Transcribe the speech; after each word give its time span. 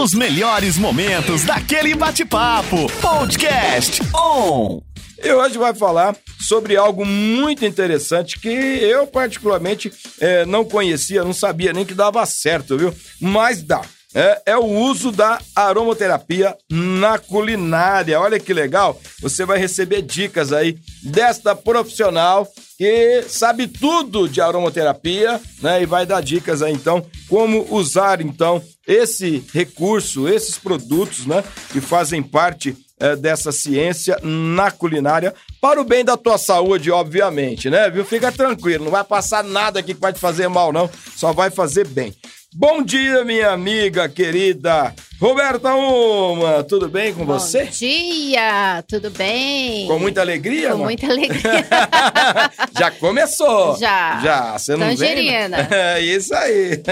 Os 0.00 0.14
melhores 0.14 0.78
momentos 0.78 1.44
daquele 1.44 1.94
bate-papo. 1.94 2.90
Podcast 3.00 4.00
On. 4.14 4.80
E 5.22 5.32
hoje 5.32 5.58
vai 5.58 5.74
falar 5.74 6.16
sobre 6.40 6.76
algo 6.76 7.04
muito 7.04 7.64
interessante 7.64 8.38
que 8.38 8.48
eu, 8.48 9.06
particularmente, 9.06 9.92
eh, 10.20 10.44
não 10.46 10.64
conhecia, 10.64 11.24
não 11.24 11.32
sabia 11.32 11.72
nem 11.72 11.84
que 11.84 11.94
dava 11.94 12.24
certo, 12.24 12.76
viu? 12.78 12.94
Mas 13.20 13.62
dá. 13.62 13.82
É, 14.18 14.40
é, 14.46 14.56
o 14.56 14.64
uso 14.64 15.12
da 15.12 15.38
aromaterapia 15.54 16.56
na 16.70 17.18
culinária. 17.18 18.18
Olha 18.18 18.40
que 18.40 18.54
legal! 18.54 18.98
Você 19.20 19.44
vai 19.44 19.58
receber 19.58 20.00
dicas 20.00 20.54
aí 20.54 20.78
desta 21.02 21.54
profissional 21.54 22.48
que 22.78 23.26
sabe 23.28 23.68
tudo 23.68 24.26
de 24.26 24.40
aromaterapia, 24.40 25.38
né? 25.60 25.82
E 25.82 25.86
vai 25.86 26.06
dar 26.06 26.22
dicas 26.22 26.62
aí 26.62 26.72
então 26.72 27.04
como 27.28 27.66
usar 27.70 28.22
então 28.22 28.62
esse 28.86 29.44
recurso, 29.52 30.26
esses 30.26 30.56
produtos, 30.56 31.26
né? 31.26 31.44
Que 31.70 31.82
fazem 31.82 32.22
parte 32.22 32.74
é, 32.98 33.14
dessa 33.14 33.52
ciência 33.52 34.18
na 34.22 34.70
culinária 34.70 35.34
para 35.60 35.78
o 35.78 35.84
bem 35.84 36.02
da 36.02 36.16
tua 36.16 36.38
saúde, 36.38 36.90
obviamente, 36.90 37.68
né? 37.68 37.90
Viu? 37.90 38.02
Fica 38.02 38.32
tranquilo, 38.32 38.84
não 38.84 38.90
vai 38.90 39.04
passar 39.04 39.44
nada 39.44 39.80
aqui 39.80 39.92
que 39.92 40.00
vai 40.00 40.14
te 40.14 40.18
fazer 40.18 40.48
mal, 40.48 40.72
não. 40.72 40.88
Só 41.14 41.34
vai 41.34 41.50
fazer 41.50 41.86
bem. 41.86 42.14
Bom 42.58 42.82
dia, 42.82 43.22
minha 43.22 43.50
amiga 43.50 44.08
querida 44.08 44.94
Roberta 45.20 45.74
Uma, 45.74 46.64
tudo 46.64 46.88
bem 46.88 47.12
com 47.12 47.24
Bom 47.26 47.34
você? 47.38 47.64
Bom 47.64 47.70
dia, 47.70 48.82
tudo 48.88 49.10
bem? 49.10 49.86
Com 49.86 49.98
muita 49.98 50.22
alegria? 50.22 50.68
Com 50.68 50.78
mano? 50.78 50.84
muita 50.84 51.06
alegria. 51.06 51.42
Já 52.78 52.90
começou? 52.92 53.76
Já. 53.76 54.20
Já, 54.22 54.58
você 54.58 54.74
não 54.74 54.88
Tangerina. 54.88 55.62
vem? 55.64 55.66
É 55.78 56.00
isso 56.00 56.34
aí. 56.34 56.82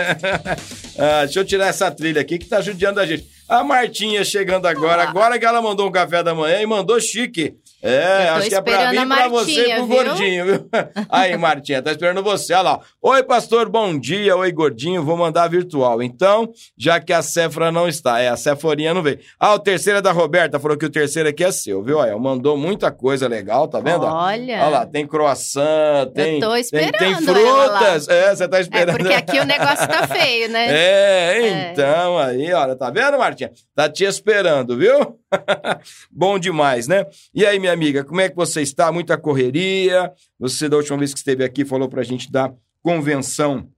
ah, 0.99 1.25
deixa 1.25 1.41
eu 1.41 1.45
tirar 1.47 1.69
essa 1.69 1.91
trilha 1.91 2.21
aqui 2.21 2.39
que 2.39 2.47
tá 2.47 2.61
judiando 2.61 3.01
a 3.01 3.07
gente. 3.07 3.27
A 3.49 3.65
Martinha 3.65 4.23
chegando 4.23 4.67
agora, 4.67 5.05
Ah. 5.05 5.09
agora 5.09 5.39
que 5.39 5.47
ela 5.47 5.63
mandou 5.63 5.89
um 5.89 5.93
café 5.93 6.23
da 6.23 6.35
manhã 6.35 6.61
e 6.61 6.67
mandou 6.67 7.01
chique. 7.01 7.55
É, 7.85 8.23
Eu 8.23 8.33
tô 8.33 8.39
acho 8.39 8.49
que 8.49 8.55
é 8.55 8.61
pra 8.63 8.91
mim, 8.91 8.97
a 8.97 9.07
pra 9.07 9.29
você 9.29 9.67
e 9.67 9.75
pro 9.75 9.87
viu? 9.87 9.97
gordinho, 9.97 10.45
viu? 10.47 10.69
Aí, 11.11 11.37
Martinha, 11.37 11.83
tá 11.83 11.91
esperando 11.91 12.23
você, 12.23 12.55
olha 12.55 12.63
lá. 12.63 12.81
Oi, 13.03 13.23
pastor, 13.25 13.69
bom 13.69 13.99
dia. 13.99 14.35
Oi, 14.35 14.51
gordinho, 14.53 15.05
vou 15.05 15.19
mandar 15.19 15.49
virtual. 15.49 16.03
Então, 16.03 16.51
já 16.79 16.99
que 16.99 17.13
a 17.13 17.21
Cefra 17.21 17.71
não 17.71 17.87
está, 17.87 18.19
é, 18.21 18.29
a 18.31 18.37
Ceforinha 18.39 18.95
não 18.95 19.03
veio. 19.03 19.19
Ah, 19.39 19.53
o 19.53 19.59
terceiro 19.59 19.99
é 19.99 20.03
da 20.03 20.13
Roberta, 20.13 20.59
falou 20.59 20.79
que 20.79 20.87
o 20.87 20.91
terceiro 20.91 21.29
aqui 21.29 21.45
é 21.45 21.53
seu, 21.53 21.83
viu? 21.83 21.99
Olha, 21.99 22.17
mandou 22.19 22.57
muita 22.57 22.91
coisa 22.91 23.29
legal, 23.29 23.69
tá 23.69 23.81
vendo? 23.81 24.07
Olha. 24.07 24.61
Olha 24.63 24.69
lá, 24.69 24.87
tem 24.87 25.07
croissant, 25.07 26.11
tem, 26.15 26.41
tô 26.41 26.53
tem, 26.53 26.61
esperando 26.61 26.99
tem 26.99 27.13
ela 27.13 27.21
frutas. 27.23 28.09
É, 28.09 28.35
você 28.35 28.49
tá 28.49 28.57
É, 28.57 28.61
esperando. 28.63 28.97
porque 28.97 29.13
aqui 29.13 29.39
o 29.41 29.45
negócio 29.45 29.87
tá 29.87 30.09
feio, 30.09 30.49
né? 30.49 30.65
É, 30.75 31.71
então, 31.73 32.17
aí, 32.19 32.51
olha, 32.55 32.75
tá 32.77 32.91
vendo, 32.91 33.19
Martinha? 33.19 33.51
Tá 33.75 33.89
te 33.91 34.05
esperando, 34.05 34.77
viu? 34.79 35.19
Bom 36.11 36.39
demais, 36.39 36.87
né? 36.87 37.07
E 37.35 37.45
aí, 37.45 37.59
minha 37.59 37.73
amiga, 37.73 38.05
como 38.05 38.21
é 38.21 38.29
que 38.29 38.37
você 38.37 38.63
está? 38.63 38.91
Muita 38.91 39.17
correria. 39.17 40.13
Você, 40.39 40.69
da 40.69 40.77
última 40.77 40.99
vez 40.99 41.13
que 41.13 41.19
esteve 41.19 41.45
aqui, 41.45 41.65
falou 41.65 41.89
pra 41.89 42.03
gente 42.03 42.31
da 42.31 42.53
convenção 42.83 43.69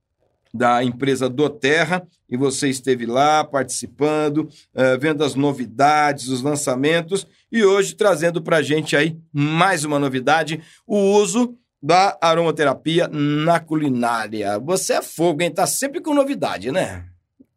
da 0.52 0.82
empresa 0.82 1.28
do 1.28 1.48
Terra 1.50 2.06
e 2.28 2.36
você 2.36 2.68
esteve 2.68 3.04
lá 3.06 3.44
participando, 3.44 4.48
eh, 4.74 4.96
vendo 4.96 5.22
as 5.22 5.34
novidades, 5.34 6.28
os 6.28 6.40
lançamentos 6.40 7.26
e 7.52 7.62
hoje 7.62 7.94
trazendo 7.94 8.40
pra 8.42 8.62
gente 8.62 8.96
aí 8.96 9.18
mais 9.32 9.84
uma 9.84 9.98
novidade, 9.98 10.62
o 10.86 10.96
uso 10.96 11.56
da 11.82 12.16
aromaterapia 12.20 13.06
na 13.08 13.60
culinária. 13.60 14.58
Você 14.58 14.94
é 14.94 15.02
fogo, 15.02 15.42
hein? 15.42 15.50
Tá 15.50 15.66
sempre 15.66 16.00
com 16.00 16.14
novidade, 16.14 16.72
né? 16.72 17.04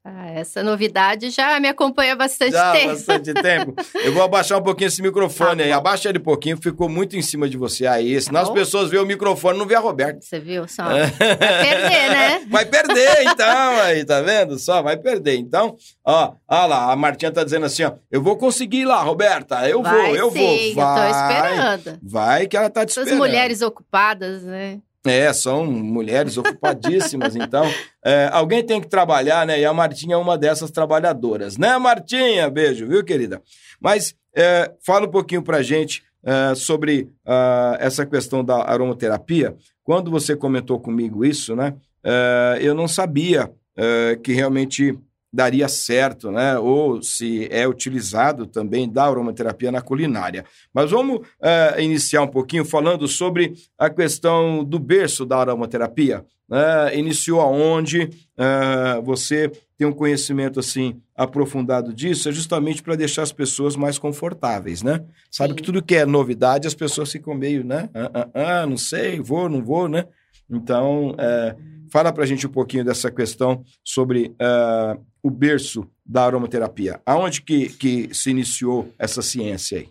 Ah, 0.03 0.30
essa 0.31 0.64
novidade 0.64 1.30
já 1.30 1.59
me 1.59 1.67
acompanha 1.67 2.16
bastante 2.16 2.53
Já 2.53 2.72
tempo. 2.72 2.88
bastante 2.88 3.33
tempo. 3.33 3.75
Eu 3.95 4.14
vou 4.14 4.23
abaixar 4.23 4.58
um 4.58 4.64
pouquinho 4.64 4.88
esse 4.88 5.02
microfone 5.02 5.58
Tá 5.58 5.64
aí. 5.66 5.72
Abaixa 5.73 6.08
ele 6.08 6.19
um 6.19 6.23
pouquinho, 6.23 6.58
ficou 6.58 6.88
muito 6.88 7.17
em 7.17 7.22
cima 7.22 7.50
de 7.50 7.58
você. 7.58 7.86
Aí, 7.86 8.19
senão 8.22 8.41
as 8.41 8.47
bom. 8.47 8.53
pessoas 8.56 8.89
veem 8.89 9.03
o 9.03 9.06
microfone 9.06 9.57
e 9.57 9.59
não 9.59 9.68
vê 9.68 9.75
a 9.75 9.79
Roberta. 9.79 10.19
Você 10.22 10.40
viu 10.40 10.68
só? 10.69 10.84
Vai 10.85 11.09
perder, 11.12 12.09
né? 12.09 12.40
Vai 12.50 12.66
perder, 12.66 13.24
então, 13.24 13.79
aí, 13.81 14.06
tá 14.06 14.22
vendo? 14.22 14.57
Só 14.57 14.81
vai 14.81 14.96
perder. 14.97 15.35
Então, 15.35 15.75
ó, 16.06 16.34
ó 16.47 16.66
lá, 16.66 16.91
a 16.91 16.95
Martinha 16.95 17.31
tá 17.31 17.44
dizendo 17.44 17.66
assim, 17.66 17.84
ó, 17.84 17.91
eu 18.09 18.22
vou 18.22 18.38
conseguir 18.38 18.79
ir 18.81 18.85
lá, 18.85 19.01
Roberta, 19.03 19.68
eu 19.69 19.84
Vai 19.84 19.94
vou, 19.94 20.16
eu 20.16 20.31
sim, 20.31 20.40
vou. 20.40 20.53
eu 20.56 20.74
tô 20.75 20.81
Vai, 20.81 21.12
esperando. 21.12 22.00
Vai 22.01 22.47
que 22.47 22.57
ela 22.57 22.69
tá 22.69 22.85
te 22.85 22.91
Essas 22.91 23.03
esperando. 23.03 23.19
mulheres 23.19 23.62
ocupadas, 23.62 24.44
né? 24.44 24.79
É, 25.06 25.32
são 25.32 25.66
mulheres 25.66 26.38
ocupadíssimas, 26.38 27.36
então. 27.36 27.66
é, 28.04 28.30
alguém 28.32 28.64
tem 28.64 28.82
que 28.82 28.88
trabalhar, 28.88 29.46
né? 29.46 29.60
E 29.60 29.66
a 29.66 29.74
Martinha 29.74 30.16
é 30.16 30.18
uma 30.18 30.38
dessas 30.38 30.72
trabalhadoras, 30.72 31.58
né, 31.58 31.78
Martinha? 31.78 32.50
Beijo, 32.50 32.88
viu, 32.88 33.04
querida? 33.04 33.42
Mas 33.80 34.14
é, 34.36 34.72
fala 34.86 35.06
um 35.06 35.12
pouquinho 35.12 35.42
pra 35.42 35.62
gente 35.62 36.04
é, 36.24 36.54
sobre 36.56 37.10
ah, 37.26 37.78
essa 37.80 38.06
questão 38.06 38.44
da 38.44 38.64
aromaterapia. 38.70 39.56
Quando 39.84 40.12
você 40.12 40.36
comentou 40.36 40.80
comigo 40.80 41.24
isso, 41.24 41.56
né? 41.56 41.76
é, 42.04 42.60
eu 42.62 42.74
não 42.74 42.88
sabia 42.88 43.52
é, 43.76 44.18
que 44.22 44.34
realmente 44.34 44.98
daria 45.31 45.67
certo, 45.67 46.31
né? 46.31 46.57
Ou 46.57 47.01
se 47.01 47.47
é 47.51 47.67
utilizado 47.67 48.47
também 48.47 48.90
da 48.90 49.06
aromaterapia 49.06 49.72
na 49.72 49.81
culinária. 49.81 50.44
Mas 50.73 50.91
vamos 50.91 51.22
é, 51.41 51.84
iniciar 51.84 52.23
um 52.23 52.28
pouquinho 52.28 52.66
falando 52.66 53.07
sobre 53.07 53.53
a 53.78 53.89
questão 53.89 54.63
do 54.63 54.79
berço 54.79 55.25
da 55.25 55.38
aromaterapia. 55.38 56.25
né? 56.50 56.97
iniciou 56.97 57.41
aonde? 57.41 58.09
É, 58.38 59.01
você 59.01 59.51
tem 59.78 59.88
um 59.88 59.94
conhecimento 59.94 60.59
assim 60.59 61.00
aprofundado 61.16 61.94
disso, 61.94 62.28
é 62.28 62.31
justamente 62.31 62.81
para 62.84 62.95
deixar 62.95 63.22
as 63.22 63.31
pessoas 63.31 63.75
mais 63.75 63.97
confortáveis, 63.97 64.81
né? 64.81 65.06
Sabe 65.31 65.51
Sim. 65.51 65.56
que 65.56 65.63
tudo 65.63 65.84
que 65.84 65.95
é 65.95 66.06
novidade, 66.06 66.68
as 66.68 66.73
pessoas 66.73 67.12
ficam 67.12 67.34
meio, 67.34 67.63
né? 67.63 67.89
Ah, 67.94 68.12
ah, 68.13 68.29
ah, 68.34 68.66
não 68.66 68.78
sei, 68.78 69.22
vou, 69.22 69.47
não 69.47 69.63
vou, 69.63 69.88
né? 69.88 70.06
Então, 70.50 71.16
é, 71.18 71.56
fala 71.91 72.11
pra 72.11 72.25
gente 72.25 72.47
um 72.47 72.51
pouquinho 72.51 72.85
dessa 72.85 73.11
questão 73.11 73.63
sobre 73.83 74.35
ah, 74.39 74.97
o 75.22 75.29
berço 75.29 75.88
da 76.05 76.25
aromaterapia. 76.25 77.01
Aonde 77.05 77.41
que, 77.41 77.69
que 77.69 78.09
se 78.13 78.29
iniciou 78.29 78.94
essa 78.97 79.22
ciência 79.22 79.79
aí? 79.79 79.89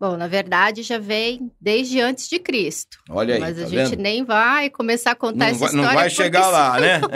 Bom, 0.00 0.16
na 0.16 0.28
verdade 0.28 0.82
já 0.82 0.96
vem 0.98 1.50
desde 1.60 2.00
antes 2.00 2.28
de 2.28 2.38
Cristo. 2.38 2.98
Olha 3.10 3.34
aí, 3.34 3.40
Mas 3.40 3.56
tá 3.56 3.62
a 3.64 3.66
gente 3.68 3.90
vendo? 3.90 4.00
nem 4.00 4.24
vai 4.24 4.70
começar 4.70 5.10
a 5.10 5.14
contar 5.16 5.36
Não 5.38 5.46
essa 5.46 5.58
vai, 5.58 5.66
história. 5.68 5.86
não 5.88 5.94
vai 5.94 6.10
chegar 6.10 6.48
lá, 6.50 6.78
né? 6.80 7.00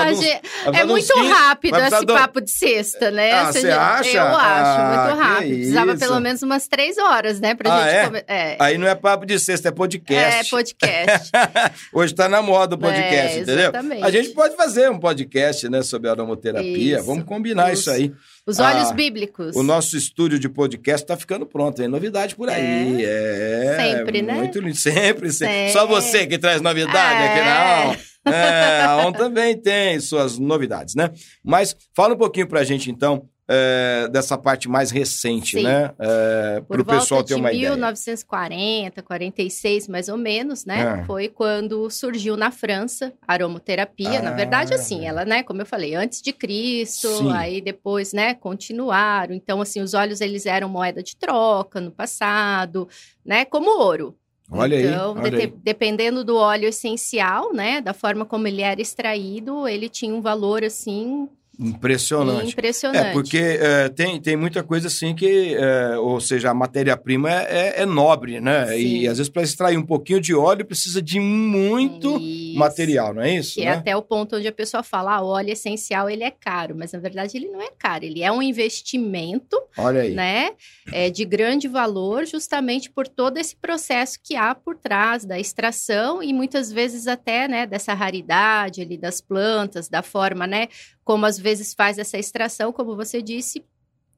É, 0.00 0.14
gente- 0.14 0.40
É 0.74 0.84
muito 0.84 1.06
15 1.12 1.28
rápido 1.28 1.78
esse 1.78 1.96
um- 2.02 2.06
papo 2.06 2.40
de 2.40 2.50
sexta, 2.50 3.10
né? 3.10 3.32
Ah, 3.32 3.52
você 3.52 3.70
acha? 3.70 4.16
Eu 4.16 4.22
acho, 4.24 4.36
Ah, 4.40 5.04
muito 5.06 5.22
rápido. 5.22 5.48
Precisava 5.54 5.90
isso. 5.92 6.00
pelo 6.00 6.20
menos 6.20 6.42
umas 6.42 6.66
três 6.68 6.98
horas, 6.98 7.40
né? 7.40 7.54
Pra 7.54 7.72
Ah, 7.72 7.82
gente 7.84 7.94
é? 7.94 8.04
come- 8.04 8.24
é. 8.26 8.56
Aí 8.58 8.76
não 8.78 8.86
é 8.88 8.94
papo 8.94 9.24
de 9.24 9.38
sexta, 9.38 9.68
é 9.68 9.72
podcast. 9.72 10.46
É, 10.46 10.50
podcast. 10.50 11.30
Hoje 11.92 12.14
tá 12.14 12.28
na 12.28 12.42
moda 12.42 12.74
o 12.74 12.78
podcast, 12.78 13.36
É, 13.38 13.42
entendeu? 13.42 13.58
exatamente. 13.70 14.02
A 14.04 14.10
gente 14.10 14.30
pode 14.30 14.56
fazer 14.56 14.90
um 14.90 14.98
podcast, 14.98 15.68
né, 15.68 15.82
sobre 15.82 16.08
aromaterapia. 16.10 16.96
Isso. 16.96 17.06
Vamos 17.06 17.24
combinar 17.24 17.72
Os- 17.72 17.78
isso 17.80 17.90
aí. 17.90 18.12
Os 18.50 18.58
olhos 18.58 18.90
Ah, 18.90 18.92
bíblicos. 18.94 19.54
O 19.56 19.62
nosso 19.62 19.96
estúdio 19.96 20.38
de 20.38 20.48
podcast 20.48 21.06
tá 21.06 21.16
ficando 21.16 21.46
pronto, 21.46 21.76
tem 21.76 21.88
novidade 21.88 22.34
por 22.34 22.48
aí. 22.48 23.04
É. 23.04 23.76
Sempre, 23.78 24.22
né? 24.22 24.34
Muito 24.34 24.60
lindo. 24.60 24.76
Sempre, 24.76 25.30
sempre. 25.32 25.54
É. 25.54 25.68
Só 25.68 25.86
você 25.86 26.26
que 26.26 26.36
traz 26.38 26.60
novidade 26.60 27.22
É. 27.22 27.28
aqui 27.28 27.40
na 27.44 27.90
ON. 27.90 28.32
É, 28.32 28.82
a 28.82 28.96
ON 29.06 29.12
também 29.12 29.56
tem 29.56 29.98
suas 30.00 30.38
novidades, 30.38 30.94
né? 30.94 31.10
Mas 31.42 31.74
fala 31.94 32.14
um 32.14 32.18
pouquinho 32.18 32.46
pra 32.46 32.62
gente, 32.64 32.90
então, 32.90 33.22
é, 33.52 34.06
dessa 34.08 34.38
parte 34.38 34.68
mais 34.68 34.92
recente, 34.92 35.56
Sim. 35.56 35.64
né? 35.64 35.90
É, 35.98 36.60
Para 36.68 36.80
o 36.80 36.84
pessoal 36.84 37.24
ter 37.24 37.34
uma 37.34 37.50
ideia. 37.52 37.70
1940, 37.70 39.02
46, 39.02 39.88
mais 39.88 40.08
ou 40.08 40.16
menos, 40.16 40.64
né? 40.64 41.00
É. 41.00 41.04
Foi 41.04 41.28
quando 41.28 41.90
surgiu 41.90 42.36
na 42.36 42.52
França 42.52 43.12
a 43.26 43.32
aromaterapia. 43.32 44.22
Na 44.22 44.30
Ah. 44.30 44.34
verdade, 44.34 44.72
assim, 44.72 45.04
ela, 45.06 45.24
né, 45.24 45.42
como 45.42 45.62
eu 45.62 45.66
falei, 45.66 45.94
antes 45.96 46.22
de 46.22 46.32
Cristo, 46.32 47.08
Sim. 47.08 47.32
aí 47.32 47.60
depois, 47.60 48.12
né, 48.12 48.34
continuaram. 48.34 49.34
Então, 49.34 49.60
assim, 49.60 49.80
os 49.80 49.94
óleos 49.94 50.20
eles 50.20 50.46
eram 50.46 50.68
moeda 50.68 51.02
de 51.02 51.16
troca 51.16 51.80
no 51.80 51.90
passado, 51.90 52.88
né, 53.24 53.44
como 53.44 53.68
ouro. 53.80 54.14
Olha 54.52 54.76
aí, 54.76 54.84
então, 54.86 55.14
olha 55.16 55.30
de- 55.30 55.42
aí. 55.42 55.54
dependendo 55.62 56.24
do 56.24 56.36
óleo 56.36 56.68
essencial, 56.68 57.52
né, 57.52 57.80
da 57.80 57.92
forma 57.94 58.24
como 58.24 58.46
ele 58.48 58.62
era 58.62 58.80
extraído, 58.80 59.66
ele 59.68 59.88
tinha 59.88 60.14
um 60.14 60.20
valor 60.20 60.64
assim 60.64 61.28
Impressionante. 61.60 62.52
impressionante. 62.52 63.06
É, 63.08 63.12
porque 63.12 63.38
é, 63.38 63.88
tem, 63.88 64.20
tem 64.20 64.36
muita 64.36 64.62
coisa 64.62 64.88
assim 64.88 65.14
que, 65.14 65.54
é, 65.54 65.96
ou 65.98 66.20
seja, 66.20 66.50
a 66.50 66.54
matéria-prima 66.54 67.30
é, 67.30 67.74
é- 67.78 67.82
é 67.82 67.86
nobre, 67.86 68.40
né? 68.40 68.78
E 68.78 69.00
Sim. 69.02 69.06
às 69.08 69.18
vezes 69.18 69.30
para 69.30 69.42
extrair 69.42 69.76
um 69.76 69.84
pouquinho 69.84 70.20
de 70.20 70.34
óleo 70.34 70.64
precisa 70.64 71.02
de 71.02 71.20
muito 71.20 72.18
Isso. 72.18 72.58
material, 72.58 73.12
não 73.14 73.22
é 73.22 73.36
isso? 73.36 73.54
Que 73.54 73.60
né? 73.64 73.66
é 73.66 73.70
até 73.74 73.96
o 73.96 74.02
ponto 74.02 74.36
onde 74.36 74.48
a 74.48 74.52
pessoa 74.52 74.82
fala, 74.82 75.16
ah, 75.16 75.22
óleo 75.22 75.50
essencial 75.50 76.08
ele 76.08 76.24
é 76.24 76.30
caro, 76.30 76.74
mas 76.76 76.92
na 76.92 76.98
verdade 76.98 77.36
ele 77.36 77.48
não 77.48 77.60
é 77.60 77.70
caro, 77.78 78.04
ele 78.04 78.22
é 78.22 78.32
um 78.32 78.40
investimento 78.42 79.56
Olha 79.76 80.02
aí. 80.02 80.14
né? 80.14 80.52
É 80.92 81.10
de 81.10 81.24
grande 81.24 81.68
valor, 81.68 82.24
justamente 82.26 82.90
por 82.90 83.06
todo 83.06 83.36
esse 83.38 83.54
processo 83.54 84.18
que 84.22 84.34
há 84.36 84.54
por 84.54 84.76
trás 84.76 85.24
da 85.24 85.38
extração 85.38 86.22
e 86.22 86.32
muitas 86.32 86.72
vezes 86.72 87.06
até, 87.06 87.46
né, 87.46 87.66
dessa 87.66 87.92
raridade 87.94 88.80
ali 88.80 88.96
das 88.96 89.20
plantas, 89.20 89.88
da 89.88 90.02
forma, 90.02 90.46
né, 90.46 90.68
como 91.04 91.26
às 91.26 91.38
vezes 91.38 91.49
faz 91.76 91.98
essa 91.98 92.18
extração, 92.18 92.72
como 92.72 92.96
você 92.96 93.20
disse, 93.22 93.64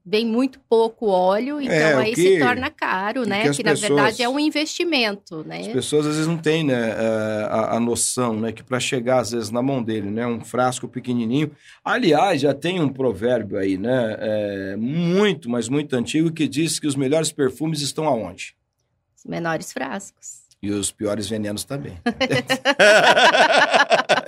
vem 0.05 0.27
muito 0.27 0.59
pouco 0.69 1.07
óleo, 1.07 1.61
então 1.61 1.73
É, 1.77 1.95
aí 1.95 2.13
que- 2.13 2.23
se 2.23 2.39
torna 2.41 2.69
caro, 2.71 3.25
né? 3.25 3.43
que 3.49 3.57
Que, 3.59 3.63
na 3.63 3.71
pessoas- 3.71 3.89
verdade 3.89 4.23
é 4.23 4.29
um 4.29 4.39
investimento, 4.39 5.45
né? 5.45 5.61
As 5.61 5.69
pessoas 5.69 6.07
às 6.07 6.15
vezes 6.17 6.27
não 6.27 6.37
têm 6.39 6.65
né, 6.65 6.91
eh, 6.91 7.47
a, 7.49 7.77
a 7.77 7.81
noção, 7.81 8.35
né, 8.41 8.51
que 8.51 8.65
para 8.65 8.81
chegar 8.81 9.21
às 9.21 9.31
vezes 9.31 9.51
na 9.51 9.63
mão 9.63 9.81
dele, 9.81 10.11
né, 10.11 10.27
um 10.27 10.41
frasco 10.45 10.89
pequenininho. 10.89 11.53
Aliás, 11.85 12.41
já 12.41 12.53
tem 12.53 12.81
um 12.81 12.89
provérbio 12.89 13.57
aí, 13.57 13.79
né, 13.79 14.17
eh, 14.19 14.77
muito, 14.77 15.49
mas 15.49 15.69
muito 15.69 15.95
antigo 15.95 16.33
que 16.33 16.49
diz 16.49 16.81
que 16.81 16.87
os 16.89 16.97
melhores 16.97 17.31
perfumes 17.31 17.81
estão 17.81 18.05
aonde? 18.09 18.57
Os 19.17 19.25
menores 19.25 19.73
frascos. 19.73 20.42
E 20.63 20.71
os 20.71 20.93
piores 20.93 21.29
venenos 21.29 21.65
também. 21.65 21.99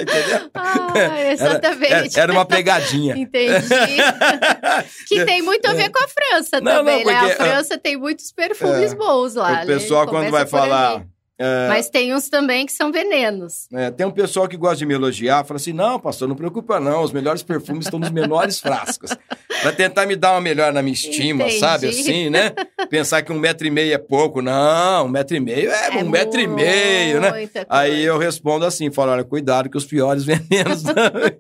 Entendeu? 0.01 0.51
Ah, 0.53 1.31
exatamente. 1.31 2.19
Era, 2.19 2.23
era 2.25 2.33
uma 2.33 2.45
pegadinha. 2.45 3.17
Entendi. 3.17 3.69
que 5.07 5.25
tem 5.25 5.43
muito 5.43 5.65
a 5.67 5.75
ver 5.75 5.91
com 5.91 6.03
a 6.03 6.09
França 6.09 6.61
Não, 6.61 6.73
não, 6.73 6.79
também, 6.79 7.05
né? 7.05 7.21
porque, 7.21 7.33
A 7.33 7.37
França 7.37 7.79
tem 7.79 7.97
muitos 7.97 8.33
perfumes 8.33 8.93
é, 8.93 8.97
bons 8.97 9.37
lá. 9.37 9.63
o 9.63 9.67
pessoal 9.67 10.07
né? 10.07 10.11
quando 10.11 10.27
Começa 10.27 10.45
vai 10.45 10.47
falar, 10.47 10.95
ali. 10.97 11.07
Eh, 11.39 11.69
Mas 11.69 11.89
tem 11.89 12.15
uns 12.15 12.29
também 12.29 12.65
que 12.67 12.73
são 12.73 12.93
venenos. 12.93 13.67
É, 13.73 13.91
tem 13.91 14.07
um 14.07 14.11
pessoal 14.11 14.47
que 14.49 14.57
gosta 14.57 14.77
de 14.77 14.87
me 14.87 14.95
elogiar, 14.95 15.45
fala 15.45 15.57
assim: 15.57 15.73
não, 15.73 15.99
pastor, 15.99 16.29
não 16.29 16.37
preocupa, 16.37 16.79
não. 16.79 17.03
Os 17.03 17.13
melhores 17.13 17.43
perfumes 17.43 17.87
estão 17.87 17.99
nos 17.99 18.11
menores 18.11 18.61
frascos. 18.61 19.11
Pra 19.63 19.73
tentar 19.73 20.05
me 20.05 20.15
dar 20.15 20.33
uma 20.33 20.43
melhor 20.43 20.73
na 20.75 20.83
minha 20.83 20.93
estima, 20.93 21.45
Entendi. 21.45 21.59
sabe? 21.59 21.89
Assim, 21.89 22.29
né? 22.29 22.53
Pensar 22.91 23.23
que 23.23 23.33
um 23.33 23.39
metro 23.39 23.67
e 23.67 23.71
meio 23.71 23.95
é 23.95 23.99
pouco. 23.99 24.43
Não, 24.43 25.07
um 25.07 25.09
metro 25.09 25.35
e 25.35 25.41
meio 25.41 25.71
é, 25.71 25.91
um 26.03 26.09
metro 26.09 26.39
e 26.39 26.47
meio, 26.47 27.19
né? 27.19 27.31
muita 27.31 27.67
Aí 27.71 28.03
eu 28.05 28.19
respondo 28.19 28.67
assim: 28.67 28.91
falo, 28.91 29.13
olha, 29.13 29.25
cuidado 29.25 29.71
que 29.71 29.79
os 29.79 29.87
piores 29.87 30.23
venenos 30.27 30.83
também. 30.83 31.33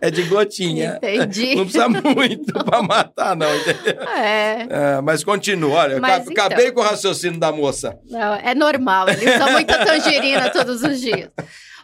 É 0.00 0.10
de 0.10 0.22
gotinha. 0.24 0.96
Entendi. 1.02 1.54
Não 1.54 1.64
precisa 1.64 1.88
muito 1.88 2.52
pra 2.64 2.82
matar, 2.82 3.36
não, 3.36 3.54
entendeu? 3.56 4.02
É, 4.08 4.66
É, 4.68 5.00
mas 5.02 5.22
continua, 5.24 5.70
olha, 5.80 5.92
eu 5.94 6.00
Mas 6.00 6.24
ca- 6.26 6.30
então. 6.32 6.44
acabei 6.46 6.70
com 6.72 6.80
o 6.80 6.84
raciocínio 6.84 7.38
da 7.38 7.52
moça. 7.52 7.98
não, 8.10 8.34
é 8.34 8.54
normal. 8.54 9.08
Eles 9.08 9.34
usam 9.34 9.52
muita 9.52 9.78
tangerina 9.84 10.50
todos 10.50 10.82
os 10.82 11.00
dias. 11.00 11.30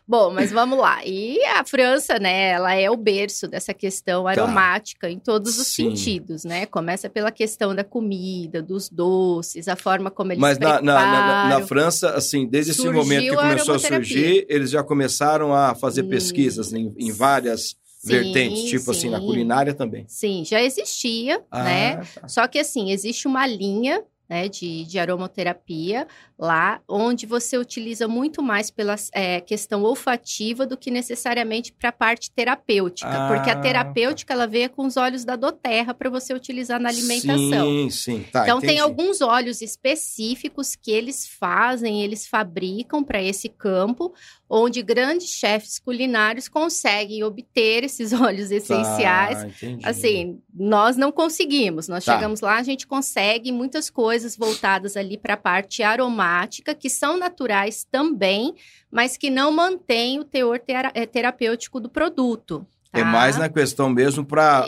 Bom, 0.08 0.30
mas 0.30 0.52
vamos 0.52 0.78
lá. 0.78 1.04
E 1.04 1.36
a 1.46 1.64
França, 1.64 2.16
né, 2.20 2.50
ela 2.50 2.72
é 2.72 2.88
o 2.88 2.96
berço 2.96 3.48
dessa 3.48 3.74
questão 3.74 4.24
aromática 4.28 5.10
em 5.10 5.18
todos 5.18 5.58
os 5.58 5.66
Tá. 5.66 5.72
Sim. 5.72 5.96
sentidos, 5.96 6.44
né? 6.44 6.64
Começa 6.64 7.10
pela 7.10 7.32
questão 7.32 7.74
da 7.74 7.82
comida, 7.82 8.62
dos 8.62 8.88
doces, 8.88 9.66
a 9.66 9.74
forma 9.74 10.08
como 10.08 10.30
eles 10.30 10.40
Mas 10.40 10.60
na, 10.60 10.80
na, 10.80 10.80
na, 10.80 11.06
na 11.06 11.40
preparam. 11.46 11.66
França, 11.66 12.10
assim, 12.10 12.46
desde 12.46 12.70
esse 12.70 12.88
momento 12.88 13.22
que 13.24 13.30
a 13.30 13.34
começou 13.36 13.74
a 13.74 13.76
aromaterapia. 13.78 13.90
surgir, 13.90 14.46
eles 14.48 14.70
já 14.70 14.84
começaram 14.84 15.52
a 15.52 15.74
fazer 15.74 16.02
Hum. 16.04 16.08
pesquisas 16.08 16.72
em, 16.72 16.94
em 16.96 17.10
várias 17.10 17.74
Sim, 17.96 18.08
vertentes, 18.08 18.64
tipo 18.64 18.90
assim, 18.90 19.10
na 19.10 19.18
sim. 19.18 19.26
culinária 19.26 19.74
também. 19.74 20.04
Sim, 20.06 20.44
já 20.44 20.62
existia, 20.62 21.42
né? 21.52 21.96
tá. 21.96 22.28
Só 22.28 22.46
que 22.46 22.58
assim, 22.58 22.90
existe 22.90 23.26
uma 23.26 23.46
linha 23.46 24.04
né, 24.28 24.48
de, 24.48 24.84
de 24.84 24.98
aromaterapia 24.98 26.06
lá, 26.38 26.80
onde 26.88 27.24
você 27.26 27.56
utiliza 27.56 28.06
muito 28.08 28.42
mais 28.42 28.70
pela 28.70 28.96
é, 29.12 29.40
questão 29.40 29.82
olfativa 29.82 30.66
do 30.66 30.76
que 30.76 30.90
necessariamente 30.90 31.72
para 31.72 31.88
a 31.88 31.92
parte 31.92 32.30
terapêutica. 32.30 33.08
Ah, 33.08 33.28
porque 33.28 33.50
a 33.50 33.54
tá. 33.54 33.60
terapêutica, 33.62 34.34
ela 34.34 34.46
veio 34.46 34.68
com 34.70 34.84
os 34.86 34.96
óleos 34.96 35.24
da 35.24 35.36
doterra 35.36 35.94
para 35.94 36.10
você 36.10 36.34
utilizar 36.34 36.80
na 36.80 36.88
alimentação. 36.88 37.66
Sim, 37.66 37.90
sim, 37.90 38.24
tá. 38.30 38.42
então, 38.42 38.60
tem 38.60 38.70
entendi. 38.70 38.82
alguns 38.82 39.20
óleos 39.20 39.62
específicos 39.62 40.74
que 40.74 40.90
eles 40.90 41.26
fazem, 41.26 42.02
eles 42.02 42.26
fabricam 42.26 43.02
para 43.02 43.22
esse 43.22 43.48
campo, 43.48 44.12
onde 44.48 44.82
grandes 44.82 45.28
chefes 45.30 45.78
culinários 45.78 46.48
conseguem 46.48 47.22
obter 47.24 47.84
esses 47.84 48.12
óleos 48.14 48.50
essenciais 48.50 49.36
Tá. 49.36 49.90
Assim, 49.90 50.40
nós 50.54 50.96
não 50.96 51.10
conseguimos. 51.12 51.88
Nós 51.88 52.04
Tá. 52.04 52.14
chegamos 52.14 52.40
lá, 52.40 52.56
a 52.56 52.62
gente 52.62 52.86
consegue 52.86 53.52
muitas 53.52 53.88
coisas 53.90 54.15
voltadas 54.36 54.96
ali 54.96 55.18
para 55.18 55.34
a 55.34 55.36
parte 55.36 55.82
aromática, 55.82 56.74
que 56.74 56.88
são 56.88 57.18
naturais 57.18 57.84
também, 57.90 58.54
mas 58.90 59.16
que 59.16 59.28
não 59.28 59.50
mantêm 59.50 60.18
o 60.18 60.24
teor 60.24 60.60
eh, 60.94 61.06
terapêutico 61.06 61.80
do 61.80 61.90
produto. 61.90 62.66
É 62.92 63.00
tá? 63.00 63.04
mais 63.04 63.36
na 63.36 63.48
questão 63.48 63.88
mesmo 63.88 64.24
para, 64.24 64.66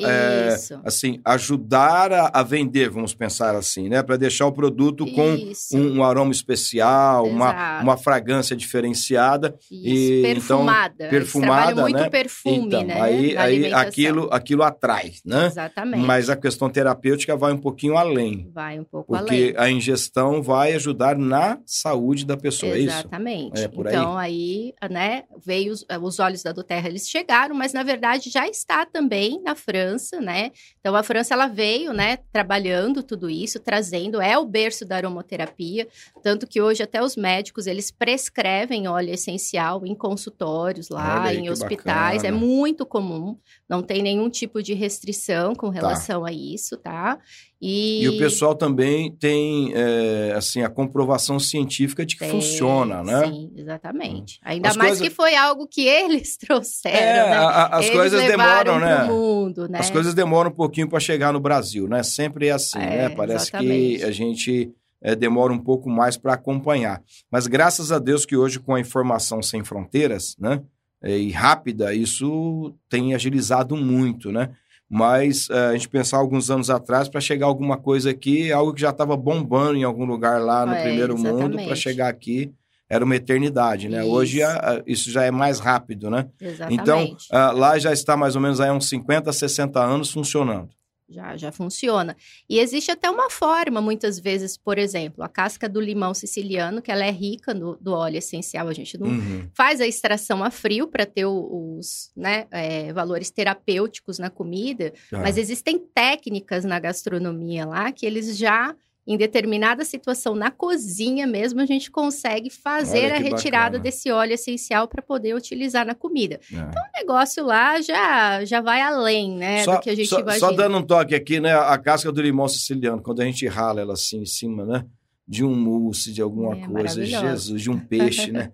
Isso. 0.54 0.78
assim, 0.84 1.20
ajudar 1.24 2.12
a, 2.12 2.30
a 2.34 2.42
vender, 2.42 2.90
vamos 2.90 3.14
pensar 3.14 3.54
assim, 3.54 3.88
né? 3.88 4.02
Para 4.02 4.16
deixar 4.16 4.46
o 4.46 4.52
produto 4.52 5.06
com 5.12 5.34
Isso, 5.34 5.76
um, 5.76 5.98
um 5.98 6.04
aroma 6.04 6.32
especial, 6.32 7.26
uma, 7.26 7.50
Exato. 7.50 7.82
uma 7.84 7.96
fragrância 7.96 8.56
diferenciada. 8.56 9.54
isso. 9.70 9.88
e, 9.88 10.18
então, 10.20 10.58
perfumada. 10.58 10.94
Eles 10.98 11.10
perfumada, 11.10 11.66
trabalham 11.66 11.82
muito 11.82 12.00
né? 12.00 12.10
perfume, 12.10 12.66
então, 12.66 12.84
né? 12.84 13.00
aí, 13.00 13.36
aí 13.36 13.72
aquilo, 13.72 14.28
aquilo 14.30 14.62
atrai, 14.62 15.12
né? 15.24 15.46
Exatamente. 15.46 16.04
Mas 16.04 16.28
a 16.28 16.36
questão 16.36 16.68
terapêutica 16.68 17.36
vai 17.36 17.52
um 17.52 17.58
pouquinho 17.58 17.96
além. 17.96 18.50
Vai 18.52 18.78
um 18.78 18.84
pouco 18.84 19.16
Porque 19.16 19.54
além. 19.56 19.70
a 19.70 19.70
ingestão 19.70 20.42
vai 20.42 20.74
ajudar 20.74 21.16
na 21.16 21.58
saúde 21.64 22.26
da 22.26 22.36
pessoa, 22.36 22.72
é 22.72 22.78
isso? 22.78 22.98
Exatamente. 22.98 23.60
É 23.60 23.64
aí? 23.64 23.70
então, 23.74 24.18
aí, 24.18 24.74
né, 24.90 25.24
veio 25.44 25.72
os, 25.72 25.84
os 26.02 26.18
olhos 26.18 26.42
da 26.42 26.52
Doterra, 26.52 26.88
eles 26.88 27.08
chegaram, 27.08 27.54
mas 27.54 27.72
na 27.72 27.82
verdade 27.82 28.07
já 28.16 28.46
está 28.48 28.86
também 28.86 29.40
na 29.42 29.54
França, 29.54 30.20
né? 30.20 30.50
Então, 30.80 30.94
a 30.96 31.02
França, 31.02 31.34
ela 31.34 31.46
veio, 31.46 31.92
né, 31.92 32.18
trabalhando 32.32 33.02
tudo 33.02 33.28
isso, 33.28 33.58
trazendo, 33.60 34.20
é 34.20 34.38
o 34.38 34.46
berço 34.46 34.84
da 34.86 34.96
aromaterapia, 34.96 35.86
tanto 36.22 36.46
que 36.46 36.60
hoje 36.60 36.82
até 36.82 37.02
os 37.02 37.16
médicos, 37.16 37.66
eles 37.66 37.90
prescrevem 37.90 38.88
óleo 38.88 39.10
essencial 39.12 39.84
em 39.84 39.94
consultórios 39.94 40.88
lá, 40.88 41.24
aí, 41.24 41.38
em 41.38 41.50
hospitais, 41.50 42.24
é 42.24 42.30
bacana. 42.30 42.46
muito 42.46 42.86
comum, 42.86 43.36
não 43.68 43.82
tem 43.82 44.02
nenhum 44.02 44.30
tipo 44.30 44.62
de 44.62 44.74
restrição 44.74 45.52
Tá. 45.52 45.60
com 45.60 45.68
relação 45.68 46.24
a 46.24 46.32
isso, 46.32 46.76
tá? 46.76 47.18
E, 47.60 48.04
E 48.04 48.08
o 48.08 48.18
pessoal 48.18 48.54
também 48.54 49.10
tem, 49.16 49.72
é, 49.74 50.32
assim, 50.36 50.62
a 50.62 50.68
comprovação 50.68 51.40
científica 51.40 52.06
de 52.06 52.14
que 52.14 52.20
Tem, 52.20 52.30
funciona, 52.30 53.02
né? 53.02 53.26
Sim, 53.26 53.50
exatamente. 53.56 54.38
Ainda 54.44 54.68
As 54.68 54.76
mais 54.76 54.90
coisas- 54.90 55.08
que 55.08 55.12
foi 55.12 55.34
algo 55.34 55.66
que 55.66 55.80
eles 55.84 56.36
trouxeram, 56.38 56.96
É, 56.96 57.30
né? 57.30 57.36
a- 57.36 57.66
as 57.78 57.86
Eles 57.86 57.97
coisas 57.98 58.24
demoram, 58.24 58.78
né? 58.78 59.04
mundo, 59.04 59.68
né? 59.68 59.78
As 59.78 59.90
coisas 59.90 60.14
demoram 60.14 60.50
um 60.50 60.54
pouquinho 60.54 60.88
para 60.88 61.00
chegar 61.00 61.32
no 61.32 61.40
Brasil, 61.40 61.88
né? 61.88 62.02
Sempre 62.02 62.48
é 62.48 62.52
assim, 62.52 62.78
É, 62.78 63.08
né? 63.08 63.08
Parece 63.10 63.48
exatamente. 63.50 63.98
que 63.98 64.04
a 64.04 64.10
gente 64.10 64.70
é, 65.02 65.14
demora 65.14 65.52
um 65.52 65.58
pouco 65.58 65.88
mais 65.90 66.16
para 66.16 66.34
acompanhar. 66.34 67.02
Mas 67.30 67.46
graças 67.46 67.92
a 67.92 67.98
Deus 67.98 68.24
que 68.26 68.36
hoje, 68.36 68.58
com 68.58 68.74
a 68.74 68.80
informação 68.80 69.42
sem 69.42 69.62
fronteiras, 69.64 70.34
né? 70.38 70.60
é, 71.02 71.16
e 71.16 71.30
rápida, 71.30 71.94
isso 71.94 72.74
tem 72.88 73.14
agilizado 73.14 73.76
muito, 73.76 74.32
né? 74.32 74.50
Mas 74.90 75.48
é, 75.50 75.66
a 75.66 75.72
gente 75.74 75.88
pensar 75.88 76.16
alguns 76.16 76.50
anos 76.50 76.70
atrás 76.70 77.08
para 77.08 77.20
chegar 77.20 77.46
alguma 77.46 77.76
coisa 77.76 78.10
aqui, 78.10 78.50
algo 78.50 78.72
que 78.72 78.80
já 78.80 78.90
estava 78.90 79.16
bombando 79.16 79.76
em 79.76 79.84
algum 79.84 80.04
lugar 80.04 80.40
lá 80.40 80.64
no 80.66 80.72
É, 80.72 80.82
primeiro 80.82 81.16
mundo, 81.16 81.28
para 81.36 81.46
exatamente. 81.62 81.76
chegar 81.80 82.08
aqui 82.08 82.52
era 82.88 83.04
uma 83.04 83.16
eternidade, 83.16 83.88
né? 83.88 84.02
Hoje 84.02 84.38
Isso. 84.38 84.46
a- 84.46 84.56
a- 84.76 84.82
isso 84.86 85.10
já 85.10 85.24
é 85.24 85.30
mais 85.30 85.58
rápido, 85.60 86.10
né? 86.10 86.28
Exatamente. 86.40 86.80
Então, 86.82 87.16
ah, 87.30 87.50
lá 87.52 87.78
já 87.78 87.92
está 87.92 88.16
mais 88.16 88.34
ou 88.36 88.40
menos 88.42 88.60
aí 88.60 88.70
uns 88.70 88.88
50, 88.88 89.32
60 89.32 89.80
anos 89.82 90.10
funcionando. 90.10 90.68
Já, 91.10 91.38
já 91.38 91.50
funciona. 91.50 92.14
E 92.50 92.58
existe 92.58 92.90
até 92.90 93.08
uma 93.10 93.30
forma, 93.30 93.80
muitas 93.80 94.18
vezes, 94.18 94.58
por 94.58 94.76
exemplo, 94.76 95.24
a 95.24 95.28
casca 95.28 95.66
do 95.66 95.80
limão 95.80 96.12
siciliano, 96.12 96.82
que 96.82 96.92
ela 96.92 97.02
é 97.02 97.10
rica 97.10 97.54
no, 97.54 97.76
do 97.76 97.94
óleo 97.94 98.18
essencial, 98.18 98.68
a 98.68 98.74
gente 98.74 98.98
não 98.98 99.06
Uhum. 99.08 99.48
faz 99.54 99.80
a 99.80 99.86
extração 99.86 100.44
a 100.44 100.50
frio 100.50 100.86
para 100.86 101.06
ter 101.06 101.24
os 101.24 102.10
né, 102.14 102.46
é, 102.50 102.92
valores 102.92 103.30
terapêuticos 103.30 104.18
na 104.18 104.28
comida, 104.28 104.92
Tá. 105.10 105.20
mas 105.20 105.38
existem 105.38 105.78
técnicas 105.78 106.62
na 106.66 106.78
gastronomia 106.78 107.64
lá 107.64 107.90
que 107.90 108.04
eles 108.04 108.36
já, 108.36 108.74
em 109.08 109.16
determinada 109.16 109.84
situação 109.86 110.34
na 110.34 110.50
cozinha 110.50 111.26
mesmo, 111.26 111.60
a 111.62 111.66
gente 111.66 111.90
consegue 111.90 112.50
fazer 112.50 113.10
a 113.10 113.16
retirada 113.18 113.78
bacana. 113.78 113.78
desse 113.82 114.10
óleo 114.10 114.34
essencial 114.34 114.86
para 114.86 115.00
poder 115.02 115.34
utilizar 115.34 115.86
na 115.86 115.94
comida. 115.94 116.38
É. 116.52 116.56
O 116.58 116.98
negócio 117.00 117.42
lá 117.44 117.80
já, 117.80 118.44
já 118.44 118.60
vai 118.60 118.82
além, 118.82 119.32
né, 119.34 119.64
só, 119.64 119.76
do 119.76 119.80
que 119.80 119.88
a 119.90 119.96
gente 119.96 120.08
só- 120.08 120.20
imagina. 120.20 120.46
só 120.46 120.52
dando 120.52 120.76
um 120.76 120.82
toque 120.82 121.14
aqui, 121.14 121.40
né? 121.40 121.54
A 121.54 121.78
casca 121.78 122.12
do 122.12 122.20
limão 122.20 122.46
siciliano, 122.48 123.00
quando 123.02 123.20
a 123.22 123.24
gente 123.24 123.46
rala 123.46 123.80
ela 123.80 123.94
assim 123.94 124.20
em 124.20 124.26
cima, 124.26 124.66
né? 124.66 124.84
De 125.28 125.44
um 125.44 125.54
mousse, 125.54 126.10
de 126.12 126.22
alguma 126.22 126.56
É, 126.56 126.66
coisa. 126.66 127.04
Jesus, 127.04 127.60
de 127.60 127.70
um 127.70 127.78
peixe, 127.86 128.32
né? 128.32 128.50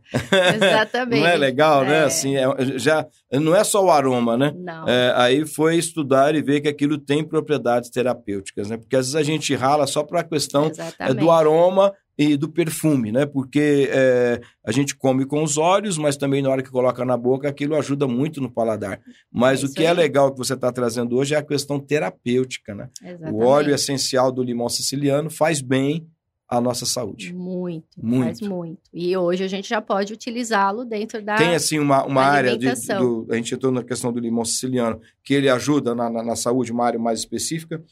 Exatamente. 0.56 1.20
não 1.20 1.26
é 1.28 1.36
legal, 1.36 1.84
né? 1.84 1.98
É. 2.00 2.04
Assim, 2.04 2.36
é- 2.36 2.78
já 2.78 3.06
não 3.32 3.54
é 3.54 3.62
só 3.62 3.84
o 3.84 3.90
aroma, 3.90 4.36
né? 4.36 4.52
Não. 4.56 4.88
É, 4.88 5.12
aí 5.16 5.46
foi 5.46 5.76
estudar 5.76 6.34
e 6.34 6.42
ver 6.42 6.60
que 6.60 6.68
aquilo 6.68 6.98
tem 6.98 7.22
propriedades 7.22 7.90
terapêuticas, 7.90 8.68
né? 8.68 8.76
Porque 8.76 8.96
às 8.96 9.06
vezes 9.06 9.14
a 9.16 9.22
gente 9.22 9.54
rala 9.54 9.86
só 9.86 10.02
para 10.02 10.20
a 10.20 10.24
questão 10.24 10.70
é, 10.98 11.14
do 11.14 11.30
aroma 11.30 11.92
e 12.16 12.36
do 12.36 12.48
perfume, 12.48 13.10
né? 13.12 13.26
Porque 13.26 13.88
é, 13.92 14.40
a 14.64 14.70
gente 14.72 14.94
come 14.96 15.24
com 15.26 15.42
os 15.42 15.56
olhos, 15.58 15.98
mas 15.98 16.16
também 16.16 16.42
na 16.42 16.48
hora 16.50 16.62
que 16.62 16.70
coloca 16.70 17.04
na 17.04 17.16
boca, 17.16 17.48
aquilo 17.48 17.76
ajuda 17.76 18.06
muito 18.08 18.40
no 18.40 18.50
paladar. 18.50 19.00
Mas 19.32 19.62
É 19.62 19.66
o 19.66 19.70
que 19.72 19.84
é 19.84 19.88
aí. 19.90 19.94
legal 19.96 20.32
que 20.32 20.38
você 20.38 20.54
está 20.54 20.70
trazendo 20.72 21.16
hoje 21.16 21.34
é 21.34 21.38
a 21.38 21.42
questão 21.42 21.78
terapêutica, 21.80 22.74
né? 22.74 22.88
Exatamente. 23.02 23.32
O 23.34 23.44
óleo 23.46 23.74
essencial 23.74 24.30
do 24.32 24.42
limão 24.42 24.68
siciliano 24.68 25.28
faz 25.30 25.60
bem 25.60 26.06
à 26.48 26.60
nossa 26.60 26.84
saúde. 26.86 27.32
Muito, 27.32 27.86
Muito. 27.96 28.24
faz 28.24 28.40
muito. 28.40 28.80
E 28.92 29.16
hoje 29.16 29.42
a 29.44 29.48
gente 29.48 29.68
já 29.68 29.80
pode 29.80 30.12
utilizá-lo 30.12 30.84
dentro 30.84 31.22
da. 31.22 31.36
Tem 31.36 31.54
assim 31.54 31.78
uma, 31.78 32.04
uma 32.04 32.22
área 32.22 32.56
de, 32.56 32.70
do, 32.96 33.26
a 33.30 33.36
gente 33.36 33.54
entrou 33.54 33.72
na 33.72 33.82
questão 33.82 34.12
do 34.12 34.20
limão 34.20 34.44
siciliano 34.44 35.00
que 35.22 35.34
ele 35.34 35.48
ajuda 35.48 35.94
na, 35.94 36.10
na, 36.10 36.22
na 36.22 36.36
saúde, 36.36 36.72
uma 36.72 36.84
área 36.86 36.98
mais 36.98 37.20
específica 37.20 37.82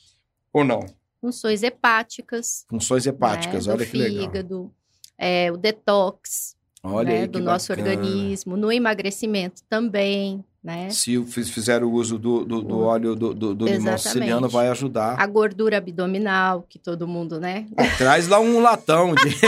ou 0.52 0.64
não? 0.64 0.80
funções 1.22 1.62
hepáticas. 1.62 2.66
Funções 2.68 3.06
hepáticas, 3.06 3.66
né, 3.68 3.72
olha 3.74 3.84
do 3.84 3.90
que 3.90 3.96
legal. 3.96 4.24
fígado, 4.24 4.74
é, 5.16 5.52
o 5.52 5.56
detox 5.56 6.56
Olha 6.82 7.08
né, 7.10 7.26
do 7.28 7.38
que 7.38 7.44
nosso 7.44 7.68
bacana. 7.68 7.90
organismo, 7.90 8.56
no 8.56 8.72
emagrecimento 8.72 9.62
também, 9.68 10.44
né? 10.62 10.90
Se 10.90 11.20
fizer 11.24 11.82
o 11.82 11.90
uso 11.90 12.16
do, 12.16 12.44
do, 12.44 12.62
do 12.62 12.80
óleo 12.80 13.16
do, 13.16 13.34
do, 13.34 13.52
do 13.52 13.66
limão 13.66 13.98
siciliano, 13.98 14.48
vai 14.48 14.68
ajudar. 14.68 15.20
A 15.20 15.26
gordura 15.26 15.78
abdominal, 15.78 16.64
que 16.68 16.78
todo 16.78 17.08
mundo, 17.08 17.40
né? 17.40 17.66
Traz 17.98 18.28
lá 18.28 18.38
um 18.38 18.60
latão 18.60 19.12
de. 19.12 19.22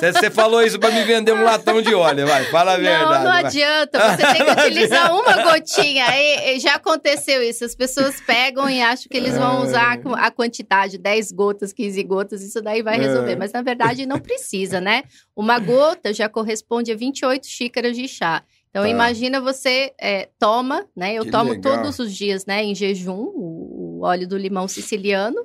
Você 0.00 0.30
falou 0.30 0.62
isso 0.62 0.80
para 0.80 0.90
me 0.90 1.04
vender 1.04 1.32
um 1.32 1.44
latão 1.44 1.80
de 1.80 1.94
óleo, 1.94 2.26
vai, 2.26 2.44
fala 2.46 2.72
a 2.72 2.76
verdade. 2.76 3.04
não, 3.04 3.18
não 3.18 3.30
vai. 3.30 3.44
adianta. 3.44 4.16
Você 4.16 4.34
tem 4.34 4.44
que 4.44 4.50
utilizar 4.50 5.14
uma 5.14 5.42
gotinha. 5.44 6.06
E, 6.16 6.56
e 6.56 6.58
já 6.60 6.74
aconteceu 6.74 7.40
isso. 7.40 7.64
As 7.64 7.76
pessoas 7.76 8.20
pegam 8.20 8.68
e 8.68 8.82
acham 8.82 9.06
que 9.08 9.16
eles 9.16 9.38
vão 9.38 9.62
usar 9.62 10.00
a 10.18 10.30
quantidade, 10.32 10.98
10 10.98 11.30
gotas, 11.30 11.72
15 11.72 12.02
gotas, 12.02 12.42
isso 12.42 12.60
daí 12.60 12.82
vai 12.82 12.98
resolver. 12.98 13.32
É. 13.32 13.36
Mas 13.36 13.52
na 13.52 13.62
verdade 13.62 14.06
não 14.06 14.18
precisa, 14.18 14.80
né? 14.80 15.04
Uma 15.36 15.60
gota 15.60 16.12
já 16.12 16.28
corresponde 16.28 16.90
a 16.90 16.96
28 16.96 17.46
xícaras 17.46 17.96
de 17.96 18.08
chá. 18.08 18.42
Então 18.70 18.82
Tá. 18.84 18.88
imagina 18.88 19.40
você 19.40 19.92
é, 20.00 20.28
toma, 20.38 20.86
né? 20.96 21.14
Eu 21.14 21.24
Que 21.24 21.30
tomo 21.30 21.50
legal. 21.52 21.76
todos 21.82 21.98
os 21.98 22.14
dias, 22.14 22.46
né? 22.46 22.62
Em 22.64 22.74
jejum, 22.74 23.18
o, 23.34 23.98
o 23.98 24.04
óleo 24.04 24.26
do 24.28 24.36
limão 24.38 24.68
siciliano. 24.68 25.44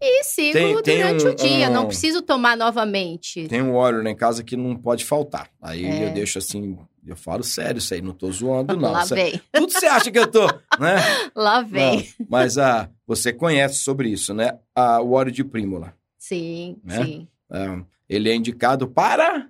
E 0.00 0.24
sigo 0.24 0.52
Tem- 0.54 0.82
tem 0.82 0.96
durante 0.98 1.26
um- 1.26 1.30
o 1.30 1.34
dia. 1.34 1.68
um- 1.68 1.72
Não 1.74 1.86
preciso 1.86 2.22
tomar 2.22 2.56
novamente. 2.56 3.46
Tem 3.48 3.60
um 3.60 3.74
óleo 3.74 4.02
lá 4.02 4.08
em 4.10 4.16
casa 4.16 4.42
que 4.42 4.56
não 4.56 4.74
pode 4.76 5.04
faltar. 5.04 5.50
Aí 5.60 5.84
É. 5.84 6.06
eu 6.08 6.14
deixo 6.14 6.38
assim, 6.38 6.78
eu 7.06 7.16
falo 7.16 7.42
sério 7.42 7.78
isso 7.78 7.92
aí, 7.92 8.00
não 8.00 8.14
tô 8.14 8.30
zoando, 8.32 8.74
não. 8.78 8.92
Lá 8.92 9.04
Cê- 9.04 9.14
vem, 9.14 9.42
Tudo 9.52 9.70
você 9.72 9.86
acha 9.86 10.10
que 10.10 10.18
eu 10.18 10.26
tô, 10.30 10.46
né? 10.80 10.96
lá 11.34 11.60
vem. 11.60 12.08
Não, 12.18 12.26
mas 12.30 12.56
ah, 12.56 12.88
você 13.06 13.30
conhece 13.32 13.80
sobre 13.80 14.08
isso, 14.08 14.32
né? 14.32 14.58
Ah, 14.74 15.02
o 15.02 15.10
óleo 15.12 15.30
de 15.32 15.44
prímula. 15.44 15.92
Sim, 16.18 16.78
Né? 16.82 17.04
sim. 17.04 17.28
Ah, 17.50 17.82
ele 18.08 18.30
é 18.30 18.34
indicado 18.34 18.88
para 18.88 19.48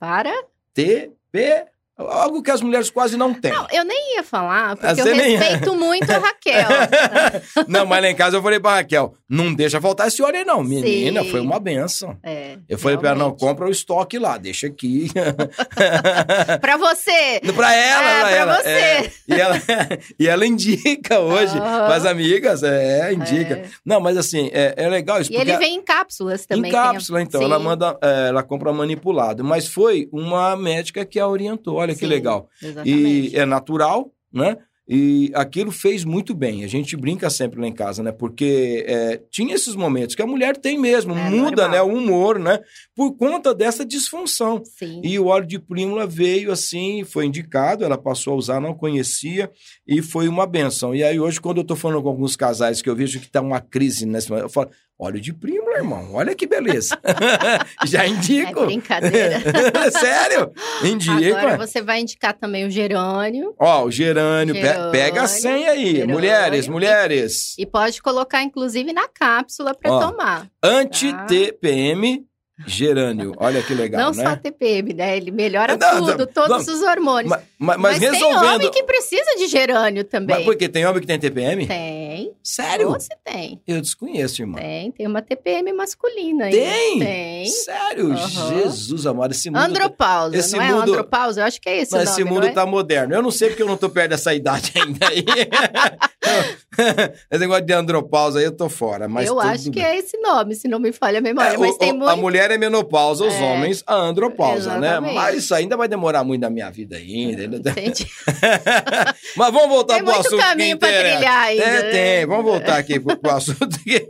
Para? 0.00 0.32
TP, 0.74 1.66
algo 2.08 2.42
que 2.42 2.50
as 2.50 2.60
mulheres 2.60 2.90
quase 2.90 3.16
não 3.16 3.32
têm. 3.34 3.52
Não, 3.52 3.66
eu 3.72 3.84
nem 3.84 4.14
ia 4.16 4.22
falar, 4.22 4.76
porque 4.76 4.86
Ah, 4.86 4.90
eu 4.90 4.96
você 4.96 5.14
nem- 5.14 5.36
respeito 5.36 5.74
muito 5.74 6.10
a 6.10 6.18
Raquel. 6.18 6.68
Não, 7.68 7.84
mas 7.86 8.02
lá 8.02 8.10
em 8.10 8.14
casa 8.14 8.36
eu 8.36 8.42
falei 8.42 8.58
pra 8.60 8.74
Raquel, 8.76 9.14
não 9.28 9.52
deixa 9.54 9.80
faltar 9.80 10.08
esse 10.08 10.22
óleo 10.22 10.36
aí 10.38 10.44
não. 10.44 10.62
Menina, 10.62 11.22
Sim. 11.22 11.30
foi 11.30 11.40
uma 11.40 11.58
benção. 11.60 12.16
É, 12.22 12.56
Eu 12.68 12.78
falei 12.78 12.96
pra 12.98 13.10
ela, 13.10 13.18
não, 13.18 13.26
realmente. 13.26 13.40
compra 13.40 13.66
o 13.66 13.70
estoque 13.70 14.18
lá, 14.18 14.36
deixa 14.38 14.66
aqui. 14.66 15.08
Pra 16.60 16.76
você! 16.76 17.40
pra 17.54 17.74
ela, 17.74 18.10
É, 18.10 18.20
pra 18.20 18.28
pra 18.28 18.36
ela. 18.36 18.54
você. 18.62 18.68
é. 18.68 19.10
E 19.28 19.32
ela. 19.40 19.56
E 20.18 20.28
ela 20.28 20.46
indica 20.46 21.18
hoje, 21.20 21.56
Aham. 21.56 21.86
pras 21.86 22.04
amigas, 22.06 22.62
é, 22.62 23.12
indica. 23.12 23.54
É. 23.54 23.64
Não, 23.84 24.00
mas 24.00 24.16
assim, 24.16 24.50
é, 24.52 24.74
é 24.76 24.88
legal 24.88 25.20
isso. 25.20 25.32
E 25.32 25.36
ele 25.36 25.56
vem 25.56 25.76
em 25.76 25.82
cápsulas 25.82 26.44
também. 26.46 26.70
Em 26.70 26.74
a- 26.74 26.82
cápsula, 26.92 27.22
então. 27.22 27.40
Sim. 27.40 27.46
Ela 27.46 27.58
manda, 27.58 27.96
é, 28.02 28.28
ela 28.28 28.42
compra 28.42 28.72
manipulado. 28.72 29.42
Mas 29.44 29.66
foi 29.66 30.08
uma 30.12 30.54
médica 30.56 31.04
que 31.04 31.18
a 31.18 31.26
orientou. 31.26 31.76
Olha 31.76 31.89
que 31.94 32.00
Sim, 32.00 32.06
legal. 32.06 32.48
Exatamente. 32.62 33.32
E 33.34 33.36
é 33.36 33.44
natural, 33.44 34.12
né? 34.32 34.56
E 34.92 35.30
aquilo 35.34 35.70
fez 35.70 36.04
muito 36.04 36.34
bem. 36.34 36.64
A 36.64 36.66
gente 36.66 36.96
brinca 36.96 37.30
sempre 37.30 37.60
lá 37.60 37.66
em 37.68 37.72
casa, 37.72 38.02
né? 38.02 38.10
Porque 38.10 38.84
é, 38.88 39.22
tinha 39.30 39.54
esses 39.54 39.76
momentos 39.76 40.16
que 40.16 40.22
a 40.22 40.26
mulher 40.26 40.56
tem 40.56 40.76
mesmo, 40.76 41.12
É 41.16 41.30
muda 41.30 41.68
normal. 41.68 41.70
né, 41.70 41.82
o 41.82 41.96
humor, 41.96 42.40
né? 42.40 42.58
Por 42.92 43.16
conta 43.16 43.54
dessa 43.54 43.84
disfunção. 43.86 44.60
Sim. 44.64 45.00
E 45.04 45.16
o 45.16 45.26
óleo 45.26 45.46
de 45.46 45.60
prímula 45.60 46.08
veio 46.08 46.50
assim, 46.50 47.04
foi 47.04 47.26
indicado, 47.26 47.84
ela 47.84 47.96
passou 47.96 48.32
a 48.32 48.36
usar, 48.36 48.60
não 48.60 48.74
conhecia, 48.74 49.48
e 49.86 50.02
foi 50.02 50.26
uma 50.26 50.44
benção. 50.44 50.92
E 50.92 51.04
aí 51.04 51.20
hoje, 51.20 51.40
quando 51.40 51.58
eu 51.58 51.64
tô 51.64 51.76
falando 51.76 52.02
com 52.02 52.08
alguns 52.08 52.34
casais 52.34 52.82
que 52.82 52.90
eu 52.90 52.96
vejo 52.96 53.20
que 53.20 53.30
tá 53.30 53.40
uma 53.40 53.60
crise 53.60 54.04
nesse 54.04 54.28
momento, 54.28 54.46
eu 54.46 54.50
falo, 54.50 54.70
óleo 55.00 55.20
de 55.20 55.32
prímula, 55.32 55.78
irmão, 55.78 56.12
olha 56.14 56.34
que 56.34 56.46
beleza. 56.46 56.98
Já 57.86 58.04
É 58.04 58.08
indico. 58.08 58.66
brincadeira. 58.66 59.40
Sério? 59.90 60.52
Indico. 60.84 61.36
Agora 61.38 61.54
é. 61.54 61.56
você 61.56 61.80
vai 61.80 62.00
indicar 62.00 62.34
também 62.34 62.66
o 62.66 62.70
gerânio. 62.70 63.54
Ó, 63.58 63.84
o 63.84 63.90
gerânio, 63.90 64.54
pe- 64.54 64.60
Gerânio, 64.60 64.90
pega 64.92 65.22
a 65.22 65.26
senha 65.26 65.70
aí. 65.72 65.92
gerânio. 65.92 66.14
Mulheres, 66.14 66.68
mulheres. 66.68 67.54
E 67.58 67.64
pode 67.64 68.02
colocar, 68.02 68.42
inclusive, 68.42 68.92
na 68.92 69.08
cápsula 69.08 69.74
para 69.74 69.90
tomar. 69.98 70.46
Anti-TPM, 70.62 72.24
gerânio. 72.66 73.32
Olha 73.38 73.62
que 73.62 73.74
legal, 73.74 74.00
Não 74.00 74.12
né? 74.12 74.28
só 74.30 74.36
TPM, 74.36 74.92
né? 74.94 75.16
Ele 75.16 75.30
melhora 75.30 75.76
Não, 75.76 75.90
tudo, 76.06 76.18
não, 76.18 76.26
todos 76.26 76.66
não. 76.66 76.74
os 76.74 76.82
hormônios. 76.82 77.30
Ma- 77.30 77.40
ma- 77.58 77.78
mas, 77.78 77.98
tem 77.98 78.10
resolvendo. 78.10 78.54
homem 78.54 78.70
que 78.70 78.82
precisa 78.82 79.36
de 79.36 79.46
gerânio 79.46 80.04
também. 80.04 80.36
Mas 80.36 80.44
porque 80.44 80.68
tem 80.68 80.84
homem 80.86 81.00
que 81.00 81.06
tem 81.06 81.18
TPM? 81.18 81.66
Tem. 81.66 82.32
Sério? 82.42 82.90
Você 82.90 83.14
tem. 83.24 83.60
Eu 83.66 83.80
desconheço, 83.80 84.42
irmão. 84.42 84.60
Tem. 84.60 84.90
Tem 84.92 85.06
uma 85.06 85.22
TPM 85.22 85.72
masculina 85.72 86.46
aí. 86.46 86.52
Tem? 86.52 86.98
Tem. 86.98 87.46
Sério? 87.46 88.12
Aham. 88.12 88.62
Jesus 88.62 89.06
amado, 89.06 89.32
esse 89.32 89.48
mundo. 89.50 89.60
Andropausa, 89.60 90.36
esse 90.36 90.56
não 90.56 90.62
é 90.62 90.72
mundo- 90.72 90.82
andropausa? 90.92 91.40
Eu 91.40 91.44
acho 91.46 91.60
que 91.60 91.68
é 91.68 91.78
esse 91.82 91.92
Mas 91.92 92.04
nome, 92.10 92.20
esse 92.20 92.24
mundo 92.24 92.46
é? 92.46 92.52
tá 92.52 92.66
moderno. 92.66 93.14
Eu 93.14 93.22
não 93.22 93.30
sei 93.30 93.48
porque 93.48 93.62
eu 93.62 93.66
não 93.68 93.76
tô 93.76 93.88
perto 93.88 94.10
dessa 94.10 94.32
idade 94.34 94.72
ainda 94.76 95.08
aí. 95.08 95.24
esse 97.30 97.40
negócio 97.40 97.64
de 97.66 97.72
andropausa 97.72 98.38
aí 98.38 98.44
eu 98.44 98.52
tô 98.56 98.68
fora. 98.68 99.08
Mas 99.08 99.26
eu 99.28 99.40
acho 99.40 99.64
que 99.64 99.80
bem. 99.80 99.84
é 99.84 99.96
esse 99.98 100.16
nome, 100.18 100.54
se 100.54 100.68
não 100.68 100.78
me 100.78 100.92
falha 100.92 101.18
a 101.18 101.20
memória. 101.22 101.54
É, 101.54 101.58
mas 101.58 101.74
o- 101.74 101.78
tem 101.78 101.90
o- 101.92 101.96
muito... 101.96 102.08
A 102.08 102.16
mulher 102.16 102.50
é 102.50 102.58
menopausa, 102.58 103.24
os 103.24 103.34
É. 103.34 103.42
homens 103.42 103.82
a 103.86 103.94
andropausa, 103.96 104.76
né? 104.78 104.88
Exatamente. 104.88 105.14
Mas 105.14 105.36
isso 105.36 105.54
ainda 105.54 105.76
vai 105.76 105.88
demorar 105.88 106.22
muito 106.24 106.42
na 106.42 106.50
minha 106.50 106.70
vida 106.70 106.96
ainda. 106.96 107.44
Entendi. 107.44 108.06
Mas 109.36 109.52
vamos 109.52 109.68
voltar 109.68 109.94
Tem 109.94 110.04
pro 110.04 110.14
muito 110.14 110.26
assunto 110.26 110.40
caminho 110.40 110.76
que 110.76 110.80
pra 110.80 110.88
interessa. 110.90 111.16
trilhar 111.16 111.42
ainda. 111.44 111.62
É, 111.64 111.82
né? 111.82 111.90
tem. 111.90 112.26
Vamos 112.26 112.44
voltar 112.44 112.76
aqui 112.78 113.00
pro, 113.00 113.16
pro 113.16 113.30
assunto 113.32 113.68
que 113.82 114.08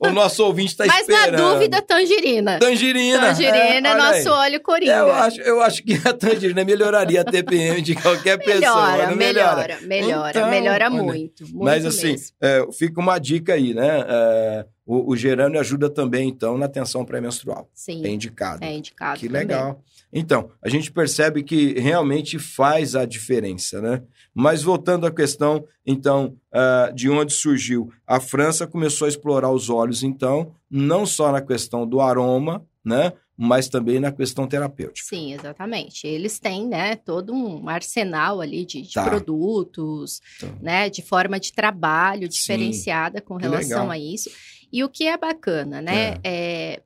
o 0.00 0.10
nosso 0.10 0.44
ouvinte 0.44 0.76
tá 0.76 0.86
Mas 0.86 1.08
esperando. 1.08 1.42
na 1.42 1.52
dúvida, 1.52 1.82
tangerina. 1.82 2.58
Tangerina. 2.58 3.20
Tangerina 3.28 3.88
é, 3.88 3.92
olha 3.94 4.04
aí. 4.10 4.24
nosso 4.24 4.36
óleo 4.38 4.60
coringa. 4.60 4.92
Eu 4.92 5.12
acho, 5.12 5.40
eu 5.40 5.60
acho 5.62 5.82
que 5.82 5.94
a 6.04 6.12
tangerina 6.12 6.64
melhoraria 6.64 7.20
a 7.20 7.24
TPM 7.24 7.80
de 7.82 7.94
qualquer 7.94 8.38
pessoa. 8.38 8.90
melhora, 8.92 9.16
melhora, 9.16 9.78
melhora, 9.82 10.30
Então, 10.38 10.50
melhora 10.50 10.90
muito, 10.90 11.42
muito 11.44 11.64
Mas 11.64 11.84
assim, 11.84 12.09
mesmo. 12.12 12.36
é, 12.40 12.66
fica 12.72 13.00
uma 13.00 13.18
dica 13.18 13.54
aí, 13.54 13.74
né? 13.74 14.04
É, 14.08 14.66
o, 14.86 15.12
o 15.12 15.16
gerânio 15.16 15.58
ajuda 15.60 15.88
também, 15.88 16.28
então, 16.28 16.58
na 16.58 16.68
tensão 16.68 17.04
pré-menstrual. 17.04 17.68
Sim, 17.74 18.04
É 18.04 18.08
indicado. 18.08 18.64
é 18.64 18.72
indicado 18.76 19.18
Que 19.18 19.26
também. 19.26 19.42
legal. 19.42 19.82
Então, 20.12 20.50
a 20.60 20.68
gente 20.68 20.90
percebe 20.90 21.44
que 21.44 21.78
realmente 21.78 22.36
faz 22.38 22.96
a 22.96 23.04
diferença, 23.04 23.80
né? 23.80 24.02
Mas 24.34 24.60
voltando 24.62 25.06
à 25.06 25.10
questão, 25.10 25.64
então, 25.86 26.34
ah, 26.52 26.90
de 26.92 27.08
onde 27.08 27.32
surgiu, 27.32 27.92
a 28.06 28.18
França 28.18 28.66
começou 28.66 29.06
a 29.06 29.08
explorar 29.08 29.50
os 29.52 29.70
óleos, 29.70 30.02
então, 30.02 30.52
não 30.68 31.06
só 31.06 31.30
na 31.30 31.40
questão 31.40 31.86
do 31.86 32.00
aroma, 32.00 32.64
né? 32.84 33.12
Mas 33.42 33.68
também 33.68 33.98
na 33.98 34.12
questão 34.12 34.46
terapêutica. 34.46 35.08
Sim, 35.08 35.32
exatamente. 35.32 36.06
Eles 36.06 36.38
têm, 36.38 36.66
né, 36.68 36.94
todo 36.94 37.32
um 37.32 37.66
arsenal 37.70 38.40
ali 38.42 38.66
de, 38.66 38.82
de 38.82 38.92
Tá. 38.92 39.04
produtos, 39.08 40.20
Então. 40.36 40.58
né, 40.60 40.90
de 40.90 41.00
forma 41.00 41.40
de 41.40 41.50
trabalho 41.52 42.30
Sim, 42.30 42.38
diferenciada 42.38 43.20
com 43.22 43.38
que 43.38 43.44
relação 43.44 43.90
a 43.90 43.98
isso. 43.98 44.28
E 44.70 44.84
o 44.84 44.88
que 44.90 45.06
é 45.08 45.16
bacana, 45.16 45.80
né, 45.80 46.18
é 46.22 46.82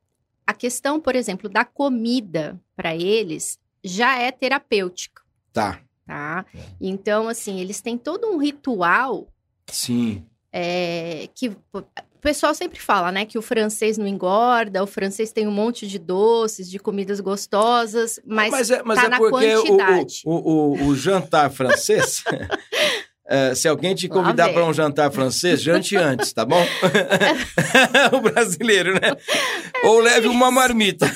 a 0.46 0.54
questão, 0.54 1.00
por 1.00 1.16
exemplo, 1.16 1.48
da 1.48 1.64
comida 1.64 2.60
para 2.76 2.94
eles 2.94 3.58
já 3.82 4.18
é 4.20 4.30
terapêutica, 4.30 5.22
Tá, 5.52 5.80
tá? 6.06 6.44
É. 6.54 6.58
Então, 6.80 7.28
assim, 7.28 7.60
eles 7.60 7.80
têm 7.80 7.98
todo 7.98 8.28
um 8.28 8.38
ritual 8.38 9.26
sim. 9.66 10.24
é, 10.52 11.28
que 11.34 11.50
pessoal 12.24 12.54
sempre 12.54 12.80
fala, 12.80 13.12
né, 13.12 13.26
que 13.26 13.36
o 13.36 13.42
francês 13.42 13.98
não 13.98 14.06
engorda, 14.06 14.82
o 14.82 14.86
francês 14.86 15.30
tem 15.30 15.46
um 15.46 15.50
monte 15.50 15.86
de 15.86 15.98
doces, 15.98 16.70
de 16.70 16.78
comidas 16.78 17.20
gostosas, 17.20 18.18
mas, 18.24 18.70
é, 18.70 18.82
mas 18.82 18.98
tá 18.98 19.04
é 19.04 19.08
na 19.10 19.18
porque 19.18 19.54
o, 19.56 19.62
quantidade. 19.62 20.22
o, 20.24 20.32
o, 20.32 20.86
o 20.86 20.96
jantar 20.96 21.50
francês 21.50 22.24
é, 23.28 23.52
se 23.54 23.68
alguém 23.68 23.94
te 23.94 24.08
convidar 24.08 24.54
para 24.54 24.64
um 24.64 24.72
jantar 24.72 25.12
francês, 25.12 25.60
jante 25.60 25.96
antes, 25.98 26.32
tá 26.32 26.46
bom? 26.46 26.64
o 28.16 28.20
brasileiro, 28.22 28.94
né? 28.94 29.14
Ou 29.84 30.00
leve 30.00 30.26
uma 30.26 30.50
marmita. 30.50 31.06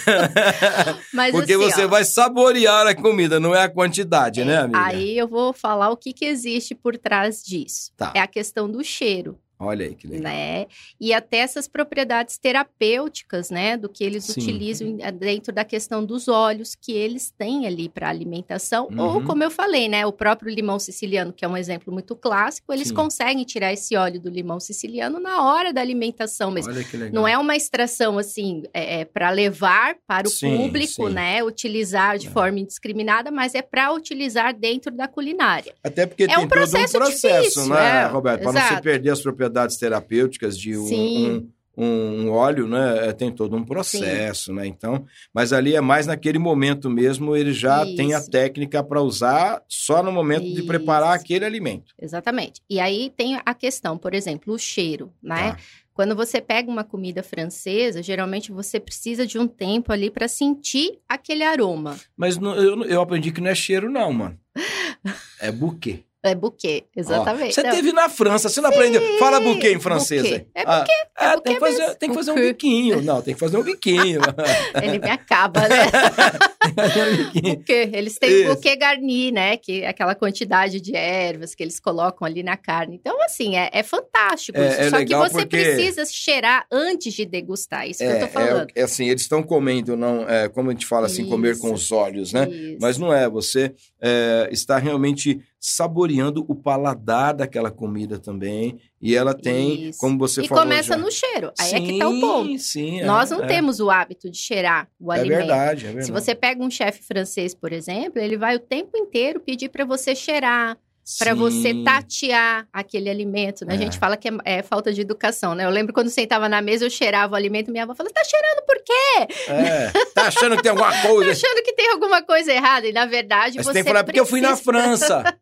Mas 1.14 1.32
Porque 1.32 1.54
assim, 1.54 1.62
você 1.62 1.84
ó, 1.86 1.88
vai 1.88 2.04
saborear 2.04 2.86
a 2.86 2.94
comida, 2.94 3.40
não 3.40 3.54
é 3.54 3.62
a 3.62 3.68
quantidade, 3.70 4.44
né, 4.44 4.58
amiga? 4.58 4.84
Aí 4.84 5.16
eu 5.16 5.26
vou 5.26 5.54
falar 5.54 5.88
o 5.88 5.96
que, 5.96 6.12
que 6.12 6.26
existe 6.26 6.74
por 6.74 6.98
trás 6.98 7.42
disso. 7.42 7.92
Tá. 7.96 8.12
É 8.14 8.20
a 8.20 8.26
questão 8.26 8.70
do 8.70 8.84
cheiro, 8.84 9.38
Olha 9.58 9.86
aí 9.86 9.94
que 9.94 10.06
legal. 10.06 10.22
né? 10.32 10.66
E 11.00 11.12
até 11.12 11.38
essas 11.38 11.66
propriedades 11.66 12.38
terapêuticas, 12.38 13.50
né? 13.50 13.76
Do 13.76 13.88
que 13.88 14.04
eles 14.04 14.24
Sim. 14.24 14.40
utilizam 14.40 14.86
em- 14.88 14.98
dentro 15.18 15.52
da 15.52 15.64
questão 15.64 16.04
dos 16.04 16.28
óleos 16.28 16.74
que 16.74 16.92
eles 16.92 17.30
têm 17.36 17.66
ali 17.66 17.88
para 17.88 18.08
alimentação. 18.08 18.88
Ou, 18.96 19.16
Uhum. 19.16 19.24
como 19.24 19.42
eu 19.42 19.50
falei, 19.50 19.88
né? 19.88 20.06
O 20.06 20.12
próprio 20.12 20.52
limão 20.52 20.78
siciliano, 20.78 21.32
que 21.32 21.44
é 21.44 21.48
um 21.48 21.56
exemplo 21.56 21.92
muito 21.92 22.14
clássico, 22.14 22.72
eles 22.72 22.88
Sim. 22.88 22.94
conseguem 22.94 23.44
tirar 23.44 23.72
esse 23.72 23.96
óleo 23.96 24.20
do 24.20 24.30
limão 24.30 24.60
siciliano 24.60 25.18
na 25.18 25.42
hora 25.42 25.72
da 25.72 25.80
alimentação 25.80 26.50
mesmo. 26.50 26.72
Olha 26.72 26.84
que 26.84 26.96
legal. 26.96 27.12
Não 27.14 27.26
é 27.26 27.36
uma 27.36 27.56
extração 27.56 28.18
assim 28.18 28.62
é, 28.72 29.04
para 29.04 29.30
levar 29.30 29.96
para 30.06 30.26
o 30.26 30.30
Sim, 30.30 30.56
público, 30.56 31.08
né? 31.08 31.42
Utilizar 31.42 32.16
de 32.18 32.28
É. 32.28 32.30
forma 32.30 32.60
indiscriminada, 32.60 33.30
mas 33.30 33.54
é 33.54 33.62
para 33.62 33.92
utilizar 33.92 34.54
dentro 34.54 34.92
da 34.94 35.08
culinária. 35.08 35.74
Até 35.82 36.06
porque 36.06 36.24
É 36.24 36.26
tem 36.28 36.36
um 36.38 36.40
todo 36.42 36.50
processo 36.50 36.96
um 36.96 37.00
processo, 37.00 37.38
difícil, 37.40 37.66
né, 37.68 38.02
é, 38.02 38.06
Roberto? 38.06 38.42
Para 38.42 38.52
não 38.52 38.76
se 38.76 38.82
perder 38.82 39.10
as 39.10 39.20
propriedades 39.20 39.47
terapêuticas 39.76 40.58
de 40.58 40.76
um, 40.76 40.86
Sim. 40.86 41.50
um, 41.76 41.84
um 42.26 42.30
óleo, 42.30 42.66
né? 42.66 43.08
é, 43.08 43.12
Tem 43.12 43.30
todo 43.30 43.56
um 43.56 43.64
processo, 43.64 44.52
né? 44.52 44.66
Então, 44.66 45.04
mas 45.32 45.52
ali 45.52 45.74
é 45.76 45.80
mais 45.80 46.06
naquele 46.06 46.38
momento 46.38 46.90
mesmo, 46.90 47.36
ele 47.36 47.52
já 47.52 47.84
tem 47.84 48.14
a 48.14 48.18
Isso. 48.18 48.30
técnica 48.30 48.82
para 48.82 49.00
usar 49.00 49.62
só 49.68 50.02
no 50.02 50.10
momento 50.10 50.44
de 50.44 50.54
Isso. 50.58 50.66
preparar 50.66 51.14
aquele 51.14 51.44
alimento. 51.44 51.92
Exatamente. 52.00 52.60
E 52.68 52.80
aí 52.80 53.12
tem 53.16 53.38
a 53.44 53.54
questão, 53.54 53.96
por 53.96 54.14
exemplo, 54.14 54.52
o 54.54 54.58
cheiro, 54.58 55.12
né? 55.22 55.52
Tá. 55.52 55.58
Quando 55.94 56.14
você 56.14 56.40
pega 56.40 56.70
uma 56.70 56.84
comida 56.84 57.24
francesa, 57.24 58.00
geralmente 58.04 58.52
você 58.52 58.78
precisa 58.78 59.26
de 59.26 59.36
um 59.36 59.48
tempo 59.48 59.92
ali 59.92 60.10
para 60.10 60.28
sentir 60.28 60.98
aquele 61.08 61.42
aroma. 61.42 61.96
Mas 62.16 62.38
não- 62.38 62.54
eu, 62.54 62.84
eu 62.84 63.00
aprendi 63.00 63.32
que 63.32 63.40
não 63.40 63.50
é 63.50 63.54
cheiro, 63.54 63.90
não, 63.90 64.12
mano. 64.12 64.38
É 65.40 65.50
buquê. 65.52 66.00
É 66.20 66.34
buquê, 66.34 66.82
Ó, 66.96 67.00
exatamente. 67.00 67.54
Você 67.54 67.62
teve 67.62 67.92
na 67.92 68.08
França, 68.08 68.48
você 68.48 68.60
não 68.60 68.70
aprendeu? 68.70 69.00
Fala 69.18 69.38
buquê 69.38 69.70
em 69.72 69.78
francês. 69.80 70.22
buquê. 70.22 70.46
É 70.52 70.62
Ah, 70.66 70.84
é, 71.16 71.36
buquê 71.36 71.42
tem, 71.44 71.54
que 71.54 71.60
fazer, 71.60 71.78
mesmo. 71.78 71.94
tem 71.94 72.08
que 72.08 72.14
fazer 72.16 72.30
um 72.32 72.34
Buquê. 72.34 72.48
biquinho. 72.48 73.02
Não, 73.02 73.22
tem 73.22 73.34
que 73.34 73.40
fazer 73.40 73.56
um 73.56 73.62
biquinho. 73.62 74.20
Ele 74.82 74.98
me 74.98 75.10
acaba, 75.10 75.60
né? 75.68 75.76
Um 76.68 77.40
buquê. 77.56 77.90
Eles 77.92 78.18
têm 78.18 78.30
Isso. 78.42 78.54
buquê 78.54 78.76
garni, 78.76 79.32
né? 79.32 79.56
Que 79.56 79.82
é 79.82 79.88
aquela 79.88 80.14
quantidade 80.14 80.80
de 80.80 80.94
ervas 80.94 81.54
que 81.54 81.62
eles 81.62 81.80
colocam 81.80 82.26
ali 82.26 82.42
na 82.42 82.56
carne. 82.56 82.96
Então, 82.96 83.20
assim, 83.24 83.56
é, 83.56 83.70
é 83.72 83.82
fantástico 83.82 84.58
É- 84.58 84.68
isso. 84.68 84.80
é 84.82 84.90
Só 84.90 84.98
que 85.04 85.14
você 85.14 85.32
porque- 85.38 85.46
precisa 85.46 86.04
cheirar 86.06 86.66
antes 86.70 87.14
de 87.14 87.24
degustar. 87.24 87.88
Isso 87.88 88.00
que 88.00 88.04
eu 88.04 88.20
tô 88.20 88.28
falando. 88.28 88.68
É, 88.74 88.80
é 88.80 88.84
assim, 88.84 89.08
eles 89.08 89.22
estão 89.22 89.42
comendo, 89.42 89.96
não, 89.96 90.28
é, 90.28 90.48
como 90.48 90.70
a 90.70 90.72
gente 90.72 90.86
fala 90.86 91.06
assim, 91.06 91.26
comer 91.28 91.58
com 91.58 91.68
Isso. 91.68 91.74
os 91.74 91.92
olhos, 91.92 92.32
né? 92.32 92.48
Isso. 92.48 92.78
Mas 92.80 92.98
não 92.98 93.12
é, 93.12 93.28
você 93.28 93.72
é, 94.00 94.48
está 94.52 94.78
realmente 94.78 95.40
saboreando 95.60 96.44
o 96.48 96.54
paladar 96.54 97.34
daquela 97.34 97.70
comida 97.70 98.18
também. 98.18 98.78
E 99.00 99.14
ela 99.14 99.34
tem, 99.34 99.88
Isso. 99.90 99.98
como 100.00 100.18
você 100.18 100.42
e 100.42 100.48
falou 100.48 100.64
começa 100.64 100.88
já- 100.94 100.96
no 100.96 101.10
cheiro. 101.10 101.52
Aí 101.58 101.72
é 101.74 101.80
que 101.80 101.86
sim, 101.92 101.98
tá 101.98 102.08
o 102.08 102.20
ponto. 102.20 102.58
Sim, 102.58 103.00
é, 103.00 103.04
Nós 103.04 103.30
não 103.30 103.42
é. 103.44 103.46
temos 103.46 103.80
o 103.80 103.90
hábito 103.90 104.30
de 104.30 104.36
cheirar 104.36 104.88
o 105.00 105.12
É 105.12 105.20
alimento. 105.20 105.38
verdade, 105.38 105.80
é 105.84 105.86
verdade. 105.88 106.06
Se 106.06 106.12
você 106.12 106.34
pega 106.34 106.62
um 106.62 106.70
chefe 106.70 107.02
francês, 107.02 107.54
por 107.54 107.72
exemplo, 107.72 108.20
ele 108.20 108.36
vai 108.36 108.56
o 108.56 108.60
tempo 108.60 108.96
inteiro 108.96 109.40
pedir 109.40 109.68
para 109.68 109.84
você 109.84 110.14
cheirar, 110.14 110.76
para 111.18 111.34
você 111.34 111.74
tatear 111.84 112.66
aquele 112.72 113.08
alimento. 113.08 113.64
Né? 113.64 113.72
A 113.74 113.76
É. 113.76 113.78
gente 113.78 113.98
fala 113.98 114.16
que 114.16 114.28
é, 114.28 114.32
é 114.44 114.62
falta 114.62 114.92
de 114.92 115.00
educação, 115.00 115.54
né? 115.54 115.64
Eu 115.64 115.70
lembro 115.70 115.92
quando 115.94 116.08
sentava 116.10 116.48
na 116.48 116.60
mesa, 116.60 116.84
eu 116.84 116.90
cheirava 116.90 117.32
o 117.34 117.36
alimento, 117.36 117.70
minha 117.70 117.84
avó 117.84 117.94
falava: 117.94 118.12
"Você 118.14 118.20
tá 118.20 118.28
cheirando 118.28 118.64
por 118.66 118.76
quê? 118.84 119.52
É, 119.52 119.90
tá 120.14 120.22
achando 120.28 120.56
que 120.56 120.62
tem 120.62 120.70
alguma 120.70 120.90
Tá 120.92 121.08
coisa? 121.08 121.30
achando 121.32 121.62
que 121.62 121.72
tem 121.72 121.90
alguma 121.90 122.22
coisa 122.22 122.52
errada?" 122.52 122.86
E 122.86 122.92
na 122.92 123.06
verdade, 123.06 123.56
você 123.56 123.64
você 123.64 123.72
tem 123.72 123.82
que 123.84 123.88
falar, 123.88 124.04
porque 124.04 124.20
eu 124.20 124.26
fui 124.26 124.40
na 124.40 124.48
precisa- 124.48 124.64
França. 124.72 125.22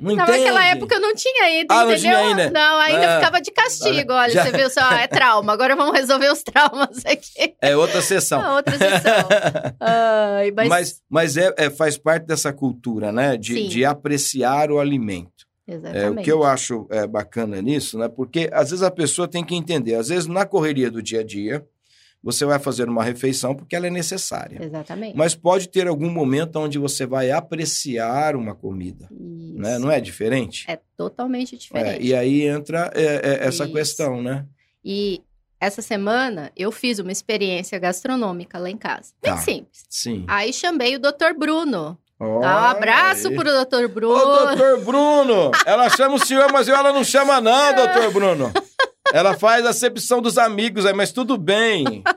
Não 0.00 0.10
Não, 0.16 0.26
naquela 0.26 0.60
entende? 0.60 0.76
época 0.76 0.94
eu 0.96 1.00
não 1.00 1.14
tinha 1.14 1.60
ido, 1.60 1.72
Ah, 1.72 1.84
não 1.84 1.92
entendeu? 1.92 2.00
tinha 2.00 2.18
ainda? 2.18 2.50
Não, 2.50 2.78
ainda 2.80 3.08
Ah. 3.14 3.18
ficava 3.20 3.40
de 3.40 3.50
castigo. 3.52 4.12
Olha, 4.12 4.32
Já- 4.32 4.44
você 4.44 4.50
viu 4.50 4.68
só, 4.68 4.90
é 4.92 5.06
trauma. 5.06 5.52
Agora 5.52 5.76
vamos 5.76 5.94
resolver 5.96 6.28
os 6.30 6.42
traumas 6.42 7.06
aqui. 7.06 7.54
É 7.62 7.76
outra 7.76 8.02
sessão. 8.02 8.42
Na 8.42 8.56
outra 8.56 8.76
sessão. 8.76 9.28
Ai, 9.80 10.50
mas, 10.50 10.68
Mas, 10.68 11.02
mas 11.08 11.36
é, 11.36 11.54
é- 11.56 11.70
faz 11.70 11.96
parte 11.96 12.26
dessa 12.26 12.52
cultura, 12.52 13.12
né? 13.12 13.36
De, 13.36 13.54
Sim. 13.54 13.68
de 13.68 13.84
apreciar 13.84 14.70
o 14.72 14.78
alimento. 14.84 15.46
É, 15.66 15.74
Exatamente. 15.74 16.20
o 16.20 16.22
que 16.22 16.30
eu 16.32 16.44
acho 16.44 16.86
é, 16.90 17.06
bacana 17.06 17.60
nisso, 17.62 17.98
né? 17.98 18.08
Porque 18.08 18.50
às 18.52 18.70
vezes 18.70 18.82
a 18.82 18.90
pessoa 18.90 19.26
tem 19.26 19.42
que 19.44 19.54
entender, 19.54 19.94
às 19.94 20.08
vezes 20.08 20.26
na 20.26 20.44
correria 20.44 20.90
do 20.90 21.02
dia 21.02 21.20
a 21.20 21.24
dia, 21.24 21.66
você 22.22 22.44
vai 22.46 22.58
fazer 22.58 22.88
uma 22.88 23.02
refeição 23.04 23.54
porque 23.54 23.74
ela 23.76 23.86
é 23.86 23.90
necessária. 23.90 24.62
Exatamente. 24.62 25.16
Mas 25.16 25.34
pode 25.34 25.68
ter 25.68 25.86
algum 25.86 26.08
momento 26.10 26.56
onde 26.58 26.78
você 26.78 27.04
vai 27.06 27.30
apreciar 27.30 28.36
uma 28.36 28.54
comida, 28.54 29.08
Isso. 29.10 29.54
né? 29.58 29.78
Não 29.78 29.90
é 29.90 30.00
diferente? 30.00 30.64
É 30.68 30.78
totalmente 30.96 31.54
É, 31.54 31.58
diferente. 31.58 32.02
e 32.06 32.14
aí 32.14 32.42
entra 32.46 32.90
é, 32.94 33.02
é, 33.42 33.46
essa 33.46 33.64
Isso. 33.64 33.72
questão, 33.74 34.22
né? 34.22 34.46
E 34.84 35.22
essa 35.60 35.80
semana 35.82 36.50
eu 36.56 36.70
fiz 36.70 36.98
uma 36.98 37.12
experiência 37.12 37.78
gastronômica 37.78 38.58
lá 38.58 38.68
em 38.70 38.76
casa. 38.76 39.12
Bem 39.22 39.32
Tá. 39.32 39.38
simples. 39.38 39.84
Sim. 39.88 40.24
Aí 40.28 40.52
chamei 40.52 40.96
o 40.96 40.98
Dr. 40.98 41.32
Bruno. 41.38 41.98
Dá 42.18 42.26
um 42.26 42.38
Olha 42.38 42.48
abraço 42.70 43.28
aí. 43.28 43.34
pro 43.34 43.64
Dr. 43.64 43.88
Bruno. 43.88 44.14
Ô, 44.16 44.46
doutor 44.46 44.80
Bruno! 44.80 45.50
Ela 45.66 45.88
chama 45.90 46.14
o 46.14 46.24
senhor, 46.24 46.50
mas 46.52 46.68
ela 46.68 46.92
não 46.92 47.02
chama 47.04 47.40
não, 47.40 47.74
doutor 47.74 48.10
Bruno. 48.12 48.52
Ela 49.12 49.34
faz 49.36 49.66
acepção 49.66 50.22
dos 50.22 50.38
amigos 50.38 50.86
aí, 50.86 50.92
mas 50.94 51.12
tudo 51.12 51.36
bem. 51.36 52.02
Tá 52.02 52.14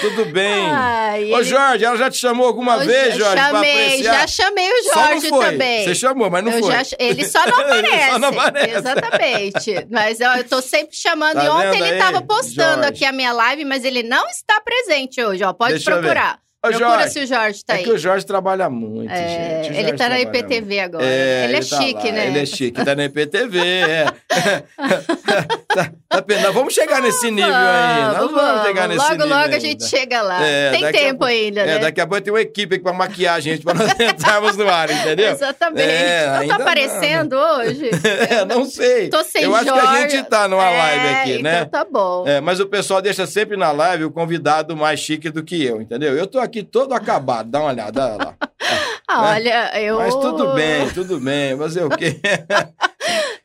tudo 0.00 0.26
bem. 0.26 0.70
Ai, 0.70 1.32
Ô, 1.32 1.38
ele- 1.38 1.44
Jorge, 1.44 1.84
ela 1.84 1.96
já 1.96 2.10
te 2.10 2.18
chamou 2.18 2.46
alguma 2.46 2.74
Eu 2.76 2.86
vez, 2.86 3.16
Jorge, 3.16 3.36
chamei, 3.42 3.84
apreciar? 3.86 4.14
já 4.20 4.26
chamei 4.26 4.68
o 4.70 4.94
Jorge 4.94 5.30
também. 5.30 5.84
Você 5.84 5.94
chamou, 5.94 6.30
mas 6.30 6.44
não 6.44 6.52
Eu 6.52 6.60
foi. 6.62 6.72
já- 6.72 6.96
ele 6.98 7.26
só 7.26 7.44
não 7.46 7.60
Ele 7.72 7.86
aparece. 7.88 8.10
só 8.12 8.18
não 8.18 8.28
aparece. 8.28 8.74
Exatamente. 8.76 9.86
Mas 9.90 10.20
eu, 10.20 10.30
eu 10.32 10.44
tô 10.48 10.60
sempre 10.62 10.94
chamando. 10.96 11.34
Tá 11.36 11.44
e 11.44 11.48
ontem 11.48 11.78
ele 11.80 11.92
aí, 11.92 11.98
tava 11.98 12.22
postando 12.22 12.74
Jorge? 12.84 12.88
aqui 12.88 13.04
a 13.04 13.12
minha 13.12 13.32
live, 13.32 13.64
mas 13.64 13.84
ele 13.84 14.02
não 14.02 14.26
está 14.28 14.60
presente 14.60 15.22
hoje, 15.22 15.42
ó. 15.42 15.52
Pode 15.52 15.74
Deixa 15.74 15.90
procurar. 15.90 16.38
Ô, 16.62 16.68
Procura 16.68 16.88
Jorge, 16.98 17.10
se 17.10 17.20
o 17.20 17.26
Jorge 17.26 17.64
tá 17.64 17.72
é 17.72 17.76
aí. 17.78 17.84
que 17.84 17.90
o 17.90 17.96
Jorge 17.96 18.26
trabalha 18.26 18.68
muito, 18.68 19.10
É, 19.10 19.62
gente. 19.64 19.78
Ele 19.78 19.92
tá 19.94 20.10
na 20.10 20.16
trabalha 20.16 20.24
muito. 20.24 20.36
IPTV 20.36 20.80
agora. 20.80 21.04
É, 21.06 21.44
ele 21.44 21.56
é 21.56 21.60
tá 21.60 21.80
chique, 21.82 22.06
lá, 22.06 22.12
né? 22.12 22.26
Ele 22.26 22.38
é 22.38 22.46
chique, 22.46 22.84
tá 22.84 22.94
na 22.94 23.04
IPTV, 23.06 23.58
é. 23.58 24.06
tá, 25.74 25.90
tá 26.08 26.50
Vamos 26.52 26.74
chegar 26.74 27.00
nesse 27.00 27.30
nível 27.30 27.52
aí. 27.54 28.02
Nós 28.04 28.16
Vamos, 28.18 28.32
vamos 28.34 28.62
chegar 28.66 28.88
nesse 28.88 29.00
logo, 29.00 29.12
nível. 29.12 29.28
logo 29.28 29.40
a 29.40 29.44
ainda. 29.44 29.60
gente 29.60 29.84
chega 29.86 30.22
lá. 30.22 30.44
É, 30.44 30.70
Tem 30.70 30.84
a 30.86 30.92
tempo 30.92 31.10
pouco- 31.20 31.24
ainda, 31.24 31.60
É, 31.60 31.66
né? 31.66 31.78
daqui 31.78 32.00
a 32.00 32.06
pouco 32.06 32.22
tem 32.22 32.32
uma 32.32 32.40
equipe 32.40 32.74
aqui 32.74 32.84
pra 32.84 32.92
maquiar 32.92 33.36
a 33.36 33.40
gente, 33.40 33.62
pra 33.64 33.74
nós 33.74 33.90
entrarmos 34.00 34.56
no 34.56 34.68
ar, 34.68 34.90
entendeu? 34.90 35.30
Exatamente. 35.32 35.88
É, 35.90 36.38
não 36.40 36.46
tô 36.48 36.62
aparecendo 36.62 37.36
hoje? 37.36 37.90
É, 38.30 38.44
não 38.44 38.64
sei. 38.64 39.08
Tô 39.08 39.22
sem 39.24 39.42
Eu 39.44 39.54
acho 39.54 39.64
que 39.72 39.78
a 39.78 40.08
gente 40.08 40.22
tá 40.28 40.46
numa 40.48 40.64
É, 40.70 40.78
live 40.78 41.08
aqui, 41.14 41.42
né? 41.42 41.62
Então 41.66 41.84
tá 41.84 41.84
bom. 41.90 42.24
É, 42.26 42.40
mas 42.40 42.60
o 42.60 42.66
pessoal 42.66 43.00
deixa 43.00 43.26
sempre 43.26 43.56
na 43.56 43.70
live 43.72 44.04
o 44.04 44.10
convidado 44.10 44.76
mais 44.76 45.00
chique 45.00 45.30
do 45.30 45.42
que 45.42 45.62
eu, 45.64 45.80
entendeu? 45.80 46.16
Eu 46.16 46.26
tô 46.26 46.38
aqui 46.38 46.62
todo 46.62 46.92
acabado, 46.94 47.50
dá 47.50 47.60
uma 47.60 47.70
olhada 47.70 48.16
lá. 48.16 48.34
Ah, 49.12 49.30
Olha, 49.32 49.72
eu... 49.80 49.96
Mas 49.98 50.14
tudo 50.14 50.52
bem, 50.52 50.88
tudo 50.90 51.18
bem. 51.18 51.58
Fazer 51.58 51.82
o 51.82 51.88
quê? 51.90 52.20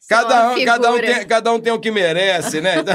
Cada 0.07 0.51
um, 0.51 0.65
cada, 0.65 0.91
um 0.91 0.99
tem, 0.99 1.25
cada 1.25 1.51
um 1.51 1.59
tem 1.59 1.73
o 1.73 1.79
que 1.79 1.89
merece, 1.89 2.61
né? 2.61 2.75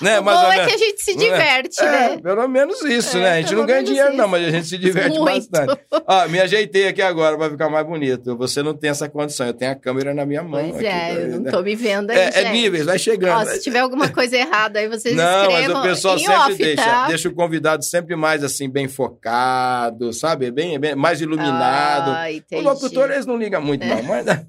Né? 0.00 0.20
O 0.20 0.24
mais 0.24 0.40
bom 0.40 0.52
é 0.52 0.66
que 0.66 0.74
a 0.74 0.78
gente 0.78 1.02
se 1.02 1.14
Não 1.14 1.22
é? 1.22 1.24
diverte, 1.30 1.80
É, 1.80 1.84
né? 1.90 2.18
pelo 2.22 2.46
menos 2.48 2.80
isso, 2.82 3.16
É, 3.18 3.20
né? 3.20 3.32
A 3.32 3.40
gente 3.40 3.54
não 3.56 3.66
ganha 3.66 3.82
dinheiro, 3.82 4.10
não, 4.10 4.24
isso. 4.24 4.28
mas 4.28 4.46
a 4.46 4.50
gente 4.50 4.66
se 4.68 4.78
diverte 4.78 5.18
Muito. 5.18 5.50
bastante. 5.50 5.80
Ó, 6.06 6.28
me 6.28 6.40
ajeitei 6.40 6.86
aqui 6.88 7.02
agora 7.02 7.36
pra 7.36 7.50
ficar 7.50 7.68
mais 7.68 7.84
bonito. 7.84 8.36
Você 8.36 8.62
não 8.62 8.72
tem 8.74 8.90
essa 8.90 9.08
condição, 9.08 9.46
eu 9.48 9.52
tenho 9.52 9.72
a 9.72 9.74
câmera 9.74 10.14
na 10.14 10.24
minha 10.24 10.42
mão. 10.42 10.60
Pois 10.70 10.76
aqui, 10.76 10.86
é, 10.86 11.14
eu 11.16 11.28
não 11.28 11.38
né? 11.40 11.50
tô 11.50 11.62
me 11.62 11.74
vendo 11.74 12.10
aí, 12.10 12.18
É, 12.18 12.42
é 12.42 12.52
níveis, 12.52 12.86
vai 12.86 12.98
chegando. 12.98 13.40
Ó, 13.40 13.44
se 13.46 13.60
tiver 13.60 13.80
alguma 13.80 14.08
coisa 14.08 14.36
errada 14.36 14.78
aí, 14.78 14.88
vocês 14.88 15.16
Não, 15.16 15.24
mas 15.50 15.60
escrevam 15.60 15.80
o 15.80 15.82
pessoal 15.82 16.16
em 16.16 16.20
sempre 16.20 16.34
off, 16.36 16.54
deixa, 16.54 16.84
tá? 16.84 17.06
deixa 17.08 17.28
o 17.28 17.34
convidado 17.34 17.84
sempre 17.84 18.14
mais 18.14 18.44
assim, 18.44 18.68
bem 18.68 18.86
focado, 18.86 20.12
sabe? 20.12 20.52
Bem, 20.52 20.78
bem 20.78 20.94
mais 20.94 21.20
iluminado. 21.20 22.12
Ah, 22.12 22.26
o 22.52 22.60
locutor, 22.60 23.10
eles 23.10 23.26
não 23.26 23.36
ligam 23.36 23.60
muito, 23.60 23.84
não, 23.84 24.02
mas. 24.04 24.24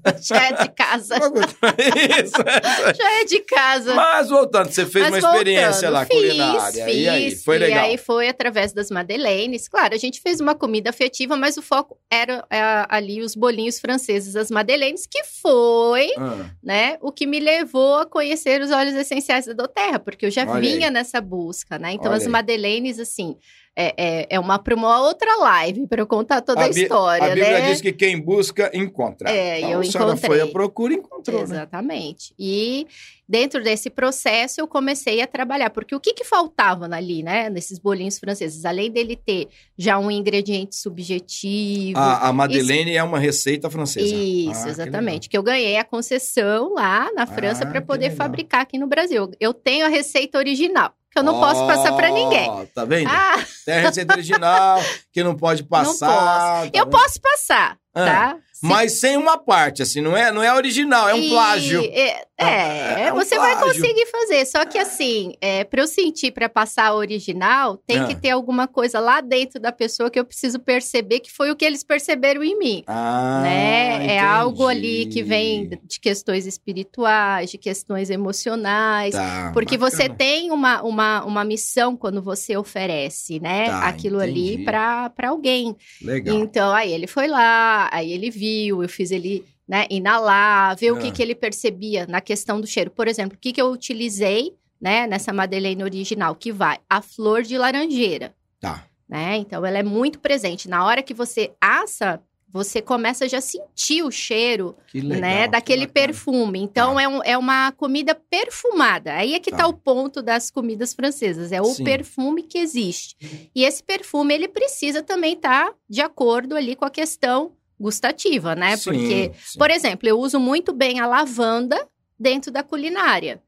Casa. 0.76 1.16
Isso. 2.24 2.96
Já 2.96 3.20
é 3.20 3.24
de 3.24 3.40
casa. 3.40 3.94
Mas 3.94 4.28
voltando, 4.28 4.70
você 4.70 4.84
fez 4.84 5.10
Mas 5.10 5.24
uma 5.24 5.30
experiência 5.32 5.90
voltando, 5.90 5.92
lá, 5.92 6.04
fiz, 6.06 6.16
culinária. 6.16 6.84
Fiz, 6.84 6.96
e 6.96 7.08
aí, 7.08 7.36
foi 7.36 7.58
legal. 7.58 7.78
E 7.78 7.88
aí 7.90 7.96
foi 7.98 8.28
através 8.28 8.72
das 8.72 8.90
madeleines. 8.90 9.68
Claro, 9.68 9.94
a 9.94 9.98
gente 9.98 10.20
fez 10.20 10.40
uma 10.40 10.54
comida 10.54 10.90
afetiva, 10.90 11.36
mas 11.36 11.56
o 11.56 11.62
foco 11.62 11.98
era 12.10 12.44
é, 12.50 12.60
ali 12.88 13.22
os 13.22 13.34
bolinhos 13.34 13.80
franceses, 13.80 14.36
as 14.36 14.50
madeleines, 14.50 15.06
que 15.06 15.24
foi, 15.24 16.10
Ah, 16.18 16.50
né, 16.62 16.98
o 17.00 17.10
que 17.10 17.26
me 17.26 17.40
levou 17.40 17.96
a 18.00 18.06
conhecer 18.06 18.60
os 18.60 18.70
óleos 18.70 18.94
essenciais 18.94 19.46
da 19.46 19.52
Doterra, 19.52 19.98
porque 19.98 20.26
eu 20.26 20.30
já 20.30 20.44
Olha 20.46 20.60
vinha 20.60 20.88
aí. 20.88 20.92
nessa 20.92 21.20
busca, 21.20 21.78
né? 21.78 21.92
Então 21.92 22.08
Olha 22.12 22.18
as 22.18 22.26
madeleines, 22.26 22.98
assim, 22.98 23.36
é, 23.76 23.94
é, 23.96 24.26
é 24.30 24.40
uma 24.40 24.58
para 24.58 24.74
uma 24.74 25.02
outra 25.02 25.36
live 25.36 25.86
para 25.86 26.00
eu 26.00 26.06
contar 26.06 26.40
toda 26.40 26.62
a, 26.62 26.64
a 26.64 26.68
história, 26.70 27.24
A 27.24 27.28
Bíblia 27.28 27.58
né? 27.60 27.70
diz 27.70 27.80
que 27.82 27.92
quem 27.92 28.18
busca, 28.18 28.70
encontra. 28.72 29.30
É, 29.30 29.58
então, 29.58 29.70
eu 29.72 29.80
a 29.80 29.84
senhora 29.84 30.10
encontrei. 30.12 30.30
foi 30.30 30.40
à 30.40 30.46
procura 30.50 30.94
e 30.94 30.96
encontrou, 30.96 31.40
né? 31.40 31.44
Exatamente. 31.44 32.34
E 32.38 32.86
dentro 33.28 33.62
desse 33.62 33.90
processo 33.90 34.60
eu 34.60 34.66
comecei 34.66 35.20
a 35.20 35.26
trabalhar, 35.26 35.68
porque 35.70 35.94
o 35.94 36.00
que, 36.00 36.14
que 36.14 36.24
faltava 36.24 36.86
ali, 36.94 37.22
né, 37.22 37.50
nesses 37.50 37.78
bolinhos 37.78 38.18
franceses? 38.18 38.64
Além 38.64 38.90
dele 38.90 39.14
ter 39.14 39.48
já 39.76 39.98
um 39.98 40.10
ingrediente 40.10 40.74
subjetivo. 40.76 41.98
A, 41.98 42.28
a 42.28 42.32
Madeleine 42.32 42.94
é 42.96 43.02
uma 43.02 43.18
receita 43.18 43.68
francesa. 43.68 44.06
Isso, 44.06 44.60
Ah, 44.60 44.64
que 44.64 44.68
exatamente. 44.70 45.28
Que, 45.28 45.36
eu 45.36 45.42
ganhei 45.42 45.76
a 45.76 45.84
concessão 45.84 46.72
lá 46.72 47.12
na 47.14 47.26
França 47.26 47.64
Ah, 47.64 47.66
para 47.66 47.80
que 47.80 47.86
poder 47.86 48.10
fabricar 48.10 48.62
aqui 48.62 48.78
no 48.78 48.86
Brasil. 48.86 49.30
Eu 49.38 49.52
tenho 49.52 49.84
a 49.84 49.88
receita 49.88 50.38
original, 50.38 50.92
que 51.05 51.05
eu 51.16 51.22
não 51.22 51.40
posso 51.40 51.66
passar 51.66 51.92
para 51.94 52.10
ninguém. 52.10 52.66
Tá 52.74 52.84
vendo? 52.84 53.08
Ah, 53.10 53.36
Tem 53.64 53.74
a 53.74 53.80
receita 53.80 54.14
original 54.14 54.78
que 55.12 55.22
não 55.24 55.34
pode 55.34 55.62
passar. 55.64 56.06
tá 56.08 56.70
eu 56.72 56.84
vendo? 56.84 56.90
posso 56.90 57.20
passar, 57.20 57.76
Ah, 57.94 58.04
tá? 58.04 58.36
Mas 58.62 58.92
sem 58.92 59.16
uma 59.16 59.36
parte, 59.38 59.82
assim, 59.82 60.00
não 60.00 60.16
é, 60.16 60.32
não 60.32 60.42
é 60.42 60.52
original, 60.54 61.08
é 61.08 61.14
um 61.14 61.18
E- 61.22 61.28
plágio. 61.28 61.82
É, 61.92 62.22
é, 62.38 63.02
É 63.06 63.12
um 63.12 63.16
você 63.16 63.36
vai 63.38 63.56
plágio. 63.56 63.80
conseguir 63.82 64.06
fazer. 64.06 64.46
Só 64.46 64.64
que 64.64 64.78
assim, 64.78 65.34
é, 65.40 65.62
para 65.64 65.82
eu 65.82 65.86
sentir 65.86 66.30
para 66.32 66.48
passar 66.48 66.86
a 66.88 66.94
original, 66.94 67.76
tem 67.86 67.98
Ah. 68.00 68.06
que 68.06 68.14
ter 68.14 68.30
alguma 68.30 68.66
coisa 68.66 68.98
lá 69.00 69.20
dentro 69.20 69.60
da 69.60 69.72
pessoa 69.72 70.10
que 70.10 70.18
eu 70.18 70.24
preciso 70.24 70.58
perceber 70.58 71.20
que 71.20 71.30
foi 71.30 71.50
o 71.50 71.56
que 71.56 71.64
eles 71.64 71.82
perceberam 71.84 72.42
em 72.42 72.58
mim. 72.58 72.82
Ah, 72.86 73.40
né? 73.42 74.06
É 74.14 74.18
algo 74.20 74.66
ali 74.66 75.06
que 75.06 75.22
vem 75.22 75.68
de 75.84 76.00
questões 76.00 76.46
espirituais, 76.46 77.50
de 77.50 77.58
questões 77.58 78.10
emocionais. 78.10 79.14
Tá, 79.14 79.50
Porque 79.52 79.76
você 79.76 80.04
bacana. 80.08 80.14
tem 80.18 80.50
uma, 80.50 80.82
uma, 80.82 81.24
uma 81.24 81.44
missão 81.44 81.96
quando 81.96 82.22
você 82.22 82.56
oferece, 82.56 83.38
né? 83.40 83.66
Tá, 83.66 83.86
Aquilo 83.88 84.20
ali 84.20 84.54
entendi. 84.54 84.64
para 84.64 85.12
alguém. 85.24 85.76
Legal. 86.02 86.36
Então, 86.38 86.72
aí 86.74 86.92
ele 86.92 87.06
foi 87.06 87.26
lá, 87.28 87.88
aí 87.92 88.12
ele 88.12 88.30
viu, 88.30 88.46
eu 88.68 88.88
fiz 88.88 89.10
ele 89.10 89.44
né, 89.68 89.86
inalar, 89.90 90.76
ver 90.76 90.92
o 90.92 90.96
Ah. 90.96 91.00
que, 91.00 91.10
que 91.10 91.20
ele 91.22 91.34
percebia 91.34 92.06
na 92.06 92.20
questão 92.20 92.60
do 92.60 92.66
cheiro. 92.66 92.90
Por 92.90 93.08
exemplo, 93.08 93.36
o 93.36 93.40
que, 93.40 93.52
que 93.52 93.60
eu 93.60 93.66
utilizei 93.70 94.54
né, 94.80 95.06
nessa 95.06 95.32
Madeleine 95.32 95.82
original, 95.82 96.34
que 96.34 96.52
vai 96.52 96.78
a 96.88 97.00
flor 97.02 97.42
de 97.42 97.56
laranjeira. 97.58 98.34
Tá. 98.60 98.84
Né? 99.08 99.36
Então, 99.38 99.64
ela 99.64 99.78
é 99.78 99.82
muito 99.82 100.18
presente. 100.20 100.68
Na 100.68 100.84
hora 100.84 101.02
que 101.02 101.14
você 101.14 101.52
assa, 101.60 102.20
você 102.48 102.80
começa 102.82 103.28
já 103.28 103.38
a 103.38 103.40
sentir 103.40 104.02
o 104.02 104.10
cheiro 104.10 104.76
Que 104.88 105.00
legal. 105.00 105.20
né, 105.20 105.42
que 105.44 105.48
daquele 105.52 105.86
perfume. 105.86 106.60
Então, 106.60 106.94
Tá. 106.96 107.02
é, 107.02 107.08
um- 107.08 107.22
é 107.24 107.38
uma 107.38 107.72
comida 107.72 108.14
perfumada. 108.14 109.14
Aí 109.14 109.34
é 109.34 109.40
que 109.40 109.50
Tá. 109.50 109.58
tá. 109.58 109.66
o 109.66 109.72
ponto 109.72 110.22
das 110.22 110.50
comidas 110.50 110.94
francesas. 110.94 111.52
É 111.52 111.60
o 111.60 111.64
Sim. 111.66 111.84
perfume 111.84 112.42
que 112.42 112.58
existe. 112.58 113.16
E 113.54 113.64
esse 113.64 113.82
perfume, 113.82 114.34
ele 114.34 114.46
precisa 114.48 115.02
também 115.02 115.34
estar 115.34 115.72
de 115.88 116.00
acordo 116.00 116.54
ali 116.54 116.76
com 116.76 116.84
a 116.84 116.90
questão 116.90 117.52
gustativa, 117.80 118.54
né? 118.54 118.76
Sim, 118.76 118.84
Porque, 118.90 119.32
sim. 119.44 119.58
por 119.58 119.70
exemplo, 119.70 120.08
eu 120.08 120.18
uso 120.18 120.38
muito 120.40 120.72
bem 120.72 121.00
a 121.00 121.06
lavanda 121.06 121.86
dentro 122.18 122.50
da 122.50 122.62
culinária. 122.62 123.40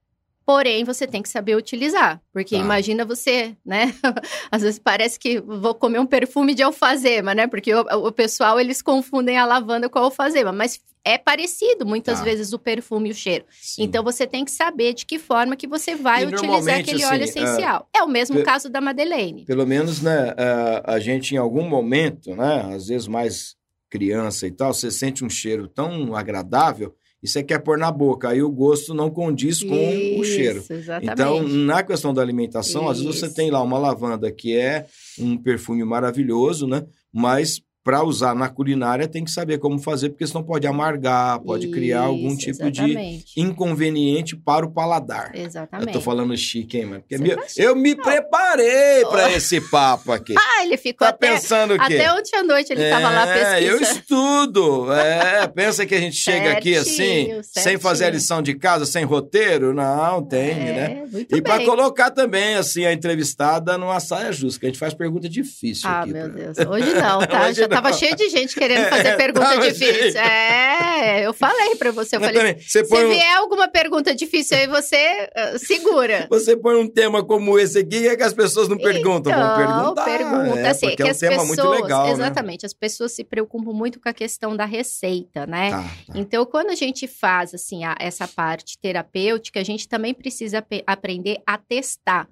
Porém, 0.44 0.82
você 0.82 1.06
tem 1.06 1.20
que 1.20 1.28
saber 1.28 1.56
utilizar. 1.56 2.22
Porque 2.32 2.56
Tá. 2.56 2.62
imagina 2.62 3.04
você, 3.04 3.54
né? 3.64 3.94
Às 4.50 4.62
vezes 4.62 4.78
parece 4.78 5.18
que 5.18 5.38
vou 5.40 5.74
comer 5.74 5.98
um 5.98 6.06
perfume 6.06 6.54
de 6.54 6.62
alfazema, 6.62 7.34
né? 7.34 7.46
Porque 7.46 7.74
o, 7.74 7.80
o 8.06 8.12
pessoal, 8.12 8.58
eles 8.58 8.80
confundem 8.80 9.36
a 9.36 9.44
lavanda 9.44 9.90
com 9.90 9.98
a 9.98 10.02
alfazema. 10.02 10.50
Mas 10.50 10.80
é 11.04 11.18
parecido, 11.18 11.84
muitas 11.84 12.18
Tá. 12.20 12.24
vezes, 12.24 12.54
o 12.54 12.58
perfume 12.58 13.10
e 13.10 13.12
o 13.12 13.14
cheiro. 13.14 13.44
Sim. 13.60 13.82
Então, 13.82 14.02
você 14.02 14.26
tem 14.26 14.42
que 14.42 14.50
saber 14.50 14.94
de 14.94 15.04
que 15.04 15.18
forma 15.18 15.54
que 15.54 15.66
você 15.66 15.94
vai 15.94 16.22
E 16.24 16.26
utilizar 16.28 16.80
aquele 16.80 17.04
assim, 17.04 17.12
óleo 17.14 17.24
essencial. 17.24 17.86
é 17.94 18.02
o 18.02 18.08
mesmo 18.08 18.42
caso 18.42 18.70
da 18.70 18.80
Madeleine. 18.80 19.44
Pelo 19.44 19.66
menos, 19.66 20.00
né, 20.00 20.34
a, 20.36 20.94
a 20.94 20.98
gente 20.98 21.34
em 21.34 21.38
algum 21.38 21.68
momento, 21.68 22.34
né, 22.34 22.70
às 22.74 22.86
vezes 22.88 23.06
mais 23.06 23.54
criança 23.88 24.46
e 24.46 24.50
tal, 24.50 24.72
você 24.72 24.90
sente 24.90 25.24
um 25.24 25.30
cheiro 25.30 25.68
tão 25.68 26.14
agradável 26.14 26.94
e 27.22 27.28
você 27.28 27.42
quer 27.42 27.58
pôr 27.58 27.76
na 27.76 27.90
boca, 27.90 28.28
aí 28.28 28.42
o 28.42 28.50
gosto 28.50 28.94
não 28.94 29.10
condiz 29.10 29.62
com 29.62 29.74
o 30.20 30.24
cheiro. 30.24 30.60
Isso, 30.60 30.72
exatamente. 30.72 31.12
Então, 31.12 31.42
na 31.42 31.82
questão 31.82 32.14
da 32.14 32.22
alimentação, 32.22 32.88
às 32.88 33.00
vezes 33.00 33.18
você 33.18 33.26
Isso. 33.26 33.34
tem 33.34 33.50
lá 33.50 33.60
uma 33.60 33.78
lavanda 33.78 34.30
que 34.30 34.56
é 34.56 34.86
um 35.18 35.36
perfume 35.36 35.84
maravilhoso, 35.84 36.66
né? 36.68 36.86
Mas 37.12 37.60
para 37.88 38.02
usar 38.04 38.34
na 38.34 38.50
culinária 38.50 39.08
tem 39.08 39.24
que 39.24 39.30
saber 39.30 39.56
como 39.56 39.78
fazer, 39.78 40.10
porque 40.10 40.26
senão 40.26 40.42
pode 40.42 40.66
amargar, 40.66 41.40
pode 41.40 41.68
criar 41.68 42.00
algum 42.02 42.28
Isso, 42.28 42.36
tipo 42.40 42.70
de 42.70 42.82
exatamente. 42.82 43.40
inconveniente 43.40 44.36
para 44.36 44.66
o 44.66 44.70
paladar. 44.70 45.30
Exatamente. 45.34 45.86
Eu 45.88 45.92
tô 45.94 46.00
falando 46.02 46.36
chique, 46.36 46.76
hein, 46.76 46.84
mano? 46.84 47.02
Tá 47.08 47.16
chique. 47.48 47.62
eu 47.62 47.74
me 47.74 47.94
preparei 47.94 49.06
para 49.10 49.32
esse 49.32 49.58
papo 49.70 50.12
aqui. 50.12 50.34
Ah, 50.58 50.64
ele 50.64 50.76
ficou 50.76 51.06
Tá 51.06 51.10
até, 51.14 51.30
pensando 51.30 51.74
o 51.74 51.78
quê? 51.78 51.94
até 51.94 52.12
ontem 52.12 52.36
à 52.36 52.42
noite, 52.42 52.72
ele 52.72 52.90
tava 52.90 53.08
lá 53.10 53.28
É, 53.36 53.62
eu 53.62 53.78
pesquisando. 53.78 53.98
estudo. 54.00 54.92
É, 54.92 55.46
pensa 55.46 55.86
que 55.86 55.94
a 55.94 56.00
gente 56.00 56.16
chega 56.16 56.52
aqui 56.52 56.76
assim, 56.76 56.96
Certinho, 56.96 57.40
sem 57.44 57.78
fazer 57.78 58.04
a 58.04 58.06
certinho. 58.08 58.18
lição 58.18 58.42
de 58.42 58.54
casa, 58.54 58.84
sem 58.84 59.04
roteiro? 59.04 59.72
Não, 59.72 60.22
tem, 60.22 60.54
né? 60.56 61.02
É, 61.04 61.06
muito 61.10 61.36
E 61.36 61.40
para 61.40 61.64
colocar 61.64 62.10
também, 62.10 62.54
assim, 62.56 62.84
a 62.84 62.92
entrevistada 62.92 63.78
numa 63.78 64.00
saia 64.00 64.32
justa, 64.32 64.58
que 64.60 64.66
a 64.66 64.68
gente 64.68 64.78
faz 64.78 64.92
pergunta 64.94 65.28
difícil 65.28 65.88
Ah, 65.88 66.00
aqui. 66.00 66.12
meu 66.12 66.28
pra- 66.30 66.34
Deus. 66.52 66.58
Hoje 66.58 66.94
não, 66.94 67.18
tá? 67.26 67.46
Hoje 67.46 67.60
Já 67.60 67.68
tava 67.82 67.92
cheio 67.92 68.14
de 68.16 68.28
gente 68.28 68.54
querendo 68.54 68.88
fazer 68.88 69.08
É, 69.08 69.16
pergunta 69.16 69.58
difícil. 69.58 70.12
cheio. 70.12 70.18
É, 70.18 71.26
eu 71.26 71.32
falei 71.32 71.74
pra 71.76 71.90
você. 71.90 72.16
Eu 72.16 72.20
Mas 72.20 72.28
falei, 72.32 72.52
também, 72.52 72.62
você, 72.66 72.84
se 72.84 72.88
põe 72.88 73.04
um, 73.04 73.08
vier 73.10 73.36
alguma 73.36 73.68
pergunta 73.68 74.14
difícil 74.14 74.56
aí, 74.56 74.66
você 74.66 75.28
ah, 75.34 75.58
segura. 75.58 76.26
você 76.30 76.56
põe 76.56 76.76
um 76.76 76.88
tema 76.88 77.24
como 77.24 77.58
esse 77.58 77.78
aqui, 77.78 78.06
é 78.08 78.16
que 78.16 78.22
as 78.22 78.32
pessoas 78.32 78.68
não 78.68 78.76
perguntam. 78.78 79.32
Vão 79.32 79.42
Então, 79.42 79.56
perguntar. 79.94 80.04
pergunta, 80.04 80.58
é, 80.60 80.68
assim, 80.68 80.86
porque 80.88 80.96
que 80.96 81.02
é 81.02 81.06
um 81.06 81.10
as 81.10 81.18
tema 81.18 81.36
pessoas, 81.36 81.58
muito 81.58 81.82
legal, 81.82 82.06
né? 82.06 82.12
exatamente, 82.12 82.66
as 82.66 82.72
pessoas 82.72 83.12
se 83.12 83.24
preocupam 83.24 83.72
muito 83.72 84.00
com 84.00 84.08
a 84.08 84.12
questão 84.12 84.56
da 84.56 84.64
receita, 84.64 85.46
né? 85.46 85.70
Tá, 85.70 85.82
tá. 85.82 86.12
Então, 86.14 86.44
quando 86.46 86.70
a 86.70 86.74
gente 86.74 87.06
faz 87.06 87.54
assim 87.54 87.84
a- 87.84 87.96
essa 87.98 88.26
parte 88.28 88.78
terapêutica, 88.78 89.60
a 89.60 89.64
gente 89.64 89.88
também 89.88 90.12
precisa 90.14 90.64
aprender 90.86 91.38
a 91.46 91.56
testar. 91.58 92.28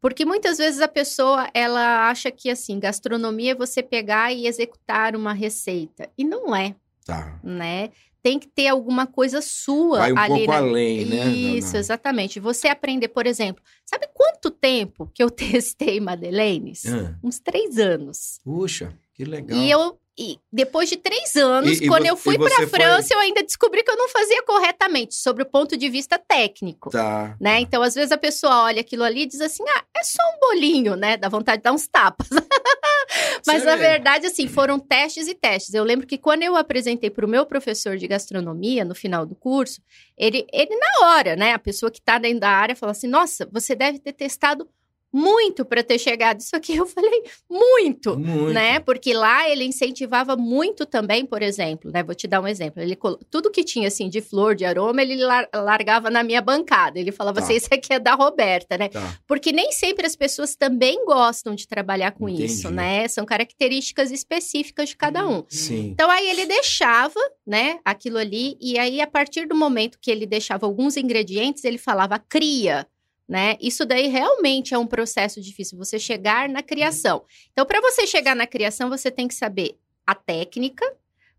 Porque 0.00 0.24
muitas 0.24 0.58
vezes 0.58 0.80
a 0.80 0.88
pessoa 0.88 1.48
ela 1.52 2.08
acha 2.08 2.30
que 2.30 2.48
assim, 2.50 2.78
gastronomia 2.78 3.52
é 3.52 3.54
você 3.54 3.82
pegar 3.82 4.32
e 4.32 4.46
executar 4.46 5.16
uma 5.16 5.32
receita. 5.32 6.08
E 6.16 6.24
não 6.24 6.54
é, 6.54 6.74
tá. 7.04 7.38
né? 7.42 7.90
Tem 8.22 8.38
que 8.38 8.48
ter 8.48 8.66
alguma 8.68 9.06
coisa 9.06 9.40
sua 9.40 9.98
Vai 9.98 10.12
um 10.12 10.18
ali 10.18 10.28
pouco 10.28 10.46
na- 10.50 10.58
além, 10.58 11.04
né? 11.06 11.28
Isso, 11.28 11.66
Não, 11.68 11.72
não. 11.74 11.80
exatamente. 11.80 12.40
Você 12.40 12.68
aprender, 12.68 13.08
por 13.08 13.26
exemplo, 13.26 13.62
sabe 13.86 14.08
quanto 14.12 14.50
tempo 14.50 15.10
que 15.14 15.22
eu 15.22 15.30
testei 15.62 16.00
Madeleines? 16.00 16.84
Ah, 16.86 17.14
Uns 17.22 17.38
três 17.38 17.78
anos. 17.78 18.40
puxa, 18.44 18.92
que 19.14 19.24
legal. 19.24 19.56
E 19.58 19.70
eu, 19.70 19.98
e 20.18 20.38
depois 20.52 20.88
de 20.88 20.96
três 20.96 21.36
anos, 21.36 21.80
E- 21.80 21.84
e 21.84 21.88
quando 21.88 22.06
eu 22.06 22.16
fui 22.16 22.36
para 22.36 22.50
foi- 22.50 22.66
França, 22.66 23.14
eu 23.14 23.20
ainda 23.20 23.42
descobri 23.42 23.82
que 23.84 23.90
eu 23.90 23.96
não 23.96 24.08
fazia 24.08 24.42
corretamente, 24.42 25.14
sobre 25.14 25.42
o 25.44 25.46
ponto 25.46 25.76
de 25.76 25.88
vista 25.88 26.18
técnico. 26.18 26.90
Tá. 26.90 27.36
Né? 27.40 27.60
Então, 27.60 27.82
às 27.82 27.94
vezes 27.94 28.10
a 28.10 28.18
pessoa 28.18 28.64
olha 28.64 28.80
aquilo 28.80 29.04
ali 29.04 29.22
e 29.22 29.26
diz 29.26 29.40
assim: 29.40 29.62
ah, 29.68 29.84
é 29.96 30.02
só 30.02 30.22
um 30.34 30.40
bolinho, 30.40 30.96
né? 30.96 31.16
Dá 31.16 31.28
vontade 31.28 31.58
de 31.58 31.62
dar 31.64 31.72
uns 31.72 31.86
tapas. 31.86 32.28
Mas, 33.46 33.64
na 33.64 33.76
verdade, 33.76 34.26
assim, 34.26 34.48
foram 34.48 34.78
testes 34.78 35.28
e 35.28 35.34
testes. 35.34 35.72
Eu 35.72 35.84
lembro 35.84 36.06
que 36.06 36.18
quando 36.18 36.42
eu 36.42 36.56
apresentei 36.56 37.08
para 37.08 37.24
o 37.24 37.28
meu 37.28 37.46
professor 37.46 37.96
de 37.96 38.06
gastronomia, 38.06 38.84
no 38.84 38.94
final 38.94 39.24
do 39.24 39.34
curso, 39.34 39.80
ele, 40.16 40.46
ele 40.52 40.74
na 40.76 41.06
hora, 41.06 41.36
né? 41.36 41.52
A 41.52 41.58
pessoa 41.58 41.90
que 41.90 42.00
está 42.00 42.18
dentro 42.18 42.40
da 42.40 42.50
área 42.50 42.76
falou 42.76 42.90
assim: 42.90 43.06
nossa, 43.06 43.48
você 43.52 43.74
deve 43.74 43.98
ter 43.98 44.12
testado 44.12 44.68
muito 45.12 45.64
para 45.64 45.82
ter 45.82 45.98
chegado 45.98 46.40
isso 46.40 46.54
aqui. 46.54 46.76
Eu 46.76 46.86
falei: 46.86 47.22
muito 47.50 48.18
Muito. 48.18 48.52
né? 48.52 48.78
Porque 48.80 49.12
lá 49.14 49.48
ele 49.48 49.64
incentivava 49.64 50.36
muito 50.36 50.84
também, 50.86 51.24
por 51.24 51.42
exemplo, 51.42 51.90
né? 51.90 52.02
Vou 52.02 52.14
te 52.14 52.26
dar 52.26 52.40
um 52.40 52.46
exemplo. 52.46 52.82
Ele 52.82 52.96
tudo 53.30 53.50
que 53.50 53.64
tinha 53.64 53.88
assim 53.88 54.08
de 54.08 54.20
flor, 54.20 54.54
de 54.54 54.64
aroma, 54.64 55.00
ele 55.02 55.16
lar- 55.16 55.48
largava 55.54 56.10
na 56.10 56.22
minha 56.22 56.40
bancada. 56.42 56.98
Ele 56.98 57.12
falava 57.12 57.38
Tá. 57.40 57.44
assim: 57.44 57.54
"Isso 57.56 57.68
aqui 57.72 57.92
é 57.92 57.98
da 57.98 58.14
Roberta", 58.14 58.76
né? 58.76 58.88
Tá. 58.88 59.18
Porque 59.26 59.52
nem 59.52 59.72
sempre 59.72 60.06
as 60.06 60.14
pessoas 60.16 60.54
também 60.56 61.04
gostam 61.04 61.54
de 61.54 61.66
trabalhar 61.66 62.12
com 62.12 62.28
Entendi. 62.28 62.44
isso, 62.46 62.70
né? 62.70 63.06
São 63.08 63.24
características 63.24 64.10
específicas 64.10 64.90
de 64.90 64.96
cada 64.96 65.26
um. 65.26 65.44
Sim. 65.48 65.88
Então 65.90 66.10
aí 66.10 66.28
ele 66.28 66.46
deixava, 66.46 67.18
né, 67.46 67.78
aquilo 67.84 68.18
ali 68.18 68.56
e 68.60 68.78
aí 68.78 69.00
a 69.00 69.06
partir 69.06 69.46
do 69.46 69.54
momento 69.54 69.98
que 70.00 70.10
ele 70.10 70.26
deixava 70.26 70.66
alguns 70.66 70.96
ingredientes, 70.96 71.64
ele 71.64 71.78
falava 71.78 72.18
cria, 72.18 72.86
né? 73.28 73.56
Isso 73.60 73.84
daí 73.84 74.06
realmente 74.08 74.72
é 74.72 74.78
um 74.78 74.86
processo 74.86 75.40
difícil 75.40 75.76
você 75.76 75.98
chegar 75.98 76.48
na 76.48 76.62
criação. 76.62 77.24
Então 77.52 77.66
para 77.66 77.80
você 77.80 78.06
chegar 78.06 78.34
na 78.34 78.46
criação, 78.46 78.88
você 78.88 79.10
tem 79.10 79.28
que 79.28 79.34
saber 79.34 79.76
a 80.06 80.14
técnica, 80.14 80.84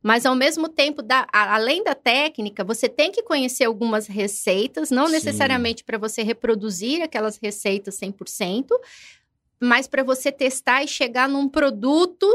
mas 0.01 0.25
ao 0.25 0.35
mesmo 0.35 0.69
tempo, 0.69 1.01
da, 1.01 1.27
a- 1.33 1.55
além 1.55 1.83
da 1.83 1.93
técnica, 1.95 2.63
você 2.63 2.87
tem 2.87 3.11
que 3.11 3.23
conhecer 3.23 3.65
algumas 3.65 4.07
receitas, 4.07 4.91
não 4.91 5.07
Sim. 5.07 5.13
necessariamente 5.13 5.83
para 5.83 5.97
você 5.97 6.21
reproduzir 6.23 7.01
aquelas 7.01 7.37
receitas 7.37 7.95
100%, 7.95 8.67
mas 9.59 9.87
para 9.87 10.03
você 10.03 10.31
testar 10.31 10.83
e 10.83 10.87
chegar 10.87 11.27
num 11.27 11.49
produto 11.49 12.25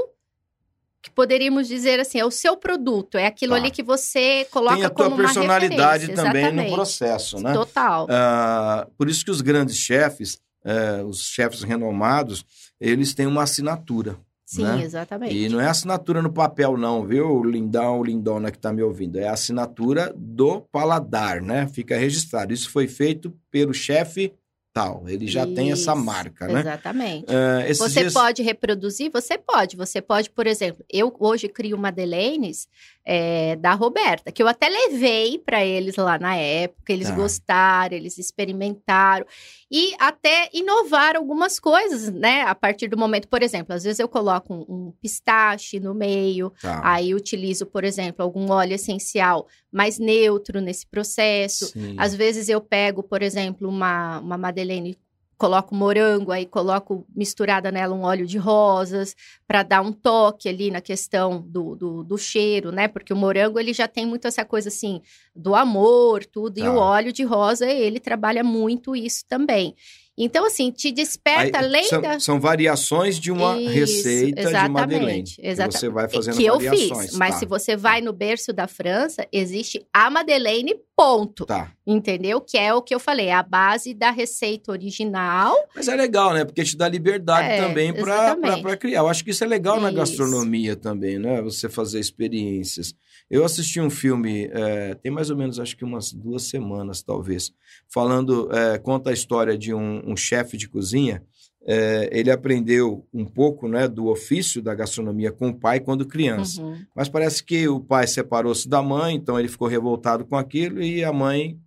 que 1.04 1.10
poderíamos 1.10 1.68
dizer 1.68 2.00
assim, 2.00 2.18
é 2.18 2.24
o 2.24 2.30
seu 2.30 2.56
produto, 2.56 3.18
é 3.18 3.26
aquilo 3.26 3.52
Tá. 3.52 3.58
ali 3.58 3.70
que 3.70 3.82
você 3.82 4.46
coloca 4.50 4.76
Tem 4.76 4.84
a 4.86 4.88
tua 4.90 5.14
personalidade 5.14 6.08
também 6.14 6.50
no 6.50 6.72
processo, 6.72 7.38
né? 7.42 7.52
Total. 7.52 8.06
Ah, 8.08 8.86
por 8.96 9.10
isso 9.10 9.22
que 9.22 9.30
os 9.30 9.42
grandes 9.42 9.76
chefes, 9.76 10.38
é, 10.64 11.02
os 11.04 11.20
chefes 11.20 11.62
renomados, 11.62 12.42
eles 12.80 13.12
têm 13.12 13.26
uma 13.26 13.42
assinatura. 13.42 14.16
Sim, 14.46 14.62
né? 14.62 14.82
exatamente. 14.82 15.36
E 15.36 15.46
não 15.50 15.60
é 15.60 15.68
assinatura 15.68 16.22
no 16.22 16.32
papel, 16.32 16.78
não, 16.78 17.04
viu, 17.06 17.44
lindão, 17.44 18.02
lindona 18.02 18.50
que 18.50 18.56
está 18.56 18.72
me 18.72 18.82
ouvindo. 18.82 19.18
É 19.18 19.28
a 19.28 19.32
assinatura 19.32 20.10
do 20.16 20.62
paladar, 20.72 21.42
né? 21.42 21.68
Fica 21.68 21.98
registrado. 21.98 22.54
Isso 22.54 22.70
foi 22.70 22.88
feito 22.88 23.30
pelo 23.50 23.74
chefe 23.74 24.32
tal. 24.74 25.04
Ele 25.08 25.26
já 25.28 25.46
tem 25.46 25.70
essa 25.70 25.92
Isso, 25.92 26.04
marca, 26.04 26.48
né? 26.48 26.60
Exatamente. 26.60 27.26
Esses 27.68 27.78
Você 27.78 28.00
dias- 28.00 28.12
pode 28.12 28.42
reproduzir? 28.42 29.10
Você 29.12 29.38
pode. 29.38 29.76
Você 29.76 30.02
pode, 30.02 30.28
por 30.30 30.46
exemplo, 30.48 30.84
eu 30.92 31.14
hoje 31.20 31.48
crio 31.48 31.78
Madeleines 31.78 32.68
é, 33.06 33.56
da 33.56 33.74
Roberta, 33.74 34.32
que 34.32 34.42
eu 34.42 34.48
até 34.48 34.68
levei 34.68 35.38
para 35.38 35.64
eles 35.64 35.96
lá 35.96 36.18
na 36.18 36.36
época, 36.36 36.92
eles 36.92 37.08
Tá. 37.08 37.14
gostaram, 37.14 37.94
eles 37.96 38.16
experimentaram 38.18 39.26
e 39.70 39.94
até 39.98 40.48
inovar 40.52 41.16
algumas 41.16 41.58
coisas, 41.60 42.10
né? 42.10 42.42
A 42.42 42.54
partir 42.54 42.88
do 42.88 42.96
momento, 42.96 43.28
por 43.28 43.42
exemplo, 43.42 43.74
às 43.74 43.82
vezes 43.84 43.98
eu 43.98 44.08
coloco 44.08 44.54
um, 44.54 44.64
um 44.68 44.92
pistache 45.02 45.78
no 45.80 45.94
meio, 45.94 46.50
Tá. 46.62 46.80
aí 46.84 47.14
utilizo, 47.14 47.66
por 47.66 47.84
exemplo, 47.84 48.22
algum 48.24 48.50
óleo 48.50 48.74
essencial 48.74 49.46
mais 49.70 49.98
neutro 49.98 50.60
nesse 50.60 50.86
processo. 50.86 51.66
Sim. 51.66 51.96
Às 51.98 52.14
vezes 52.14 52.48
eu 52.48 52.60
pego, 52.60 53.02
por 53.02 53.22
exemplo, 53.22 53.68
uma, 53.68 54.20
uma 54.20 54.38
Madeleine, 54.38 54.96
coloco 55.36 55.74
morango, 55.74 56.30
aí 56.32 56.46
coloco 56.46 57.06
misturada 57.14 57.70
nela 57.72 57.94
um 57.94 58.02
óleo 58.02 58.26
de 58.26 58.38
rosas, 58.38 59.14
para 59.46 59.62
dar 59.62 59.80
um 59.82 59.92
toque 59.92 60.48
ali 60.48 60.70
na 60.70 60.80
questão 60.80 61.40
do, 61.46 61.74
do, 61.74 62.04
do 62.04 62.16
cheiro, 62.18 62.70
né? 62.72 62.88
Porque 62.88 63.12
o 63.12 63.16
morango, 63.16 63.58
ele 63.58 63.72
já 63.72 63.88
tem 63.88 64.06
muito 64.06 64.26
essa 64.26 64.44
coisa 64.44 64.68
assim, 64.68 65.00
do 65.34 65.54
amor, 65.54 66.24
tudo, 66.24 66.58
e 66.58 66.62
Tá. 66.62 66.72
o 66.72 66.76
óleo 66.76 67.12
de 67.12 67.24
rosa, 67.24 67.66
ele 67.66 68.00
trabalha 68.00 68.42
muito 68.44 68.94
isso 68.96 69.24
também. 69.28 69.74
Então, 70.16 70.46
assim, 70.46 70.70
te 70.70 70.92
desperta 70.92 71.58
Aí, 71.58 71.64
além 71.64 71.84
são, 71.84 72.00
da... 72.00 72.20
são 72.20 72.40
variações 72.40 73.18
de 73.18 73.32
uma 73.32 73.60
Isso, 73.60 73.70
receita 73.70 74.42
de 74.42 74.48
exatamente, 74.48 74.72
Madeleine. 74.72 75.34
Exatamente. 75.38 75.78
você 75.78 75.88
vai 75.88 76.08
fazendo 76.08 76.36
que 76.36 76.44
eu 76.44 76.60
fiz, 76.60 77.12
mas 77.14 77.34
tá. 77.34 77.38
se 77.40 77.46
você 77.46 77.76
vai 77.76 78.00
no 78.00 78.12
berço 78.12 78.52
da 78.52 78.68
França, 78.68 79.26
existe 79.32 79.84
a 79.92 80.08
Madeleine, 80.10 80.76
ponto. 80.96 81.44
Tá. 81.44 81.72
Entendeu? 81.84 82.40
Que 82.40 82.56
é 82.56 82.72
o 82.72 82.80
que 82.80 82.94
eu 82.94 83.00
falei, 83.00 83.30
a 83.30 83.42
base 83.42 83.92
da 83.92 84.12
receita 84.12 84.70
original. 84.70 85.56
Mas 85.74 85.88
é 85.88 85.96
legal, 85.96 86.32
né? 86.32 86.44
Porque 86.44 86.62
te 86.62 86.76
dá 86.76 86.88
liberdade 86.88 87.48
É, 87.48 87.60
também 87.60 87.92
para 87.92 88.76
criar. 88.76 89.00
Eu 89.00 89.08
acho 89.08 89.24
que 89.24 89.30
isso 89.30 89.42
é 89.42 89.46
legal 89.46 89.80
na 89.80 89.88
Isso. 89.88 89.98
gastronomia 89.98 90.76
também, 90.76 91.18
né? 91.18 91.42
Você 91.42 91.68
fazer 91.68 91.98
experiências. 91.98 92.94
Eu 93.30 93.44
assisti 93.44 93.80
um 93.80 93.90
filme, 93.90 94.48
é, 94.52 94.94
tem 94.94 95.10
mais 95.10 95.30
ou 95.30 95.36
menos, 95.36 95.58
acho 95.58 95.76
que 95.76 95.84
umas 95.84 96.12
duas 96.12 96.44
semanas, 96.44 97.02
talvez, 97.02 97.52
falando, 97.88 98.50
é, 98.52 98.78
conta 98.78 99.10
a 99.10 99.12
história 99.12 99.56
de 99.56 99.72
um, 99.72 100.02
um 100.06 100.16
chefe 100.16 100.56
de 100.56 100.68
cozinha. 100.68 101.22
É, 101.66 102.10
ele 102.12 102.30
aprendeu 102.30 103.06
um 103.12 103.24
pouco 103.24 103.66
né, 103.66 103.88
do 103.88 104.06
ofício 104.08 104.60
da 104.60 104.74
gastronomia 104.74 105.32
com 105.32 105.48
o 105.48 105.58
pai 105.58 105.80
quando 105.80 106.06
criança. 106.06 106.60
Uhum. 106.60 106.84
Mas 106.94 107.08
parece 107.08 107.42
que 107.42 107.66
o 107.66 107.80
pai 107.80 108.06
separou-se 108.06 108.68
da 108.68 108.82
mãe, 108.82 109.16
então 109.16 109.38
ele 109.40 109.48
ficou 109.48 109.66
revoltado 109.66 110.26
com 110.26 110.36
aquilo 110.36 110.82
e 110.82 111.02
a 111.02 111.12
mãe 111.12 111.58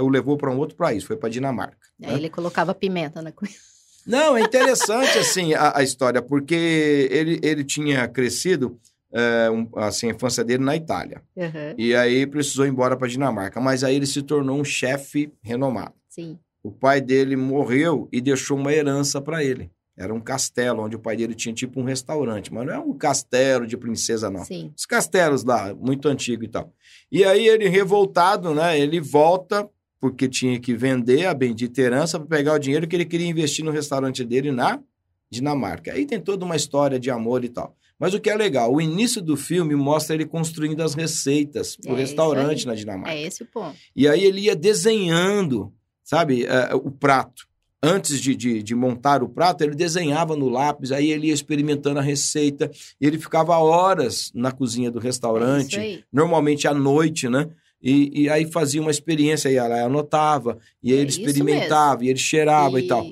o 0.00 0.08
levou 0.08 0.38
para 0.38 0.50
um 0.50 0.56
outro 0.56 0.76
país, 0.76 1.04
foi 1.04 1.14
para 1.14 1.28
Dinamarca. 1.28 1.76
Aí 2.02 2.12
né? 2.12 2.16
ele 2.16 2.30
colocava 2.30 2.74
pimenta 2.74 3.20
na 3.20 3.30
coisa. 3.30 3.54
Não, 4.06 4.36
é 4.36 4.42
interessante 4.42 5.18
assim 5.18 5.54
a, 5.54 5.78
a 5.78 5.82
história, 5.82 6.20
porque 6.20 7.08
ele, 7.10 7.40
ele 7.42 7.64
tinha 7.64 8.06
crescido 8.06 8.78
é, 9.14 9.48
um, 9.48 9.68
assim, 9.76 10.08
a 10.08 10.10
infância 10.10 10.44
dele 10.44 10.64
na 10.64 10.74
Itália. 10.74 11.22
Uhum. 11.36 11.74
E 11.78 11.94
aí 11.94 12.26
precisou 12.26 12.66
ir 12.66 12.70
embora 12.70 12.96
para 12.96 13.06
Dinamarca. 13.06 13.60
Mas 13.60 13.84
aí 13.84 13.94
ele 13.94 14.06
se 14.06 14.22
tornou 14.22 14.58
um 14.58 14.64
chefe 14.64 15.32
renomado. 15.40 15.94
Sim. 16.08 16.36
O 16.62 16.72
pai 16.72 17.00
dele 17.00 17.36
morreu 17.36 18.08
e 18.10 18.20
deixou 18.20 18.58
uma 18.58 18.72
herança 18.72 19.20
para 19.20 19.44
ele. 19.44 19.70
Era 19.96 20.12
um 20.12 20.20
castelo 20.20 20.82
onde 20.82 20.96
o 20.96 20.98
pai 20.98 21.16
dele 21.16 21.34
tinha 21.34 21.54
tipo 21.54 21.80
um 21.80 21.84
restaurante, 21.84 22.52
mas 22.52 22.66
não 22.66 22.74
é 22.74 22.78
um 22.80 22.92
castelo 22.92 23.64
de 23.64 23.76
princesa, 23.76 24.28
não. 24.28 24.44
Sim. 24.44 24.72
Os 24.76 24.84
castelos 24.84 25.44
lá, 25.44 25.72
muito 25.72 26.08
antigo 26.08 26.42
e 26.42 26.48
tal. 26.48 26.72
E 27.12 27.24
aí 27.24 27.46
ele, 27.46 27.68
revoltado, 27.68 28.52
né? 28.52 28.76
Ele 28.76 29.00
volta 29.00 29.68
porque 30.00 30.28
tinha 30.28 30.58
que 30.58 30.74
vender 30.74 31.26
a 31.26 31.32
bendita 31.32 31.80
herança 31.80 32.18
para 32.18 32.28
pegar 32.28 32.54
o 32.54 32.58
dinheiro 32.58 32.88
que 32.88 32.96
ele 32.96 33.04
queria 33.04 33.28
investir 33.28 33.64
no 33.64 33.70
restaurante 33.70 34.24
dele 34.24 34.50
na 34.50 34.80
Dinamarca. 35.30 35.92
Aí 35.92 36.04
tem 36.04 36.20
toda 36.20 36.44
uma 36.44 36.56
história 36.56 36.98
de 36.98 37.10
amor 37.10 37.44
e 37.44 37.48
tal. 37.48 37.76
Mas 38.04 38.12
o 38.12 38.20
que 38.20 38.28
é 38.28 38.36
legal, 38.36 38.70
o 38.70 38.82
início 38.82 39.22
do 39.22 39.34
filme 39.34 39.74
mostra 39.74 40.14
ele 40.14 40.26
construindo 40.26 40.82
as 40.82 40.92
receitas 40.92 41.74
pro 41.74 41.92
É 41.92 41.94
isso 41.94 42.00
restaurante 42.02 42.66
na 42.66 42.74
Dinamarca. 42.74 43.10
É 43.10 43.22
esse 43.22 43.42
o 43.42 43.46
ponto. 43.46 43.74
E 43.96 44.06
aí 44.06 44.22
ele 44.22 44.42
ia 44.42 44.54
desenhando, 44.54 45.72
sabe, 46.02 46.44
eh, 46.44 46.74
o 46.74 46.90
prato. 46.90 47.46
Antes 47.82 48.20
de, 48.20 48.36
de, 48.36 48.62
de 48.62 48.74
montar 48.74 49.22
o 49.22 49.28
prato, 49.30 49.64
ele 49.64 49.74
desenhava 49.74 50.36
no 50.36 50.50
lápis, 50.50 50.92
aí 50.92 51.10
ele 51.10 51.28
ia 51.28 51.32
experimentando 51.32 51.98
a 51.98 52.02
receita. 52.02 52.70
E 53.00 53.06
ele 53.06 53.18
ficava 53.18 53.56
horas 53.56 54.30
na 54.34 54.52
cozinha 54.52 54.90
do 54.90 54.98
É 54.98 55.02
restaurante, 55.02 55.70
isso 55.70 55.80
aí. 55.80 56.04
normalmente 56.12 56.68
à 56.68 56.74
noite, 56.74 57.26
né? 57.26 57.48
E, 57.82 58.24
e 58.24 58.28
aí 58.28 58.44
fazia 58.52 58.82
uma 58.82 58.90
experiência, 58.90 59.48
e 59.48 59.56
ela 59.56 59.82
anotava, 59.82 60.58
e 60.82 60.92
aí 60.92 60.98
É 60.98 61.00
ele 61.00 61.08
isso 61.08 61.22
experimentava, 61.22 62.04
e 62.04 62.10
ele 62.10 62.18
cheirava 62.18 62.78
e 62.78 62.86
tal. 62.86 63.06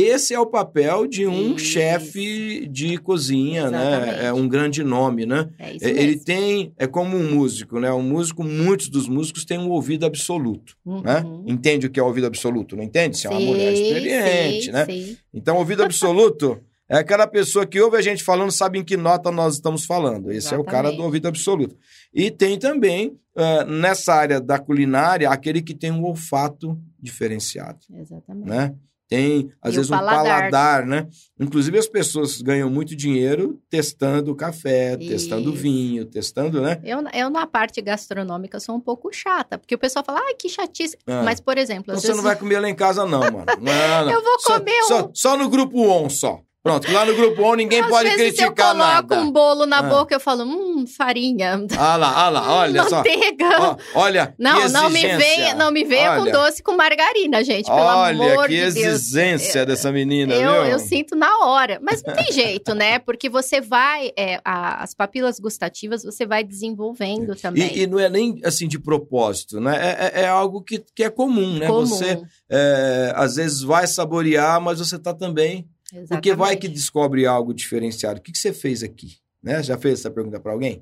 Esse 0.00 0.34
é 0.34 0.40
o 0.40 0.46
papel 0.46 1.06
de 1.06 1.26
um 1.26 1.54
Isso. 1.56 1.66
chefe 1.66 2.66
de 2.68 2.98
cozinha, 2.98 3.70
né? 3.70 3.88
Exatamente. 3.88 4.24
É 4.26 4.32
um 4.32 4.48
grande 4.48 4.82
nome, 4.84 5.26
né? 5.26 5.48
É 5.58 5.74
isso 5.74 5.84
É, 5.84 5.90
Ele 5.90 6.06
mesmo. 6.06 6.24
tem, 6.24 6.72
é 6.76 6.86
como 6.86 7.16
um 7.16 7.34
músico, 7.34 7.78
né? 7.80 7.92
Um 7.92 8.02
músico, 8.02 8.44
muitos 8.44 8.88
dos 8.88 9.08
músicos 9.08 9.44
têm 9.44 9.58
um 9.58 9.68
ouvido 9.70 10.06
absoluto, 10.06 10.76
né? 10.84 11.20
Uhum. 11.24 11.44
Entende 11.46 11.86
o 11.86 11.90
que 11.90 11.98
é 11.98 12.02
ouvido 12.02 12.26
absoluto, 12.26 12.76
não 12.76 12.82
entende? 12.84 13.18
Se 13.18 13.26
é 13.26 13.30
uma 13.30 13.40
mulher 13.40 13.72
experiente, 13.72 14.64
sim, 14.66 14.72
né? 14.72 14.84
sim. 14.86 15.16
Então, 15.32 15.56
ouvido 15.56 15.82
absoluto 15.82 16.60
é 16.90 16.96
aquela 16.96 17.26
pessoa 17.26 17.66
que 17.66 17.78
ouve 17.80 17.96
a 17.98 18.00
gente 18.02 18.22
falando, 18.24 18.50
sabe 18.50 18.78
em 18.78 18.84
que 18.84 18.96
nota 18.96 19.30
nós 19.30 19.54
estamos 19.54 19.84
falando. 19.84 20.32
Esse 20.32 20.54
é 20.54 20.56
o 20.56 20.64
cara 20.64 20.82
do 20.84 20.86
Exatamente. 20.88 21.04
ouvido 21.04 21.28
absoluto. 21.28 21.76
E 22.14 22.30
tem 22.30 22.58
também, 22.58 23.18
ah, 23.36 23.64
nessa 23.64 24.14
área 24.14 24.40
da 24.40 24.58
culinária, 24.58 25.28
aquele 25.28 25.60
que 25.60 25.74
tem 25.74 25.90
um 25.90 26.02
olfato 26.04 26.78
diferenciado, 26.98 27.78
Exatamente. 27.94 28.48
né? 28.48 28.74
Tem, 29.08 29.50
às 29.62 29.72
E 29.72 29.76
vezes, 29.76 29.90
um 29.90 29.94
paladar. 29.96 30.22
paladar, 30.50 30.86
né? 30.86 31.08
Inclusive, 31.40 31.78
as 31.78 31.86
pessoas 31.88 32.42
ganham 32.42 32.68
muito 32.68 32.94
dinheiro 32.94 33.58
testando 33.70 34.34
café, 34.36 34.98
testando 34.98 35.48
Isso. 35.50 35.62
vinho, 35.62 36.04
testando, 36.04 36.60
né? 36.60 36.78
Eu, 36.84 37.02
eu, 37.14 37.30
na 37.30 37.46
parte 37.46 37.80
gastronômica, 37.80 38.60
sou 38.60 38.74
um 38.76 38.80
pouco 38.80 39.10
chata, 39.10 39.56
porque 39.58 39.74
o 39.74 39.78
pessoal 39.78 40.04
fala, 40.04 40.20
ai, 40.22 40.34
que 40.34 40.48
chatice. 40.50 40.96
Ah. 41.06 41.22
Mas, 41.24 41.40
por 41.40 41.56
exemplo, 41.56 41.84
Então 41.88 41.96
você 42.00 42.08
vezes... 42.08 42.16
não 42.16 42.22
vai 42.28 42.36
comer 42.36 42.60
lá 42.60 42.68
em 42.68 42.74
casa, 42.74 43.06
não, 43.06 43.20
mano. 43.20 43.46
Não, 43.46 43.54
não. 44.04 44.10
Eu 44.10 44.22
vou 44.22 44.38
Só- 44.40 44.58
comer 44.58 44.82
só, 44.82 45.06
um- 45.06 45.10
só 45.14 45.36
no 45.38 45.48
grupo 45.48 45.78
ON, 45.80 46.10
só. 46.10 46.40
Pronto, 46.60 46.90
lá 46.92 47.04
no 47.04 47.14
grupo 47.14 47.40
ON 47.42 47.54
ninguém 47.54 47.80
Às 47.80 47.88
pode 47.88 48.10
vezes 48.10 48.38
eu 48.40 48.46
criticar 48.52 48.72
coloco 48.72 48.78
nada. 49.14 49.20
um 49.22 49.30
bolo 49.30 49.64
na 49.64 49.78
Ah. 49.78 49.82
boca, 49.84 50.14
eu 50.14 50.18
falo, 50.20 50.42
hum, 50.42 50.84
farinha. 50.86 51.64
Ah 51.78 51.96
lá, 51.96 52.12
ah 52.24 52.28
lá, 52.28 52.52
olha 52.56 52.82
só. 52.84 52.96
Manteiga. 52.96 53.46
Ó, 53.60 53.76
olha, 53.94 54.34
não, 54.38 54.62
que 54.62 54.68
não 54.72 54.90
me 54.90 55.00
venha, 55.16 55.54
não 55.54 55.70
me 55.70 55.84
venha 55.84 56.16
com 56.16 56.22
Olha. 56.22 56.32
doce 56.32 56.62
com 56.62 56.72
margarina, 56.76 57.44
gente, 57.44 57.66
pelo 57.66 57.78
Olha, 57.78 58.10
amor 58.32 58.48
que 58.48 58.54
de 58.56 58.72
Deus. 58.72 58.76
exigência 58.76 59.64
dessa 59.64 59.92
menina, 59.92 60.34
Eu, 60.34 60.64
viu? 60.64 60.72
eu 60.72 60.78
sinto 60.80 61.14
na 61.14 61.46
hora, 61.46 61.78
mas 61.80 62.02
não 62.02 62.12
tem 62.12 62.30
jeito, 62.32 62.74
né? 62.74 62.98
Porque 62.98 63.28
você 63.30 63.60
vai, 63.60 64.10
é, 64.18 64.40
a- 64.44 64.82
as 64.82 64.92
papilas 64.94 65.38
gustativas, 65.38 66.02
você 66.02 66.26
vai 66.26 66.42
desenvolvendo 66.42 67.36
também. 67.36 67.72
E, 67.72 67.82
e 67.82 67.86
não 67.86 68.00
é 68.00 68.10
nem 68.10 68.40
assim 68.44 68.66
de 68.66 68.78
propósito, 68.80 69.60
né? 69.60 69.76
É, 69.76 70.20
é- 70.20 70.24
é 70.24 70.28
algo 70.28 70.60
que, 70.62 70.84
que 70.94 71.04
é 71.04 71.08
comum, 71.10 71.58
né? 71.58 71.66
Comum. 71.68 71.86
Você 71.86 72.20
é, 72.50 73.12
às 73.14 73.36
vezes 73.36 73.62
vai 73.62 73.86
saborear, 73.86 74.60
mas 74.60 74.80
você 74.80 74.98
tá 74.98 75.14
também. 75.14 75.66
Porque 76.08 76.34
vai 76.34 76.50
que 76.50 76.66
Exatamente. 76.66 76.68
descobre 76.68 77.26
algo 77.26 77.54
diferenciado. 77.54 78.18
O 78.20 78.22
que, 78.22 78.32
que 78.32 78.38
você 78.38 78.52
fez 78.52 78.82
aqui? 78.82 79.16
Né? 79.42 79.62
Já 79.62 79.78
fez 79.78 80.00
essa 80.00 80.10
pergunta 80.10 80.38
para 80.38 80.52
alguém? 80.52 80.76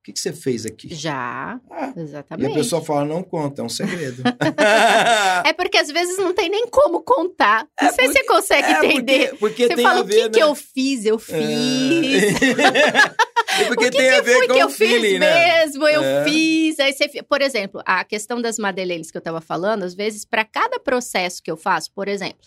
O 0.00 0.02
que, 0.02 0.12
que 0.14 0.20
você 0.20 0.32
fez 0.32 0.64
aqui? 0.64 0.94
Já, 0.94 1.60
Ah, 1.70 1.92
e 1.94 2.00
exatamente. 2.00 2.50
a 2.52 2.54
pessoa 2.54 2.82
fala, 2.82 3.04
não 3.04 3.22
conta, 3.22 3.60
é 3.60 3.64
um 3.64 3.68
segredo. 3.68 4.22
É 5.44 5.52
porque 5.52 5.76
às 5.78 5.88
vezes 5.88 6.16
não 6.18 6.32
tem 6.34 6.48
nem 6.48 6.66
como 6.68 7.02
contar. 7.02 7.66
Não 7.80 7.88
É 7.88 7.92
sei 7.92 8.06
se 8.08 8.12
você 8.14 8.24
consegue 8.24 8.68
É, 8.72 8.86
entender. 8.86 9.28
Porque, 9.30 9.38
porque 9.38 9.66
Você 9.68 9.74
tem 9.76 9.84
fala 9.84 10.00
a 10.00 10.02
o 10.02 10.06
ver, 10.06 10.14
que, 10.14 10.22
né? 10.24 10.28
que 10.30 10.40
eu 10.42 10.54
fiz, 10.54 11.04
eu 11.04 11.18
fiz. 11.18 11.34
É. 11.36 13.30
Porque 13.68 13.86
o 13.88 13.90
que, 13.90 13.96
tem 13.98 14.10
a 14.10 14.14
que 14.16 14.22
ver 14.22 14.34
foi 14.36 14.46
com 14.48 14.54
que 14.54 14.60
o 14.60 14.62
eu 14.62 14.70
feeling, 14.70 15.10
fiz 15.10 15.20
né? 15.20 15.64
mesmo? 15.64 15.86
Eu 15.86 16.02
É. 16.02 16.24
fiz. 16.24 16.78
Aí 16.78 16.92
você, 16.92 17.22
por 17.22 17.42
exemplo, 17.42 17.82
a 17.84 18.04
questão 18.04 18.40
das 18.40 18.58
madeleines 18.58 19.10
que 19.10 19.16
eu 19.16 19.20
estava 19.20 19.40
falando, 19.40 19.82
às 19.82 19.92
vezes, 19.94 20.24
para 20.24 20.44
cada 20.44 20.78
processo 20.78 21.42
que 21.42 21.50
eu 21.50 21.56
faço, 21.56 21.92
por 21.92 22.06
exemplo, 22.08 22.38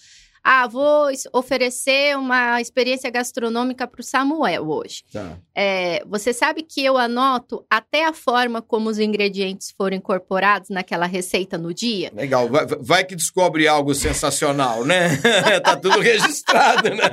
ah, 0.44 0.68
vou 0.68 1.08
oferecer 1.32 2.18
uma 2.18 2.60
experiência 2.60 3.10
gastronômica 3.10 3.88
para 3.88 4.02
o 4.02 4.04
Samuel 4.04 4.68
hoje. 4.70 5.04
Tá. 5.12 5.38
É, 5.56 6.04
você 6.06 6.34
sabe 6.34 6.64
que 6.64 6.84
eu 6.84 6.98
anoto 6.98 7.66
até 7.70 8.06
a 8.06 8.14
forma 8.14 8.62
como 8.62 8.90
os 8.90 9.00
ingredientes 9.00 9.72
foram 9.78 9.96
incorporados 9.98 10.70
naquela 10.70 11.06
receita 11.06 11.58
no 11.58 11.74
dia? 11.74 12.12
Legal, 12.14 12.50
vai, 12.50 12.66
vai 12.66 13.04
que 13.06 13.16
descobre 13.16 13.68
algo 13.68 13.94
sensacional, 13.96 14.84
né? 14.86 15.18
tá 15.64 15.76
tudo 15.76 16.00
registrado, 16.00 16.90
né? 16.90 17.04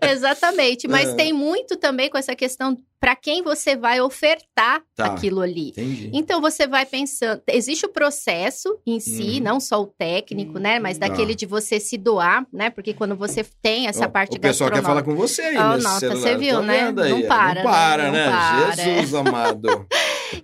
Exatamente, 0.10 0.86
mas 0.88 1.10
É. 1.10 1.14
tem 1.14 1.32
muito 1.32 1.76
também 1.76 2.10
com 2.10 2.18
essa 2.18 2.34
questão 2.34 2.76
para 3.00 3.14
quem 3.14 3.42
você 3.42 3.76
vai 3.76 4.00
ofertar 4.00 4.82
Tá. 4.96 5.06
aquilo 5.06 5.40
ali. 5.42 5.68
Entendi. 5.70 6.10
Então 6.12 6.40
você 6.40 6.66
vai 6.66 6.86
pensando, 6.86 7.42
existe 7.48 7.84
o 7.84 7.88
processo 7.88 8.78
em 8.86 8.98
si, 8.98 9.34
Uhum. 9.38 9.40
não 9.42 9.60
só 9.60 9.82
o 9.82 9.86
técnico, 9.86 10.58
né, 10.58 10.78
mas 10.78 10.96
Tá. 10.98 11.08
daquele 11.08 11.34
de 11.34 11.44
você 11.46 11.78
se 11.78 11.98
doar, 11.98 12.46
né? 12.52 12.70
Porque 12.74 12.92
quando 12.94 13.14
você 13.16 13.44
tem 13.62 13.86
essa 13.86 14.08
parte 14.08 14.36
O 14.36 14.40
pessoal 14.40 14.70
quer 14.70 14.82
falar 14.82 15.02
com 15.02 15.14
você 15.14 15.42
aí, 15.42 15.56
Oh, 15.56 15.76
nota, 15.82 16.00
celular. 16.00 16.20
você 16.20 16.36
viu, 16.36 16.62
né? 16.62 16.80
aí. 16.86 16.92
Não 16.92 17.22
para, 17.22 17.62
Não 17.62 17.70
para, 17.70 18.10
né? 18.10 18.26
né? 18.26 18.30
Não 18.30 18.66
para. 18.66 18.76
Jesus 18.76 19.14
amado. 19.14 19.86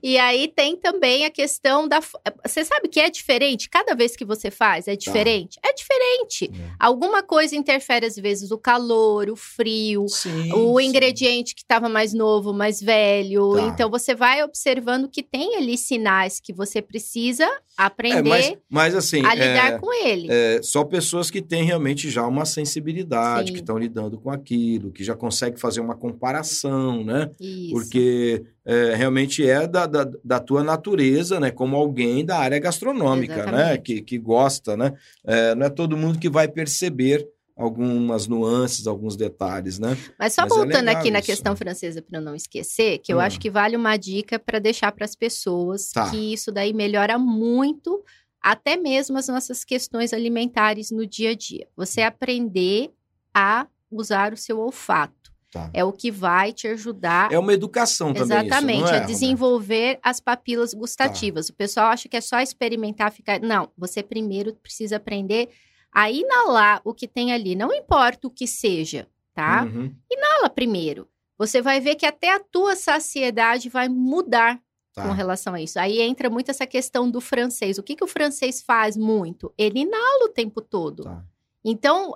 E 0.02 0.16
aí 0.18 0.46
tem 0.46 0.76
também 0.76 1.24
a 1.24 1.30
questão 1.30 1.88
da. 1.88 2.00
Você 2.46 2.64
sabe 2.64 2.88
que 2.88 3.00
é 3.00 3.10
diferente? 3.10 3.68
Cada 3.68 3.94
vez 3.94 4.14
que 4.14 4.24
você 4.24 4.50
faz, 4.50 4.86
é 4.86 4.94
diferente? 4.94 5.58
É 5.64 5.72
diferente. 5.72 6.44
É. 6.54 6.70
Alguma 6.78 7.22
coisa 7.22 7.56
interfere, 7.56 8.06
às 8.06 8.14
vezes, 8.16 8.50
o 8.50 8.58
calor, 8.58 9.28
o 9.28 9.36
frio, 9.36 10.06
Sim, 10.08 10.52
o 10.52 10.78
sim. 10.78 10.86
ingrediente 10.86 11.54
que 11.54 11.62
estava 11.62 11.88
mais 11.88 12.14
novo, 12.14 12.52
mais 12.52 12.80
velho. 12.80 13.54
Tá. 13.56 13.62
Então 13.62 13.90
você 13.90 14.14
vai 14.14 14.42
observando 14.44 15.08
que 15.08 15.22
tem 15.22 15.56
ali 15.56 15.76
sinais 15.76 16.40
que 16.40 16.52
você 16.52 16.80
precisa 16.80 17.48
É, 17.80 17.86
aprender 17.86 18.28
mas, 18.28 18.56
mas 18.68 18.94
assim, 18.94 19.24
a 19.24 19.34
lidar 19.34 19.72
é, 19.72 19.78
com 19.78 19.92
ele. 19.92 20.28
é, 20.30 20.60
só 20.62 20.84
pessoas 20.84 21.30
que 21.30 21.40
têm 21.40 21.64
realmente 21.64 22.10
já 22.10 22.26
uma 22.26 22.44
sensibilidade, 22.44 23.48
Sim. 23.48 23.54
que 23.54 23.60
estão 23.60 23.78
lidando 23.78 24.18
com 24.18 24.30
aquilo, 24.30 24.92
que 24.92 25.02
já 25.02 25.14
conseguem 25.14 25.58
fazer 25.58 25.80
uma 25.80 25.96
comparação, 25.96 27.02
né? 27.04 27.30
Isso. 27.40 27.72
Porque 27.72 28.44
é, 28.64 28.94
realmente 28.94 29.48
é 29.48 29.66
da, 29.66 29.86
da, 29.86 30.08
da 30.22 30.38
tua 30.38 30.62
natureza, 30.62 31.40
né? 31.40 31.50
Como 31.50 31.76
alguém 31.76 32.24
da 32.24 32.38
área 32.38 32.58
gastronômica, 32.58 33.36
né? 33.36 33.42
Exatamente. 33.42 33.82
Que, 33.82 34.02
que 34.02 34.18
gosta, 34.18 34.76
né? 34.76 34.92
É, 35.24 35.54
não 35.54 35.66
é 35.66 35.70
todo 35.70 35.96
mundo 35.96 36.18
que 36.18 36.28
vai 36.28 36.48
perceber 36.48 37.26
algumas 37.60 38.26
nuances, 38.26 38.86
alguns 38.86 39.16
detalhes, 39.16 39.78
né? 39.78 39.96
Mas 40.18 40.34
só 40.34 40.42
Mas 40.42 40.52
é 40.52 40.54
voltando 40.56 40.84
legal 40.86 41.00
aqui 41.00 41.10
na 41.10 41.18
isso. 41.18 41.26
questão 41.26 41.54
francesa 41.54 42.00
para 42.02 42.18
eu 42.18 42.22
não 42.22 42.34
esquecer, 42.34 42.98
que 42.98 43.12
eu 43.12 43.18
Hum. 43.18 43.20
acho 43.20 43.38
que 43.38 43.50
vale 43.50 43.76
uma 43.76 43.96
dica 43.96 44.38
para 44.38 44.58
deixar 44.58 44.90
para 44.92 45.04
as 45.04 45.14
pessoas 45.14 45.90
Tá. 45.92 46.10
que 46.10 46.32
isso 46.32 46.50
daí 46.50 46.72
melhora 46.72 47.18
muito 47.18 48.02
até 48.42 48.76
mesmo 48.76 49.18
as 49.18 49.28
nossas 49.28 49.64
questões 49.64 50.12
alimentares 50.14 50.90
no 50.90 51.06
dia 51.06 51.30
a 51.30 51.34
dia. 51.34 51.66
Você 51.76 52.00
aprender 52.00 52.90
a 53.34 53.66
usar 53.90 54.32
o 54.32 54.36
seu 54.36 54.58
olfato. 54.58 55.12
Tá. 55.52 55.68
É 55.74 55.84
o 55.84 55.92
que 55.92 56.12
vai 56.12 56.52
te 56.52 56.68
ajudar 56.68 57.32
É 57.32 57.38
uma 57.38 57.52
educação 57.52 58.14
também 58.14 58.38
Exatamente, 58.38 58.84
isso, 58.84 58.94
é, 58.94 58.98
a 58.98 59.04
desenvolver 59.04 59.98
as 60.00 60.20
papilas 60.20 60.72
gustativas. 60.72 61.48
O 61.48 61.54
pessoal 61.54 61.86
acha 61.88 62.08
que 62.08 62.16
é 62.16 62.20
só 62.20 62.38
experimentar, 62.40 63.10
ficar. 63.10 63.40
Não, 63.40 63.68
você 63.76 64.00
primeiro 64.00 64.54
precisa 64.54 64.96
aprender 64.96 65.48
a 65.92 66.10
inalar 66.10 66.80
o 66.84 66.94
que 66.94 67.08
tem 67.08 67.32
ali. 67.32 67.54
Não 67.54 67.72
importa 67.72 68.26
o 68.26 68.30
que 68.30 68.46
seja, 68.46 69.08
tá? 69.34 69.64
Uhum, 69.64 69.94
Inala 70.10 70.50
primeiro. 70.50 71.08
Você 71.38 71.62
vai 71.62 71.80
ver 71.80 71.94
que 71.94 72.04
até 72.04 72.34
a 72.34 72.40
tua 72.40 72.76
saciedade 72.76 73.68
vai 73.68 73.88
mudar 73.88 74.60
tá. 74.92 75.02
com 75.02 75.12
relação 75.12 75.54
a 75.54 75.60
isso. 75.60 75.78
Aí 75.78 76.00
entra 76.00 76.28
muito 76.28 76.50
essa 76.50 76.66
questão 76.66 77.10
do 77.10 77.20
francês. 77.20 77.78
O 77.78 77.82
que, 77.82 77.96
que 77.96 78.04
o 78.04 78.08
francês 78.08 78.62
faz 78.62 78.96
muito? 78.96 79.52
Ele 79.56 79.80
inala 79.80 80.26
o 80.26 80.28
tempo 80.28 80.60
todo. 80.60 81.04
Tá. 81.04 81.24
Então, 81.64 82.14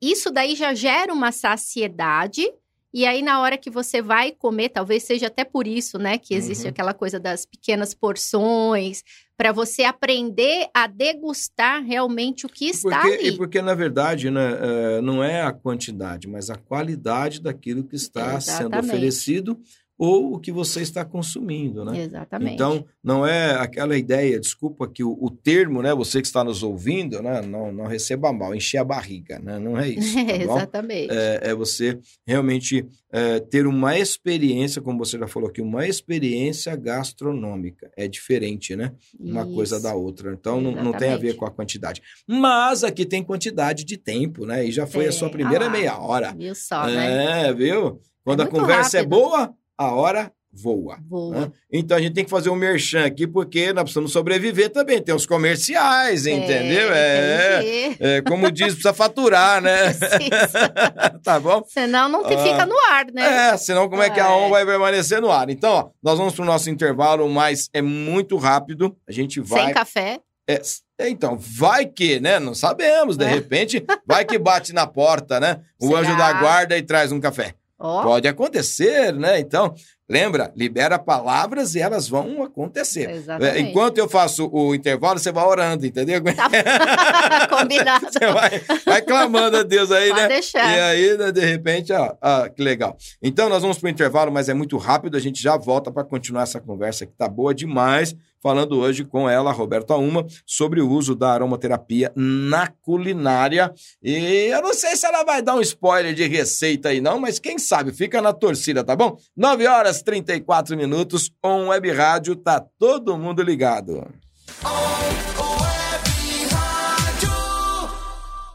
isso 0.00 0.30
daí 0.30 0.54
já 0.54 0.72
gera 0.72 1.12
uma 1.12 1.32
saciedade. 1.32 2.50
E 2.92 3.06
aí, 3.06 3.22
na 3.22 3.40
hora 3.40 3.56
que 3.56 3.70
você 3.70 4.02
vai 4.02 4.32
comer, 4.32 4.70
talvez 4.70 5.04
seja 5.04 5.28
até 5.28 5.44
por 5.44 5.66
isso, 5.66 5.96
né, 5.98 6.18
que 6.18 6.34
existe 6.34 6.64
Uhum. 6.64 6.70
aquela 6.70 6.92
coisa 6.92 7.20
das 7.20 7.46
pequenas 7.46 7.94
porções, 7.94 9.04
para 9.40 9.52
você 9.52 9.84
aprender 9.84 10.68
a 10.74 10.86
degustar 10.86 11.82
realmente 11.82 12.44
o 12.44 12.48
que 12.50 12.66
está 12.66 13.00
Porque, 13.00 13.16
ali. 13.16 13.28
e 13.28 13.36
porque, 13.38 13.62
na 13.62 13.74
verdade, 13.74 14.30
né, 14.30 14.58
é, 14.60 15.00
não 15.00 15.24
é 15.24 15.40
a 15.40 15.50
quantidade, 15.50 16.28
mas 16.28 16.50
a 16.50 16.56
qualidade 16.56 17.40
daquilo 17.40 17.82
que 17.82 17.96
está 17.96 18.38
sendo 18.38 18.66
Exatamente. 18.66 18.90
oferecido 18.90 19.58
ou 20.00 20.36
o 20.36 20.40
que 20.40 20.50
você 20.50 20.80
está 20.80 21.04
consumindo, 21.04 21.84
né? 21.84 22.04
Exatamente. 22.04 22.54
Então, 22.54 22.86
não 23.04 23.26
é 23.26 23.50
aquela 23.56 23.98
ideia, 23.98 24.40
desculpa 24.40 24.88
que 24.88 25.04
o, 25.04 25.12
o 25.20 25.30
termo, 25.30 25.82
né, 25.82 25.94
você 25.94 26.22
que 26.22 26.26
está 26.26 26.42
nos 26.42 26.62
ouvindo, 26.62 27.22
né, 27.22 27.42
não, 27.42 27.70
não 27.70 27.84
receba 27.84 28.32
mal, 28.32 28.54
encher 28.54 28.78
a 28.78 28.84
barriga, 28.84 29.38
né? 29.38 29.58
Não 29.58 29.78
é 29.78 29.90
isso, 29.90 30.14
tá 30.14 30.22
bom? 30.46 30.56
Exatamente. 30.56 31.12
É, 31.12 31.40
é 31.50 31.54
você 31.54 31.98
realmente 32.26 32.88
é, 33.12 33.40
ter 33.40 33.66
uma 33.66 33.98
experiência, 33.98 34.80
como 34.80 34.96
você 34.96 35.18
já 35.18 35.26
falou 35.26 35.50
aqui, 35.50 35.60
uma 35.60 35.86
experiência 35.86 36.74
gastronômica. 36.76 37.90
É 37.94 38.08
diferente, 38.08 38.74
né? 38.74 38.92
Uma 39.18 39.44
coisa 39.44 39.74
Isso. 39.76 39.84
da 39.84 39.94
outra. 39.94 40.32
Então, 40.32 40.62
não, 40.62 40.72
não 40.82 40.92
tem 40.92 41.12
a 41.12 41.18
ver 41.18 41.36
com 41.36 41.44
a 41.44 41.50
quantidade. 41.50 42.00
Mas 42.26 42.82
aqui 42.82 43.04
tem 43.04 43.22
quantidade 43.22 43.84
de 43.84 43.98
tempo, 43.98 44.46
né? 44.46 44.64
E 44.64 44.72
já 44.72 44.86
foi 44.86 45.06
a 45.06 45.12
sua 45.12 45.28
primeira 45.28 45.66
Ah 45.66 45.70
meia 45.70 45.98
hora. 45.98 46.34
Viu 46.34 46.54
só, 46.54 46.86
né? 46.86 47.48
É, 47.48 47.52
viu? 47.52 48.00
Quando 48.24 48.40
a 48.40 48.44
muito 48.44 48.60
conversa 48.60 48.98
é 48.98 49.00
rápido. 49.00 49.10
boa, 49.10 49.54
a 49.80 49.94
hora 49.94 50.30
voa. 50.52 50.98
Boa. 51.00 51.40
né? 51.42 51.52
Então 51.72 51.96
a 51.96 52.00
gente 52.00 52.12
tem 52.12 52.24
que 52.24 52.30
fazer 52.30 52.50
um 52.50 52.56
merchan 52.56 53.04
aqui, 53.06 53.24
porque 53.26 53.72
nós 53.72 53.84
precisamos 53.84 54.12
sobreviver 54.12 54.68
também. 54.70 55.00
Tem 55.00 55.14
os 55.14 55.24
comerciais, 55.24 56.26
entendeu? 56.26 56.90
É, 56.92 57.94
é, 58.00 58.20
como 58.22 58.50
diz, 58.50 58.66
precisa 58.74 58.92
faturar, 58.92 59.62
né? 59.62 59.94
Tá 61.22 61.38
bom? 61.38 61.62
Senão 61.68 62.08
não 62.08 62.24
te 62.24 62.34
Ah. 62.34 62.38
fica 62.42 62.66
no 62.66 62.74
ar, 62.90 63.06
né? 63.12 63.50
É, 63.52 63.56
senão 63.56 63.88
como 63.88 64.02
é 64.02 64.10
que 64.10 64.20
a 64.20 64.24
É. 64.26 64.28
ONU 64.28 64.50
vai 64.50 64.66
permanecer 64.66 65.20
no 65.20 65.30
ar? 65.30 65.48
Então, 65.50 65.70
ó, 65.72 65.88
nós 66.02 66.18
vamos 66.18 66.34
pro 66.34 66.44
nosso 66.44 66.68
intervalo, 66.68 67.28
mas 67.28 67.68
é 67.72 67.80
muito 67.80 68.36
rápido. 68.36 68.96
A 69.08 69.12
gente 69.12 69.40
vai. 69.40 69.66
Sem 69.66 69.74
café. 69.74 70.18
É, 70.48 70.54
s- 70.54 70.80
então, 70.98 71.38
vai 71.38 71.86
que, 71.86 72.18
né? 72.18 72.38
Não 72.40 72.54
sabemos, 72.54 73.16
de 73.16 73.24
É. 73.24 73.28
repente, 73.28 73.84
vai 74.06 74.24
que 74.24 74.36
bate 74.38 74.72
na 74.72 74.86
porta, 74.86 75.38
né? 75.38 75.60
O 75.80 75.88
Será? 75.88 76.00
anjo 76.00 76.16
da 76.16 76.32
guarda 76.34 76.76
e 76.76 76.82
traz 76.82 77.12
um 77.12 77.20
café. 77.20 77.54
Ó, 77.80 78.02
Pode 78.02 78.28
acontecer, 78.28 79.12
né? 79.14 79.40
Então, 79.40 79.74
lembra, 80.10 80.52
libera 80.56 80.98
palavras 80.98 81.76
e 81.76 81.80
elas 81.80 82.08
vão 82.08 82.42
acontecer. 82.42 83.08
É, 83.08 83.14
exatamente. 83.14 83.60
Enquanto 83.60 83.98
eu 83.98 84.08
faço 84.08 84.50
o 84.52 84.74
intervalo, 84.74 85.20
você 85.20 85.30
vai 85.30 85.44
orando, 85.44 85.86
entendeu? 85.86 86.20
Tá 86.40 87.46
combinado. 87.48 88.06
Você 88.10 88.26
vai, 88.26 88.62
vai 88.84 89.02
clamando 89.02 89.58
a 89.58 89.62
Deus 89.62 89.90
aí, 89.92 90.08
Pode 90.08 90.22
né? 90.22 90.28
deixar. 90.28 90.76
E 90.76 90.80
aí, 90.80 91.16
né, 91.16 91.30
de 91.30 91.40
repente, 91.40 91.92
ó, 91.92 92.14
ah, 92.20 92.48
que 92.48 92.62
legal. 92.62 92.96
Então, 93.22 93.48
nós 93.48 93.62
vamos 93.62 93.78
para 93.78 93.86
o 93.86 93.90
intervalo, 93.90 94.32
mas 94.32 94.48
é 94.48 94.54
muito 94.54 94.76
rápido. 94.76 95.16
A 95.16 95.20
gente 95.20 95.40
já 95.42 95.56
volta 95.56 95.90
para 95.92 96.02
continuar 96.02 96.42
essa 96.42 96.60
conversa 96.60 97.06
que 97.06 97.12
tá 97.12 97.28
boa 97.28 97.54
demais. 97.54 98.16
Falando 98.42 98.78
hoje 98.78 99.04
com 99.04 99.28
ela, 99.28 99.52
Roberta 99.52 99.96
Uma, 99.96 100.26
sobre 100.46 100.80
o 100.80 100.88
uso 100.88 101.14
da 101.14 101.30
aromaterapia 101.30 102.10
na 102.16 102.68
culinária. 102.68 103.70
E 104.02 104.46
eu 104.46 104.62
não 104.62 104.72
sei 104.72 104.96
se 104.96 105.04
ela 105.04 105.22
vai 105.24 105.42
dar 105.42 105.56
um 105.56 105.60
spoiler 105.60 106.14
de 106.14 106.26
receita 106.26 106.88
aí, 106.88 107.02
não, 107.02 107.20
mas 107.20 107.38
quem 107.38 107.58
sabe, 107.58 107.92
fica 107.92 108.22
na 108.22 108.32
torcida, 108.32 108.82
tá 108.82 108.96
bom? 108.96 109.18
9 109.36 109.66
horas 109.66 109.99
34 110.02 110.76
minutos, 110.76 111.30
on 111.44 111.68
web 111.68 111.90
rádio, 111.92 112.36
tá 112.36 112.64
todo 112.78 113.16
mundo 113.16 113.42
ligado. 113.42 114.06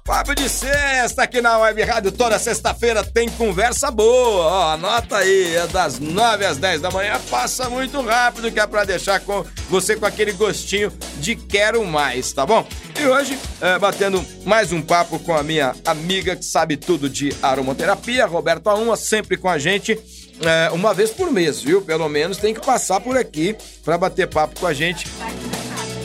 Fábio 0.08 0.36
de 0.36 0.48
Sexta 0.48 1.24
aqui 1.24 1.42
na 1.42 1.58
Web 1.58 1.82
Rádio. 1.82 2.12
Toda 2.12 2.38
sexta-feira 2.38 3.04
tem 3.04 3.28
conversa 3.28 3.90
boa. 3.90 4.46
Ó, 4.46 4.72
anota 4.74 5.18
aí, 5.18 5.56
é 5.56 5.66
das 5.66 6.00
9 6.00 6.46
às 6.46 6.58
10 6.58 6.82
da 6.82 6.92
manhã. 6.92 7.20
Passa 7.28 7.72
muito 7.72 8.00
rápido, 8.02 8.52
que 8.52 8.60
é 8.60 8.68
pra 8.68 8.86
deixar 8.86 9.20
com 9.20 9.44
você 9.68 9.96
com 9.96 10.06
aquele 10.06 10.32
gostinho 10.32 10.94
de 11.18 11.36
quero 11.36 11.84
mais, 11.84 12.32
tá 12.32 12.46
bom? 12.46 12.68
E 13.00 13.08
hoje, 13.08 13.36
é, 13.60 13.80
batendo 13.80 14.24
mais 14.46 14.72
um 14.72 14.80
papo 14.80 15.18
com 15.18 15.36
a 15.36 15.42
minha 15.42 15.76
amiga 15.84 16.36
que 16.36 16.46
sabe 16.46 16.78
tudo 16.78 17.10
de 17.10 17.36
aromaterapia, 17.42 18.28
Roberta 18.28 18.76
Uma, 18.76 18.96
sempre 18.96 19.38
com 19.38 19.50
a 19.50 19.58
gente. 19.58 20.00
É, 20.42 20.70
uma 20.72 20.94
vez 20.94 21.12
por 21.12 21.32
mês, 21.32 21.62
viu? 21.62 21.82
Pelo 21.82 22.10
menos 22.10 22.38
tem 22.38 22.54
que 22.54 22.66
passar 22.66 23.00
por 23.00 23.18
aqui 23.18 23.56
pra 23.84 23.98
bater 23.98 24.28
papo 24.28 24.60
com 24.60 24.68
a 24.68 24.74
gente. 24.74 25.08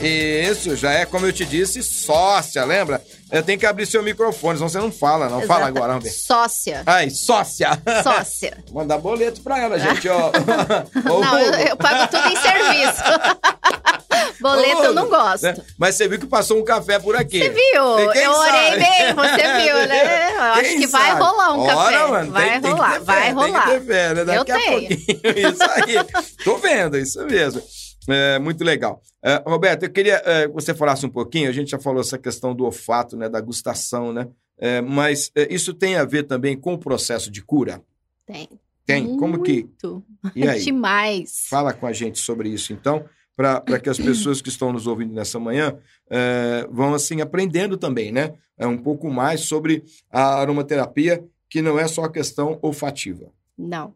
Isso, 0.03 0.77
já 0.77 0.93
é, 0.93 1.05
como 1.05 1.27
eu 1.27 1.33
te 1.33 1.45
disse, 1.45 1.83
sócia, 1.83 2.65
lembra? 2.65 3.03
Eu 3.31 3.43
tenho 3.43 3.59
que 3.59 3.67
abrir 3.67 3.87
seu 3.87 4.03
microfone, 4.03 4.59
senão 4.59 4.69
você 4.69 4.79
não 4.79 4.91
fala, 4.91 5.29
não. 5.29 5.41
Fala 5.43 5.61
Exata- 5.61 5.67
agora, 5.69 5.93
vamos 5.95 6.05
ver. 6.05 6.11
Sócia. 6.11 6.83
Ai, 6.87 7.11
sócia! 7.11 7.71
Sócia. 8.03 8.59
Mandar 8.73 8.99
boleto 8.99 9.41
pra 9.41 9.59
ela, 9.59 9.79
gente, 9.79 10.09
ó. 10.09 10.31
Ô, 11.11 11.21
Não, 11.21 11.39
eu, 11.39 11.53
eu 11.69 11.77
pago 11.77 12.07
tudo 12.11 12.27
em 12.29 12.37
serviço. 12.37 13.03
Boleto 14.41 14.85
eu 14.85 14.95
não 14.95 15.09
gosto. 15.09 15.43
né? 15.43 15.55
Mas 15.79 15.95
você 15.97 16.09
viu 16.09 16.19
que 16.19 16.27
passou 16.27 16.59
um 16.59 16.65
café 16.65 16.99
por 16.99 17.15
aqui. 17.15 17.39
Você 17.41 17.51
viu? 17.51 17.83
Eu 17.99 18.33
orei 18.33 18.71
sabe? 18.71 18.77
bem, 18.79 19.15
você 19.15 19.63
viu, 19.63 19.87
né? 19.87 20.33
Eu 20.35 20.41
acho 20.43 20.63
que 20.63 20.87
vai 20.87 21.09
sabe? 21.09 21.23
rolar 21.23 21.53
um 21.55 21.61
Ora, 21.61 21.75
café. 21.93 22.07
mano, 22.09 22.33
vai 22.33 22.51
tem, 22.53 22.61
tem 22.63 22.71
rolar, 22.73 22.93
ter 22.93 22.99
fé, 23.01 23.05
vai 23.05 23.23
Tem 23.25 23.33
rolar. 23.35 23.63
que 23.65 23.71
ter 23.71 23.81
fé, 23.83 24.15
né? 24.15 24.25
Daqui 24.25 24.51
Eu 24.51 24.57
a 24.57 24.59
tenho. 24.59 24.89
pouquinho. 24.89 25.51
Isso 25.53 25.63
aí. 25.63 26.25
Tô 26.45 26.57
vendo, 26.57 26.97
isso 26.99 27.23
mesmo. 27.27 27.63
É, 28.09 28.39
muito 28.39 28.65
legal. 28.65 29.03
É, 29.23 29.43
Roberto, 29.47 29.85
eu 29.85 29.91
queria 29.91 30.23
é, 30.25 30.49
que 30.49 30.55
você 30.55 30.75
falasse 30.75 31.05
um 31.05 31.11
pouquinho, 31.11 31.49
a 31.49 31.53
gente 31.53 31.71
já 31.71 31.79
falou 31.79 32.01
essa 32.01 32.19
questão 32.19 32.55
do 32.55 32.65
olfato, 32.65 33.17
né, 33.17 33.29
da 33.29 33.41
gustação, 33.41 34.13
né? 34.13 34.29
É, 34.59 34.81
mas 34.81 35.31
é, 35.35 35.53
isso 35.53 35.73
tem 35.73 35.97
a 35.97 36.05
ver 36.05 36.25
também 36.25 36.57
com 36.57 36.75
o 36.75 36.79
processo 36.79 37.31
de 37.31 37.43
cura? 37.43 37.83
Tem. 38.27 38.49
Tem? 38.85 39.17
Como 39.17 39.43
que? 39.43 39.63
Muito. 39.65 40.05
E 40.35 40.47
aí? 40.47 40.61
Demais. 40.65 41.47
Fala 41.49 41.73
com 41.73 41.87
a 41.87 41.93
gente 41.93 42.19
sobre 42.19 42.49
isso, 42.49 42.73
então, 42.73 43.05
para 43.37 43.81
que 43.81 43.89
as 43.89 43.99
pessoas 43.99 44.43
que 44.43 44.49
estão 44.49 44.73
nos 44.73 44.87
ouvindo 44.87 45.15
nessa 45.15 45.39
manhã 45.39 45.79
é, 46.11 46.67
vão, 46.71 46.93
assim, 46.93 47.21
aprendendo 47.21 47.77
também, 47.77 48.13
né? 48.13 48.35
É, 48.59 48.67
um 48.67 48.77
pouco 48.77 49.09
mais 49.11 49.43
sobre 49.43 49.83
a 50.11 50.41
aromaterapia, 50.41 51.25
que 51.49 51.63
não 51.63 51.79
é 51.79 51.89
só 51.89 52.05
a 52.05 52.13
questão 52.13 52.59
olfativa. 52.61 53.33
Não. 53.57 53.95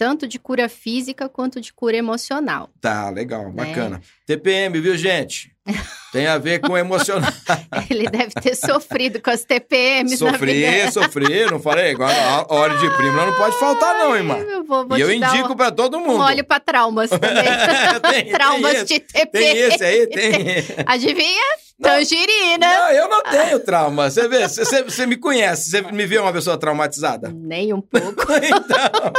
Tanto 0.00 0.26
de 0.26 0.38
cura 0.38 0.66
física 0.66 1.28
quanto 1.28 1.60
de 1.60 1.74
cura 1.74 1.94
emocional. 1.94 2.70
Tá, 2.80 3.10
legal, 3.10 3.52
Né? 3.52 3.66
bacana. 3.66 4.00
TPM, 4.24 4.80
viu, 4.80 4.96
gente? 4.96 5.54
Tem 6.12 6.26
a 6.26 6.38
ver 6.38 6.58
com 6.60 6.76
emocional. 6.76 7.30
Ele 7.88 8.08
deve 8.08 8.30
ter 8.32 8.56
sofrido 8.56 9.20
com 9.22 9.30
as 9.30 9.44
TPMs 9.44 10.22
na 10.24 10.32
sofri, 10.32 10.52
vida. 10.52 10.90
sofri, 10.90 11.44
não 11.50 11.60
falei? 11.60 11.92
Agora, 11.92 12.12
a 12.12 12.46
óleo 12.52 12.76
de 12.78 12.90
prima 12.96 13.26
não 13.26 13.34
pode 13.34 13.56
faltar, 13.58 13.94
não, 13.96 14.16
irmã. 14.16 14.36
Eu 14.38 14.64
vou, 14.64 14.86
vou 14.88 14.98
E 14.98 15.00
eu 15.00 15.12
indico 15.12 15.52
um, 15.52 15.56
pra 15.56 15.70
todo 15.70 15.96
um 15.98 16.00
mundo. 16.06 16.22
óleo 16.22 16.44
para 16.44 16.58
traumas 16.58 17.10
também. 17.10 17.30
Tem- 18.10 18.22
tem 18.24 18.32
traumas 18.34 18.74
esse, 18.74 18.84
de 18.86 19.00
TPM. 19.00 19.30
Tem 19.30 19.58
esse 19.58 19.84
aí, 19.84 20.06
tem. 20.08 20.34
Adivinha? 20.86 21.42
Não. 21.78 21.90
Tangerina. 21.90 22.58
Não, 22.66 22.90
eu 22.90 23.08
não 23.08 23.22
tenho 23.22 23.58
trauma. 23.60 24.10
Você 24.10 24.28
vê, 24.28 24.46
você, 24.48 24.82
você- 24.82 25.06
me 25.06 25.16
conhece, 25.16 25.70
você 25.70 25.80
me 25.80 26.04
viu 26.06 26.22
uma 26.22 26.32
pessoa 26.32 26.58
traumatizada? 26.58 27.32
Nem 27.34 27.72
um 27.72 27.80
pouco. 27.80 28.26
Então, 28.32 29.12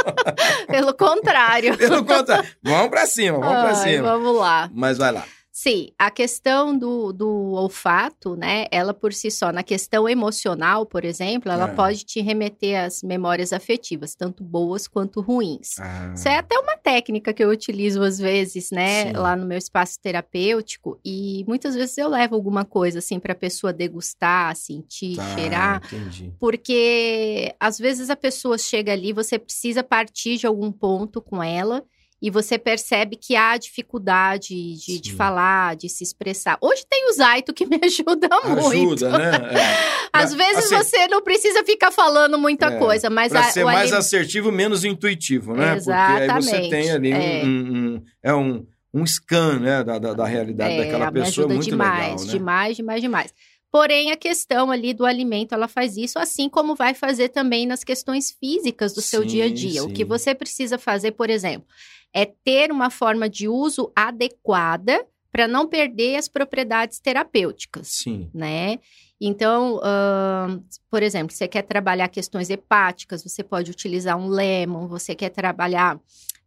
Pelo 0.68 0.94
contrário. 0.94 1.76
pelo 1.76 2.04
contrário. 2.04 2.48
Vamos 2.62 2.88
pra 2.90 3.06
cima, 3.06 3.38
vamos 3.38 3.60
pra 3.62 3.68
Ai, 3.70 3.74
cima. 3.74 4.02
Vamos 4.12 4.36
lá. 4.36 4.70
Mas 4.72 4.96
vai 4.98 5.10
lá. 5.10 5.24
Sim, 5.62 5.90
a 5.96 6.10
questão 6.10 6.76
do, 6.76 7.12
do 7.12 7.28
olfato, 7.52 8.34
né? 8.34 8.66
Ela 8.68 8.92
por 8.92 9.12
si 9.12 9.30
só, 9.30 9.52
na 9.52 9.62
questão 9.62 10.08
emocional, 10.08 10.84
por 10.84 11.04
exemplo, 11.04 11.52
ela 11.52 11.68
É. 11.70 11.74
pode 11.74 12.04
te 12.04 12.20
remeter 12.20 12.84
às 12.84 13.00
memórias 13.00 13.52
afetivas, 13.52 14.16
tanto 14.16 14.42
boas 14.42 14.88
quanto 14.88 15.20
ruins. 15.20 15.78
Ah, 15.78 16.12
Isso 16.16 16.26
é 16.28 16.36
até 16.38 16.58
uma 16.58 16.76
técnica 16.76 17.32
que 17.32 17.44
eu 17.44 17.48
utilizo 17.48 18.02
às 18.02 18.18
vezes, 18.18 18.72
né, 18.72 19.06
Sim. 19.06 19.12
lá 19.12 19.36
no 19.36 19.46
meu 19.46 19.56
espaço 19.56 20.00
terapêutico, 20.02 20.98
e 21.04 21.44
muitas 21.46 21.76
vezes 21.76 21.96
eu 21.96 22.08
levo 22.08 22.34
alguma 22.34 22.64
coisa 22.64 22.98
assim 22.98 23.20
para 23.20 23.32
a 23.32 23.36
pessoa 23.36 23.72
degustar, 23.72 24.56
sentir, 24.56 25.14
tá, 25.14 25.34
cheirar, 25.36 25.82
Entendi. 25.86 26.32
porque 26.40 27.54
às 27.60 27.78
vezes 27.78 28.10
a 28.10 28.16
pessoa 28.16 28.58
chega 28.58 28.92
ali, 28.92 29.12
você 29.12 29.38
precisa 29.38 29.84
partir 29.84 30.38
de 30.38 30.46
algum 30.48 30.72
ponto 30.72 31.22
com 31.22 31.40
ela. 31.40 31.84
E 32.22 32.30
você 32.30 32.56
percebe 32.56 33.16
que 33.16 33.34
há 33.34 33.56
dificuldade 33.58 34.54
de, 34.76 35.00
de 35.00 35.12
falar, 35.12 35.74
de 35.74 35.88
se 35.88 36.04
expressar. 36.04 36.56
Hoje 36.60 36.84
tem 36.88 37.08
o 37.10 37.12
Zaito 37.12 37.52
que 37.52 37.66
me 37.66 37.78
ajuda 37.82 38.28
muito. 38.44 39.04
Ajuda, 39.06 39.18
né? 39.18 39.30
É. 39.52 39.92
Às 40.12 40.34
Pra- 40.34 40.44
vezes 40.46 40.72
assim, 40.72 40.76
você 40.76 41.08
não 41.08 41.20
precisa 41.22 41.64
ficar 41.64 41.90
falando 41.90 42.38
muita 42.38 42.66
É, 42.66 42.78
coisa, 42.78 43.10
mas 43.10 43.32
Pra 43.32 43.40
a, 43.40 43.50
ser 43.50 43.64
mais 43.64 43.92
assertivo, 43.92 44.52
menos 44.52 44.84
intuitivo, 44.84 45.54
né? 45.56 45.74
Porque 45.76 45.90
aí 45.90 46.28
você 46.28 46.50
Exatamente, 46.50 46.70
tem 46.70 46.90
ali 46.92 47.12
um, 47.12 47.16
é. 47.16 47.44
um- 47.44 47.48
um- 47.96 48.02
é 48.22 48.34
um, 48.34 48.66
um 48.94 49.06
scan, 49.06 49.58
né? 49.58 49.82
Da, 49.82 49.98
da, 49.98 50.12
da 50.12 50.26
realidade 50.26 50.76
daquela 50.76 51.06
É, 51.06 51.10
me 51.10 51.20
pessoa. 51.22 51.48
muito 51.48 51.64
demais, 51.64 52.10
legal, 52.10 52.24
né? 52.26 52.32
demais, 52.32 52.76
demais, 52.76 53.00
demais. 53.00 53.34
Porém, 53.72 54.12
a 54.12 54.16
questão 54.18 54.70
ali 54.70 54.92
do 54.92 55.06
alimento, 55.06 55.54
ela 55.54 55.66
faz 55.66 55.96
isso, 55.96 56.18
assim 56.18 56.46
como 56.46 56.76
vai 56.76 56.92
fazer 56.92 57.30
também 57.30 57.66
nas 57.66 57.82
questões 57.82 58.30
físicas 58.30 58.92
do 58.92 59.00
seu 59.00 59.22
Sim, 59.22 59.28
dia 59.28 59.44
a 59.46 59.48
dia. 59.48 59.82
O 59.82 59.88
que 59.88 60.02
sim. 60.02 60.04
você 60.04 60.34
precisa 60.34 60.76
fazer, 60.76 61.12
por 61.12 61.30
exemplo, 61.30 61.66
é 62.12 62.26
ter 62.26 62.70
uma 62.70 62.90
forma 62.90 63.30
de 63.30 63.48
uso 63.48 63.90
adequada 63.96 65.06
para 65.30 65.48
não 65.48 65.66
perder 65.66 66.16
as 66.16 66.28
propriedades 66.28 67.00
terapêuticas 67.00 67.88
Sim. 67.88 68.28
né? 68.34 68.78
Então, 69.18 69.80
ahn, 69.82 70.60
por 70.90 71.02
exemplo, 71.02 71.34
você 71.34 71.48
quer 71.48 71.62
trabalhar 71.62 72.08
questões 72.08 72.50
hepáticas, 72.50 73.22
você 73.22 73.42
pode 73.42 73.70
utilizar 73.70 74.18
um 74.18 74.28
lemon, 74.28 74.86
você 74.86 75.14
quer 75.14 75.30
trabalhar 75.30 75.98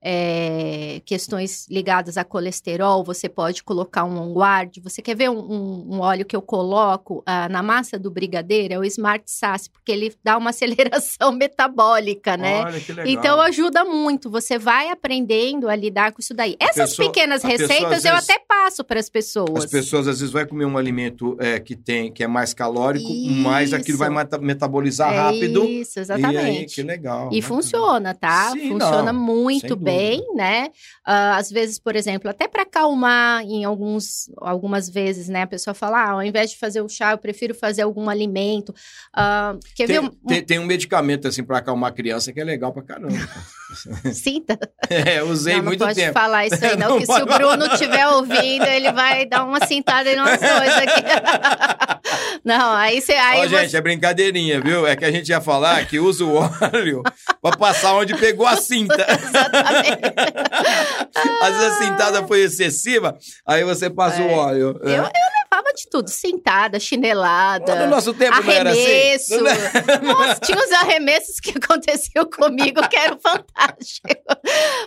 é, 0.01 1.01
questões 1.05 1.67
ligadas 1.69 2.17
a 2.17 2.23
colesterol, 2.23 3.03
você 3.03 3.27
pode 3.27 3.63
colocar 3.63 4.03
um 4.03 4.17
onguard. 4.19 4.79
Você 4.83 5.01
quer 5.01 5.15
ver 5.15 5.29
um, 5.29 5.39
um- 5.39 5.95
um 5.95 5.99
óleo 5.99 6.25
que 6.25 6.35
eu 6.35 6.41
coloco 6.41 7.23
ah, 7.25 7.49
na 7.49 7.61
massa 7.63 7.97
do 7.97 8.11
brigadeiro? 8.11 8.73
É 8.73 8.79
o 8.79 8.83
Smart 8.83 9.23
Sass, 9.29 9.67
porque 9.67 9.91
ele 9.91 10.13
dá 10.23 10.37
uma 10.37 10.49
aceleração 10.55 11.31
metabólica, 11.31 12.37
né? 12.37 12.61
Olha 12.63 12.79
que 12.79 12.93
legal. 12.93 13.11
Então 13.11 13.41
ajuda 13.41 13.83
muito, 13.83 14.29
você 14.29 14.57
vai 14.57 14.89
aprendendo 14.89 15.67
a 15.69 15.75
lidar 15.75 16.11
com 16.11 16.19
isso 16.21 16.33
daí. 16.33 16.55
Essas 16.59 16.91
pessoa- 16.91 17.07
pequenas 17.11 17.41
pessoa, 17.41 17.57
receitas 17.67 17.91
às 17.99 18.05
eu 18.05 18.13
vezes- 18.13 18.29
até 18.29 18.39
passo 18.47 18.83
para 18.83 18.99
as 18.99 19.09
pessoas. 19.09 19.65
As 19.65 19.71
pessoas 19.71 20.07
às 20.07 20.19
vezes 20.19 20.31
vai 20.31 20.45
comer 20.45 20.65
um 20.65 20.77
alimento 20.77 21.35
é, 21.39 21.59
que 21.59 21.75
tem 21.75 22.11
que 22.11 22.23
é 22.23 22.27
mais 22.27 22.53
calórico, 22.53 23.09
mas 23.43 23.73
aquilo 23.73 23.89
Isso. 23.95 23.97
vai 23.97 24.09
meta- 24.09 24.37
metabolizar 24.37 25.13
É 25.13 25.17
rápido. 25.17 25.63
Isso, 25.65 25.99
E 25.99 26.01
aí, 26.01 26.03
exatamente. 26.03 26.75
que 26.75 26.83
legal. 26.83 27.29
E 27.31 27.41
bacana. 27.41 27.41
funciona, 27.41 28.13
tá? 28.13 28.51
Sim, 28.51 28.69
funciona 28.69 29.11
não, 29.13 29.19
muito 29.19 29.75
bem, 29.85 30.17
dúvida. 30.19 30.35
né? 30.35 30.69
Ah, 31.05 31.37
às 31.37 31.49
vezes, 31.51 31.79
por 31.79 31.95
exemplo, 31.95 32.29
até 32.29 32.47
para 32.47 32.63
acalmar, 32.63 33.43
em 33.43 33.63
alguns, 33.63 34.29
algumas 34.37 34.89
vezes, 34.89 35.27
né? 35.29 35.43
A 35.43 35.47
pessoa 35.47 35.73
fala, 35.73 35.99
ah, 35.99 36.11
ao 36.11 36.23
invés 36.23 36.51
de 36.51 36.57
fazer 36.57 36.81
o 36.81 36.89
chá, 36.89 37.11
eu 37.11 37.17
prefiro 37.17 37.53
fazer 37.55 37.83
algum 37.83 38.09
alimento. 38.09 38.73
Ah, 39.13 39.55
quer 39.75 39.87
ver? 39.87 39.99
Tem, 39.99 40.09
Um, 40.09 40.09
tem, 40.27 40.41
tem 40.43 40.59
um 40.59 40.65
medicamento 40.65 41.27
assim 41.27 41.43
pra 41.43 41.59
acalmar 41.59 41.91
a 41.91 41.93
criança 41.93 42.33
que 42.33 42.39
é 42.39 42.43
legal 42.43 42.73
pra 42.73 42.83
caramba. 42.83 43.15
Cinta? 44.13 44.57
É, 44.87 45.23
usei 45.23 45.53
não, 45.55 45.59
não 45.61 45.65
muito 45.69 45.83
pode 45.83 45.95
tempo. 45.95 46.13
falar 46.13 46.45
isso 46.45 46.55
aí, 46.63 46.77
não, 46.77 46.89
Não 46.89 46.99
que 46.99 47.05
se 47.07 47.21
o 47.21 47.25
Bruno 47.25 47.65
estiver 47.65 48.07
ouvindo, 48.07 48.65
ele 48.65 48.91
vai 48.91 49.25
dar 49.25 49.43
uma 49.43 49.65
cintada 49.65 50.11
em 50.11 50.15
nós 50.15 50.39
dois 50.39 50.77
aqui. 50.77 51.01
não, 52.43 52.73
aí 52.73 53.01
você. 53.01 53.13
Aí 53.13 53.39
Ó, 53.39 53.43
você... 53.49 53.63
gente, 53.63 53.75
é 53.75 53.81
brincadeirinha, 53.81 54.61
viu? 54.61 54.85
É 54.85 54.95
que 54.95 55.03
a 55.05 55.11
gente 55.11 55.29
ia 55.29 55.41
falar 55.41 55.85
que 55.85 55.99
usa 55.99 56.23
o 56.23 56.35
óleo 56.35 57.01
pra 57.41 57.57
passar 57.57 57.93
onde 57.95 58.15
pegou 58.15 58.45
a 58.45 58.55
cinta. 58.57 59.05
Exatamente. 59.09 59.74
Às 61.41 61.57
vezes 61.57 61.71
a 61.73 61.83
cintada 61.83 62.27
foi 62.27 62.41
excessiva, 62.41 63.17
aí 63.45 63.63
você 63.63 63.89
passa 63.89 64.21
o 64.21 64.25
É. 64.29 64.33
óleo. 64.35 64.79
Eu, 64.81 64.89
eu 64.89 65.03
levava 65.51 65.73
de 65.73 65.87
tudo, 65.89 66.09
sentada, 66.09 66.79
chinelada. 66.79 67.75
No 67.75 67.87
nosso 67.87 68.13
tempo 68.13 68.41
não 68.41 68.51
era 68.51 68.69
Arremesso. 68.71 69.33
assim. 69.35 69.43
Não 69.45 69.47
era- 69.51 69.99
Nossa, 70.01 70.39
tinha 70.41 70.57
uns 70.57 70.71
arremessos 70.71 71.39
que 71.39 71.53
aconteceu 71.57 72.25
comigo 72.29 72.87
que 72.89 72.95
eram 72.95 73.17
fantásticos. 73.19 74.15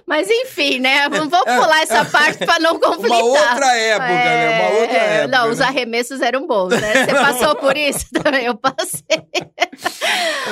Mas 0.06 0.28
enfim, 0.30 0.78
né? 0.80 1.08
Vamos 1.08 1.28
vamos 1.30 1.54
pular 1.54 1.82
essa 1.82 2.04
parte 2.04 2.44
para 2.44 2.58
não 2.60 2.78
conflitar. 2.78 3.18
Uma 3.20 3.24
outra 3.24 3.76
época, 3.76 4.08
né? 4.08 4.60
Uma 4.60 4.80
outra 4.80 4.96
É, 4.96 5.16
época. 5.22 5.38
Não, 5.38 5.50
os 5.50 5.58
né? 5.58 5.64
arremessos 5.66 6.20
eram 6.20 6.46
bons, 6.46 6.70
né? 6.70 7.04
Você 7.06 7.12
passou 7.14 7.54
por 7.56 7.76
isso 7.76 8.06
também, 8.22 8.44
eu 8.46 8.56
passei. 8.56 9.02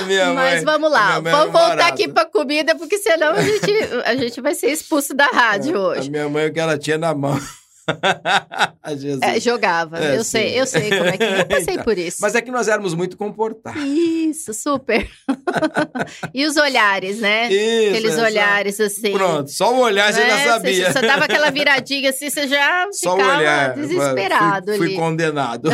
Minha 0.07 0.33
Mas 0.33 0.55
mãe- 0.57 0.65
vamos 0.65 0.91
lá, 0.91 1.21
vamos 1.21 1.53
voltar 1.53 1.69
barata. 1.77 1.87
aqui 1.93 2.09
pra 2.09 2.25
comida, 2.27 2.75
porque 2.75 2.99
senão 2.99 3.33
a 3.33 3.43
gente, 3.43 3.73
a 4.05 4.15
gente 4.15 4.41
vai 4.41 4.55
ser 4.55 4.69
expulso 4.71 5.15
da 5.15 5.27
rádio 5.27 5.77
A 5.77 5.81
hoje. 5.89 6.11
minha 6.11 6.29
mãe, 6.29 6.47
o 6.47 6.53
que 6.53 6.61
ela 6.61 6.79
tinha 6.79 6.99
na 6.99 7.15
mão. 7.15 7.39
É, 9.23 9.41
jogava, 9.41 9.99
É, 9.99 10.17
eu 10.17 10.23
sim. 10.25 10.31
sei, 10.31 10.61
eu 10.61 10.67
sei 10.67 10.89
como 10.91 11.05
é 11.07 11.17
que 11.17 11.25
é. 11.25 11.41
Eu 11.41 11.47
passei 11.49 11.75
Então, 11.75 11.85
por 11.85 11.99
isso. 11.99 12.19
Mas 12.21 12.35
é 12.37 12.41
que 12.41 12.51
nós 12.53 12.69
éramos 12.69 12.95
muito 12.95 13.17
comportados. 13.17 13.83
Isso, 13.83 14.55
super. 14.55 15.09
e 16.33 16.45
os 16.47 16.57
olhares, 16.57 17.19
né? 17.19 17.49
Isso, 17.53 17.91
Aqueles 17.91 18.13
é, 18.13 18.17
só- 18.17 18.23
olhares 18.25 18.81
assim. 18.81 19.13
Pronto, 19.13 19.51
só 19.51 19.75
o 19.75 19.81
olhar 19.81 20.13
você 20.13 20.21
né? 20.21 20.29
já 20.31 20.53
sabia. 20.53 20.87
Você 20.87 20.93
só 20.93 21.01
dava 21.01 21.25
aquela 21.25 21.51
viradinha 21.51 22.11
assim, 22.11 22.31
você 22.31 22.47
já 22.47 22.87
Só 22.93 23.17
ficava 23.17 23.39
olhar. 23.39 23.75
desesperado 23.75 24.67
fui, 24.69 24.77
fui 24.79 24.87
ali. 24.89 24.97
condenado. 24.97 25.69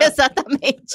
Exatamente. 0.00 0.94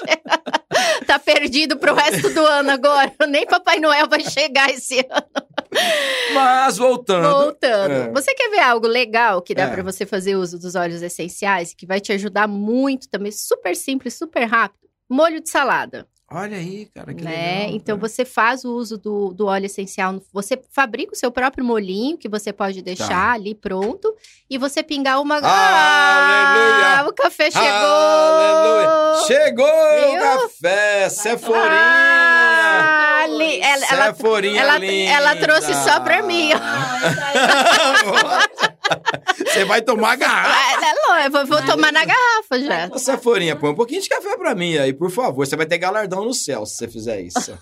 tá 1.05 1.19
perdido 1.19 1.77
pro 1.77 1.93
resto 1.93 2.29
do 2.29 2.45
ano 2.45 2.71
agora. 2.71 3.11
Nem 3.27 3.45
Papai 3.45 3.79
Noel 3.79 4.07
vai 4.07 4.21
chegar 4.21 4.69
esse 4.69 4.99
ano. 4.99 5.43
Mas 6.33 6.77
voltando. 6.77 7.29
Voltando. 7.29 7.91
É. 7.91 8.11
Você 8.11 8.33
quer 8.33 8.49
ver 8.49 8.59
algo 8.59 8.87
legal 8.87 9.41
que 9.41 9.53
dá 9.55 9.63
É. 9.63 9.67
pra 9.67 9.83
você 9.83 10.05
fazer 10.05 10.32
uso 10.35 10.57
dos 10.59 10.75
óleos 10.75 11.01
essenciais, 11.01 11.73
que 11.73 11.85
vai 11.85 11.99
te 11.99 12.11
ajudar 12.13 12.47
muito 12.47 13.07
também, 13.09 13.31
super 13.31 13.75
simples, 13.75 14.13
super 14.15 14.45
rápido? 14.45 14.83
Molho 15.09 15.41
de 15.41 15.49
salada. 15.49 16.07
Olha 16.31 16.57
aí, 16.57 16.87
cara, 16.87 17.13
que 17.13 17.23
né? 17.23 17.59
legal. 17.59 17.75
Então 17.75 17.97
você 17.97 18.25
faz 18.25 18.65
o 18.65 18.73
uso 18.75 18.97
do, 18.97 19.33
do 19.33 19.45
óleo 19.45 19.67
essencial, 19.67 20.19
você 20.31 20.59
fabrica 20.71 21.13
o 21.13 21.15
seu 21.15 21.31
próprio 21.31 21.63
molinho 21.63 22.17
que 22.17 22.27
você 22.27 22.51
pode 22.51 22.81
deixar 22.81 23.07
Tá. 23.09 23.31
ali 23.33 23.53
pronto 23.53 24.15
e 24.49 24.57
você 24.57 24.81
pingar 24.81 25.21
uma. 25.21 25.35
Aleluia! 25.35 26.99
Ah, 27.01 27.05
o 27.07 27.13
café 27.13 27.51
chegou! 27.51 27.67
Aleluia! 27.69 29.27
Chegou 29.27 29.65
o 29.67 30.11
Viu? 30.11 30.19
café, 30.21 31.09
Seforinha! 31.09 31.67
Ah, 31.69 33.27
li- 33.27 33.59
ela, 33.61 33.85
ela, 33.91 34.05
Seforinha 34.15 34.61
ela- 34.61 34.77
linda! 34.79 35.11
ela 35.11 35.35
trouxe 35.35 35.73
só 35.83 35.99
pra 35.99 36.23
mim. 36.23 36.49
Você 39.37 39.65
vai 39.65 39.81
tomar 39.81 40.15
garrafa. 40.15 40.49
Ah, 40.49 40.85
é 40.85 41.09
lógico, 41.09 41.37
eu 41.37 41.45
vou, 41.47 41.57
vou 41.57 41.67
tomar 41.67 41.91
na 41.91 42.05
garrafa 42.05 42.59
já. 42.59 42.89
Ô, 42.91 42.97
Seforinha, 42.97 43.55
põe 43.55 43.69
um 43.71 43.75
pouquinho 43.75 44.01
de 44.01 44.09
café 44.09 44.35
pra 44.37 44.55
mim 44.55 44.77
aí, 44.77 44.93
por 44.93 45.09
favor. 45.11 45.45
Você 45.45 45.55
vai 45.55 45.65
ter 45.65 45.77
galardão 45.77 46.25
no 46.25 46.33
céu 46.33 46.65
se 46.65 46.77
você 46.77 46.87
fizer 46.87 47.21
isso. 47.21 47.57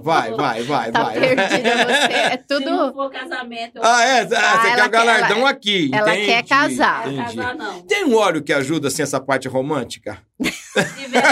Vai, 0.00 0.32
vai, 0.32 0.62
vai, 0.62 0.90
Tá 0.90 1.02
vai. 1.04 1.20
perdida 1.20 1.46
você. 1.84 2.12
É 2.14 2.30
Se 2.38 2.38
tudo. 2.48 2.70
não 2.70 2.92
for 2.94 3.10
casamento, 3.10 3.76
eu 3.76 3.82
Ah, 3.84 4.02
é? 4.02 4.20
Ah, 4.20 4.22
Ah, 4.22 4.26
você 4.62 4.68
ela 4.68 4.76
quer 4.76 4.86
o 4.86 4.90
galardão 4.90 5.38
ela- 5.40 5.50
aqui. 5.50 5.90
ela 5.92 6.10
entendi, 6.14 6.26
quer 6.26 6.42
casar. 6.46 7.06
Entendi. 7.12 7.36
casar, 7.36 7.54
não. 7.54 7.82
Tem 7.82 8.04
um 8.06 8.16
óleo 8.16 8.42
que 8.42 8.52
ajuda, 8.54 8.88
assim, 8.88 9.02
essa 9.02 9.20
parte 9.20 9.46
romântica? 9.46 10.18
Se 10.40 10.94
tiver, 10.94 11.22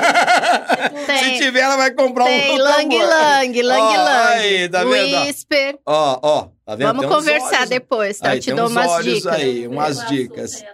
Tem, 1.07 1.19
Se 1.35 1.39
tiver, 1.45 1.61
ela 1.61 1.77
vai 1.77 1.93
comprar 1.93 2.25
tem 2.27 2.53
um 2.53 2.59
lang 2.59 2.99
lang, 2.99 3.63
lang 3.63 3.97
lang. 3.97 4.33
aí, 4.35 4.69
tá 4.69 4.85
vendo? 4.85 5.21
Whisper. 5.27 5.79
Ó, 5.87 6.19
ó, 6.23 6.49
tá 6.67 6.77
vendo? 6.77 6.87
Vamos 6.95 7.07
conversar 7.07 7.57
olhos- 7.61 7.69
depois, 7.71 8.19
tá? 8.19 8.31
Aí, 8.31 8.37
eu 8.39 8.43
te 8.43 8.53
dou 8.53 8.69
umas 8.69 9.03
dicas. 9.05 9.27
aí, 9.33 9.67
umas 9.67 10.07
dicas. 10.09 10.65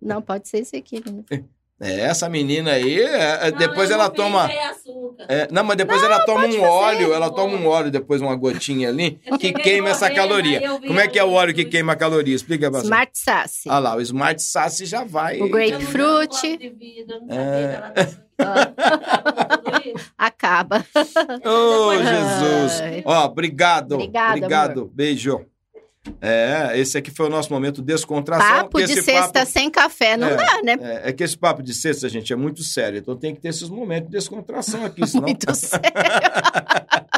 Não, 0.00 0.22
pode 0.22 0.48
ser 0.48 0.58
esse 0.58 0.76
aqui. 0.76 1.02
né? 1.04 1.42
É, 1.80 2.00
essa 2.00 2.28
menina 2.28 2.72
aí, 2.72 3.00
é, 3.00 3.46
é, 3.46 3.50
Não, 3.52 3.58
depois 3.58 3.88
ela 3.90 4.04
não 4.08 4.10
toma. 4.10 4.50
é, 5.28 5.46
não, 5.48 5.62
mas 5.62 5.76
depois 5.76 6.02
ela 6.02 6.24
toma 6.24 6.40
um 6.40 6.50
pode 6.50 6.58
óleo, 6.58 6.98
fazer. 7.02 7.12
ela 7.14 7.30
toma 7.30 7.56
um 7.56 7.66
óleo, 7.68 7.88
depois 7.90 8.20
uma 8.20 8.34
gotinha 8.34 8.88
ali, 8.88 9.20
Eu 9.24 9.38
que 9.38 9.52
queima 9.52 9.90
essa 9.90 10.10
caloria. 10.10 10.60
Como 10.80 10.98
é 10.98 11.06
que 11.06 11.18
é 11.20 11.22
o 11.24 11.30
óleo 11.30 11.54
que 11.54 11.64
queima 11.64 11.92
a 11.92 11.96
caloria? 11.96 12.34
Explica 12.34 12.68
pra 12.68 12.80
você. 12.80 12.86
Smart 12.86 13.12
Sassy. 13.14 13.68
Ah 13.68 13.78
lá, 13.78 13.94
o 13.94 14.00
Smart 14.00 14.42
Sassy 14.42 14.86
já 14.86 15.04
vai. 15.04 15.36
O 15.36 15.40
não 15.42 15.50
Grapefruit. 15.50 16.58
não 17.06 17.36
É. 17.36 17.92
Acaba. 20.18 20.84
Ô, 21.44 21.90
Ai. 21.90 21.98
Jesus. 21.98 22.82
Ó, 23.04 23.24
obrigado. 23.26 23.92
Obrigada, 23.92 24.36
Obrigado. 24.36 24.90
Beijo. 24.92 25.46
É, 26.20 26.72
esse 26.78 26.96
aqui 26.98 27.10
foi 27.10 27.26
o 27.26 27.30
nosso 27.30 27.52
momento 27.52 27.80
descontração. 27.82 28.46
Papo 28.64 28.78
de 28.82 29.02
sexta 29.02 29.32
papo- 29.40 29.50
sem 29.50 29.70
café 29.70 30.16
não 30.16 30.28
É. 30.28 30.36
dá, 30.36 30.60
né? 30.64 30.76
É, 30.80 31.08
é 31.10 31.12
que 31.12 31.22
esse 31.24 31.36
papo 31.36 31.62
de 31.62 31.72
sexta, 31.74 32.08
gente, 32.08 32.32
é 32.32 32.36
muito 32.36 32.62
sério. 32.62 32.98
Então 32.98 33.16
tem 33.16 33.34
que 33.34 33.40
ter 33.40 33.48
esses 33.48 33.68
momentos 33.68 34.10
de 34.10 34.16
descontração 34.16 34.84
aqui, 34.84 35.06
senão... 35.06 35.24
Muito 35.28 35.54
sério. 35.54 35.82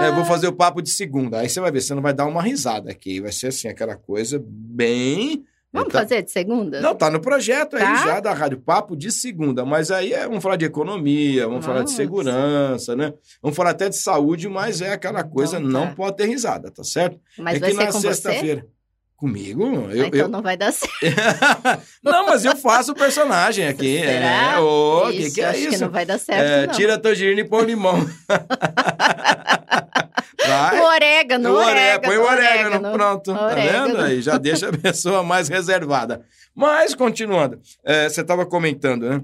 É, 0.00 0.08
eu 0.10 0.14
vou 0.14 0.24
fazer 0.24 0.46
o 0.46 0.52
papo 0.52 0.80
de 0.80 0.90
segunda. 0.90 1.40
Aí 1.40 1.48
você 1.48 1.58
vai 1.60 1.72
ver, 1.72 1.80
você 1.80 1.92
não 1.92 2.00
vai 2.02 2.14
dar 2.14 2.24
uma 2.26 2.40
risada 2.40 2.88
aqui. 2.88 3.20
Vai 3.20 3.32
ser 3.32 3.48
assim, 3.48 3.66
aquela 3.66 3.96
coisa 3.96 4.40
bem... 4.46 5.44
Vamos 5.72 5.92
Tá- 5.92 5.98
fazer 6.00 6.22
de 6.22 6.30
segunda? 6.30 6.80
Não, 6.80 6.94
tá 6.94 7.10
no 7.10 7.20
projeto 7.20 7.76
aí 7.76 7.82
Tá? 7.82 7.96
já 8.06 8.20
da 8.20 8.32
Rádio 8.32 8.58
Papo 8.58 8.96
de 8.96 9.10
segunda. 9.12 9.64
Mas 9.66 9.90
aí 9.90 10.14
é, 10.14 10.26
vamos 10.26 10.42
falar 10.42 10.56
de 10.56 10.64
economia, 10.64 11.46
vamos 11.46 11.64
falar 11.64 11.82
de 11.84 11.90
segurança, 11.90 12.96
né? 12.96 13.12
Vamos 13.42 13.54
falar 13.56 13.70
até 13.70 13.88
de 13.90 13.96
saúde, 13.96 14.48
mas 14.48 14.80
é 14.80 14.92
aquela 14.92 15.22
coisa, 15.22 15.58
Então 15.58 15.70
tá. 15.70 15.78
não 15.86 15.94
pode 15.94 16.16
ter 16.16 16.24
risada, 16.26 16.70
tá 16.70 16.82
certo? 16.82 17.20
Mas 17.38 17.56
é 17.56 17.60
vai 17.60 17.70
que 17.70 17.76
ser 17.76 17.84
na 17.84 17.92
com 17.92 18.00
sexta-feira. 18.00 18.66
Comigo? 19.14 19.64
Ah, 19.90 19.94
Eu, 19.96 20.04
então 20.06 20.20
eu- 20.20 20.28
não 20.28 20.40
vai 20.40 20.56
dar 20.56 20.72
certo. 20.72 20.94
não, 22.02 22.24
mas 22.24 22.44
eu 22.44 22.56
faço 22.56 22.92
o 22.92 22.94
personagem 22.94 23.66
aqui. 23.68 23.98
Será? 23.98 24.54
É, 24.54 24.58
ô, 24.60 25.08
que 25.10 25.16
Isso, 25.18 25.34
que 25.34 25.40
é 25.40 25.44
acho 25.46 25.58
que 25.60 25.74
isso? 25.74 25.84
não 25.84 25.90
vai 25.90 26.06
dar 26.06 26.18
certo, 26.18 26.40
É, 26.46 26.66
não. 26.68 26.74
tira 26.74 26.94
a 26.94 26.98
tangerina 26.98 27.40
e 27.40 27.44
põe 27.44 27.66
limão. 27.66 27.98
Vai. 30.46 30.80
O 30.80 30.84
orégano, 30.84 31.50
O 31.50 31.54
orégano, 31.54 31.68
orégano. 31.68 32.02
põe 32.02 32.16
o 32.16 32.22
orégano, 32.22 32.92
pronto. 32.92 33.32
Tá 33.34 33.46
Orégano. 33.46 33.86
vendo? 33.88 34.00
Aí 34.02 34.22
já 34.22 34.38
deixa 34.38 34.68
a 34.68 34.72
pessoa 34.76 35.22
mais 35.22 35.48
reservada. 35.48 36.24
Mas, 36.54 36.94
continuando, 36.94 37.60
é, 37.84 38.08
você 38.08 38.20
estava 38.20 38.44
comentando, 38.46 39.08
né? 39.08 39.22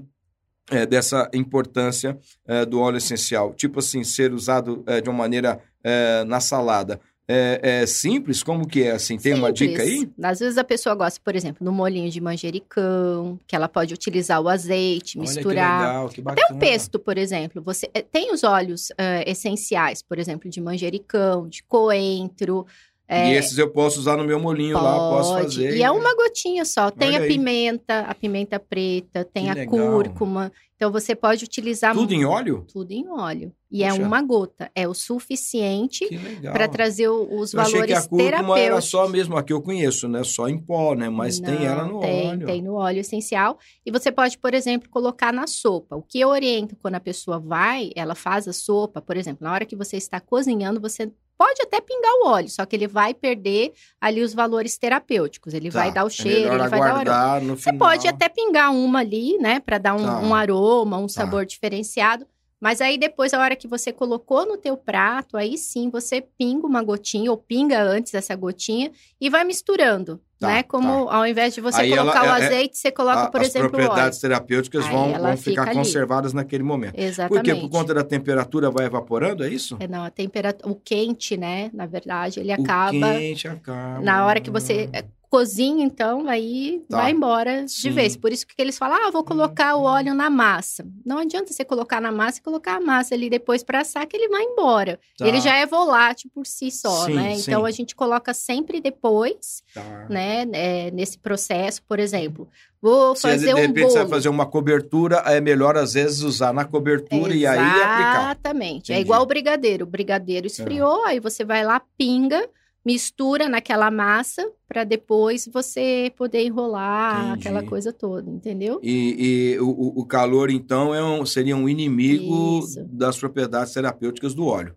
é, 0.71 0.85
dessa 0.85 1.29
importância 1.33 2.17
é, 2.47 2.65
do 2.65 2.79
óleo 2.79 2.97
essencial. 2.97 3.53
Tipo 3.53 3.79
assim, 3.79 4.03
ser 4.03 4.33
usado 4.33 4.83
é, 4.87 5.01
de 5.01 5.09
uma 5.09 5.17
maneira 5.19 5.59
é, 5.83 6.23
na 6.23 6.39
salada. 6.39 6.99
É, 7.27 7.81
é 7.81 7.85
simples? 7.87 8.43
Como 8.43 8.67
que 8.67 8.83
é 8.83 8.91
assim? 8.91 9.17
Tem 9.17 9.33
uma 9.33 9.51
dica 9.51 9.81
aí? 9.81 9.99
Simples. 9.99 10.23
Às 10.23 10.39
vezes 10.39 10.57
a 10.57 10.63
pessoa 10.63 10.93
gosta, 10.93 11.19
por 11.23 11.35
exemplo, 11.35 11.65
no 11.65 11.71
molinho 11.71 12.09
de 12.09 12.21
manjericão, 12.21 13.39
que 13.47 13.55
ela 13.55 13.67
pode 13.67 13.93
utilizar 13.93 14.39
o 14.41 14.47
azeite, 14.47 15.17
Olha 15.17 15.27
que 15.27 15.35
misturar. 15.35 15.79
legal, 15.79 16.09
que 16.09 16.21
Até 16.21 16.41
bacana. 16.41 16.55
o 16.55 16.59
pesto, 16.59 16.99
por 16.99 17.17
exemplo. 17.17 17.61
Você 17.63 17.89
eh, 17.93 18.01
tem 18.03 18.31
os 18.31 18.43
óleos 18.43 18.91
eh, 18.97 19.23
essenciais, 19.29 20.03
por 20.03 20.19
exemplo, 20.19 20.49
de 20.49 20.61
manjericão, 20.61 21.47
de 21.47 21.63
coentro. 21.63 22.65
E 23.07 23.33
esses 23.33 23.57
eu 23.57 23.69
posso 23.69 23.99
usar 23.99 24.17
no 24.17 24.23
meu 24.23 24.39
molinho 24.39 24.75
lá, 24.81 24.93
eu 24.95 25.09
posso 25.15 25.33
Pode. 25.33 25.43
fazer. 25.55 25.77
E 25.77 25.83
é 25.83 25.91
uma 25.91 26.15
gotinha 26.15 26.65
só. 26.65 26.89
Tem 26.89 27.09
Olha 27.09 27.19
a 27.19 27.21
aí. 27.21 27.27
pimenta, 27.27 27.99
a 27.99 28.15
pimenta 28.15 28.59
preta, 28.59 29.23
tem 29.23 29.43
Que 29.45 29.49
a 29.51 29.53
legal. 29.53 29.69
cúrcuma. 29.91 30.51
Então 30.75 30.91
você 30.91 31.15
pode 31.15 31.45
utilizar 31.45 31.93
Tudo 31.93 32.13
em 32.13 32.25
óleo? 32.25 32.65
tudo 32.71 32.91
em 32.91 33.07
óleo. 33.07 33.53
E 33.71 33.83
é 33.83 33.93
uma 33.93 34.21
gota. 34.21 34.69
É 34.75 34.87
o 34.87 34.93
suficiente 34.93 36.05
para 36.41 36.67
trazer 36.67 37.07
os 37.07 37.53
Eu 37.53 37.61
achei 37.61 37.73
que 37.73 37.79
valores 37.93 38.05
a 38.05 38.09
cúrcuma 38.09 38.59
era 38.59 38.81
só 38.81 39.07
mesmo 39.07 39.37
a 39.37 39.43
que 39.43 39.53
eu 39.53 39.61
conheço, 39.61 40.07
né? 40.07 40.23
Só 40.23 40.49
em 40.49 40.57
pó, 40.57 40.93
né? 40.95 41.07
Mas 41.09 41.39
tem 41.39 41.55
Não, 41.59 41.63
ela 41.65 41.85
no 41.85 41.99
tem, 41.99 42.27
óleo. 42.29 42.45
Tem 42.45 42.61
no 42.61 42.73
óleo 42.75 42.99
essencial. 42.99 43.57
E 43.85 43.91
você 43.91 44.11
pode, 44.11 44.37
por 44.37 44.53
exemplo, 44.53 44.89
colocar 44.89 45.31
na 45.31 45.47
sopa. 45.47 45.95
O 45.95 46.01
que 46.01 46.19
eu 46.19 46.29
oriento 46.29 46.75
quando 46.75 46.95
a 46.95 46.99
pessoa 46.99 47.39
vai, 47.39 47.91
ela 47.95 48.15
faz 48.15 48.47
a 48.47 48.53
sopa, 48.53 49.01
por 49.01 49.15
exemplo, 49.15 49.45
na 49.45 49.53
hora 49.53 49.65
que 49.65 49.75
você 49.75 49.95
está 49.97 50.19
cozinhando, 50.19 50.81
você 50.81 51.09
pode 51.37 51.61
até 51.61 51.79
pingar 51.81 52.11
o 52.23 52.27
óleo, 52.27 52.49
só 52.49 52.65
que 52.65 52.75
ele 52.75 52.87
vai 52.87 53.13
perder 53.13 53.73
ali 53.99 54.21
os 54.21 54.33
valores 54.33 54.77
terapêuticos. 54.77 55.53
Ele 55.53 55.69
Tá, 55.71 55.79
vai 55.79 55.91
dar 55.91 56.03
o 56.03 56.07
é 56.07 56.09
cheiro, 56.09 56.49
melhor 56.51 56.59
ele 56.61 56.69
vai 56.69 56.79
dar 56.79 56.93
o 56.93 56.97
aroma. 57.11 57.55
Você 57.55 57.71
final. 57.71 57.77
pode 57.89 58.07
até 58.07 58.29
pingar 58.29 58.71
uma 58.71 58.99
ali, 58.99 59.37
né, 59.39 59.59
para 59.59 59.77
dar 59.77 59.93
um, 59.95 60.03
Tá. 60.03 60.19
um 60.19 60.33
aroma, 60.35 60.97
um 60.97 61.07
sabor 61.07 61.45
diferenciado. 61.45 62.25
Mas 62.65 62.81
aí 62.81 62.97
depois, 62.97 63.31
a 63.31 63.39
hora 63.39 63.55
que 63.55 63.67
você 63.67 63.93
colocou 63.93 64.43
no 64.43 64.57
teu 64.57 64.75
prato, 64.75 65.37
aí 65.37 65.55
sim 65.55 65.87
você 65.91 66.19
pinga 66.35 66.65
uma 66.65 66.81
gotinha, 66.81 67.29
ou 67.29 67.37
pinga 67.37 67.79
antes 67.79 68.11
essa 68.15 68.35
gotinha, 68.35 68.89
e 69.21 69.29
vai 69.29 69.43
misturando, 69.43 70.19
Tá, 70.39 70.47
né? 70.47 70.63
Como 70.63 71.07
ao 71.09 71.27
invés 71.27 71.53
de 71.53 71.61
você 71.61 71.81
Aí 71.81 71.95
colocar 71.95 72.25
ela- 72.25 72.33
o 72.33 72.37
é- 72.37 72.41
é- 72.41 72.45
azeite, 72.47 72.77
você 72.77 72.91
coloca, 72.91 73.21
A- 73.21 73.27
por 73.29 73.39
As 73.41 73.47
exemplo, 73.49 73.69
o 73.69 73.71
óleo. 73.75 73.85
propriedades 73.85 74.19
terapêuticas 74.19 74.83
Aí 74.85 74.91
vão, 74.91 75.11
vão 75.13 75.37
ficar 75.37 75.37
fica 75.37 75.61
ali. 75.61 75.73
conservadas 75.75 76.33
naquele 76.33 76.63
momento. 76.63 76.95
Exatamente. 76.99 77.53
quê? 77.53 77.61
Por 77.61 77.69
conta 77.69 77.93
da 77.93 78.03
temperatura 78.03 78.69
vai 78.71 78.85
evaporando, 78.87 79.43
é 79.45 79.47
isso? 79.47 79.77
É, 79.79 79.87
não, 79.87 80.03
a 80.03 80.09
temperatura, 80.09 80.69
o 80.69 80.75
quente, 80.75 81.37
né? 81.37 81.69
Na 81.71 81.85
verdade, 81.85 82.39
ele 82.39 82.51
O 82.51 82.55
acaba 82.55 82.91
quente 82.91 83.47
acaba. 83.47 84.01
na 84.01 84.25
hora 84.25 84.41
que 84.41 84.49
você 84.49 84.89
é, 84.91 85.05
cozinha, 85.29 85.83
então 85.83 86.27
aí 86.27 86.81
Tá. 86.89 87.01
vai 87.01 87.11
embora 87.11 87.67
Sim. 87.67 87.81
de 87.83 87.89
vez. 87.91 88.15
Por 88.17 88.31
isso 88.31 88.45
que 88.45 88.53
eles 88.57 88.77
falam: 88.77 88.97
"Ah, 89.07 89.11
vou 89.11 89.23
colocar 89.23 89.75
o 89.75 89.83
óleo 89.83 90.13
na 90.13 90.29
massa". 90.29 90.85
Não 91.05 91.19
adianta 91.19 91.51
você 91.51 91.63
colocar 91.65 91.99
na 92.01 92.11
massa 92.11 92.39
e 92.39 92.41
colocar 92.41 92.75
a 92.77 92.79
massa 92.81 93.13
ali 93.15 93.29
depois 93.29 93.63
para 93.63 93.81
assar 93.81 94.05
que 94.07 94.15
ele 94.15 94.27
vai 94.29 94.43
embora. 94.43 94.99
Tá. 95.17 95.27
Ele 95.27 95.39
já 95.41 95.55
é 95.55 95.65
volátil 95.65 96.29
por 96.33 96.45
si 96.45 96.69
só, 96.71 97.05
Sim, 97.05 97.13
né? 97.15 97.35
sim. 97.35 97.41
Então 97.51 97.65
a 97.65 97.71
gente 97.71 97.95
coloca 97.95 98.33
sempre 98.33 98.79
depois, 98.81 99.63
Tá. 99.73 100.07
né, 100.09 100.45
é, 100.53 100.91
nesse 100.91 101.17
processo, 101.17 101.81
por 101.83 101.99
exemplo, 101.99 102.47
vou 102.81 103.15
Se 103.15 103.23
fazer 103.23 103.47
de 103.47 103.53
um 103.53 103.57
repente 103.57 103.79
bolo. 103.81 103.91
você 103.91 103.99
vai 103.99 104.07
fazer 104.07 104.29
uma 104.29 104.45
cobertura, 104.45 105.17
é 105.25 105.41
melhor 105.41 105.75
às 105.77 105.93
vezes 105.93 106.21
usar 106.21 106.53
na 106.53 106.65
cobertura 106.65 107.33
e 107.33 107.45
aí 107.45 107.57
aplicar. 107.57 108.21
Exatamente. 108.25 108.93
É 108.93 108.99
igual 108.99 109.21
o 109.21 109.25
brigadeiro. 109.25 109.83
O 109.85 109.87
brigadeiro 109.87 110.47
esfriou, 110.47 111.03
aí 111.05 111.19
você 111.19 111.43
vai 111.43 111.63
lá, 111.65 111.81
pinga, 111.97 112.47
mistura 112.85 113.49
naquela 113.49 113.89
massa 113.89 114.47
para 114.67 114.83
depois 114.83 115.49
você 115.51 116.13
poder 116.15 116.45
enrolar 116.45 117.29
Entendi. 117.31 117.39
aquela 117.47 117.63
coisa 117.63 117.91
toda, 117.91 118.29
entendeu? 118.29 118.79
E, 118.83 119.55
e 119.55 119.59
o, 119.59 119.99
o- 119.99 120.05
calor, 120.05 120.51
então, 120.51 120.93
é 120.93 121.03
um, 121.03 121.25
seria 121.25 121.55
um 121.55 121.67
inimigo 121.67 122.59
Isso. 122.59 122.85
das 122.91 123.17
propriedades 123.17 123.73
terapêuticas 123.73 124.35
do 124.35 124.45
óleo. 124.45 124.75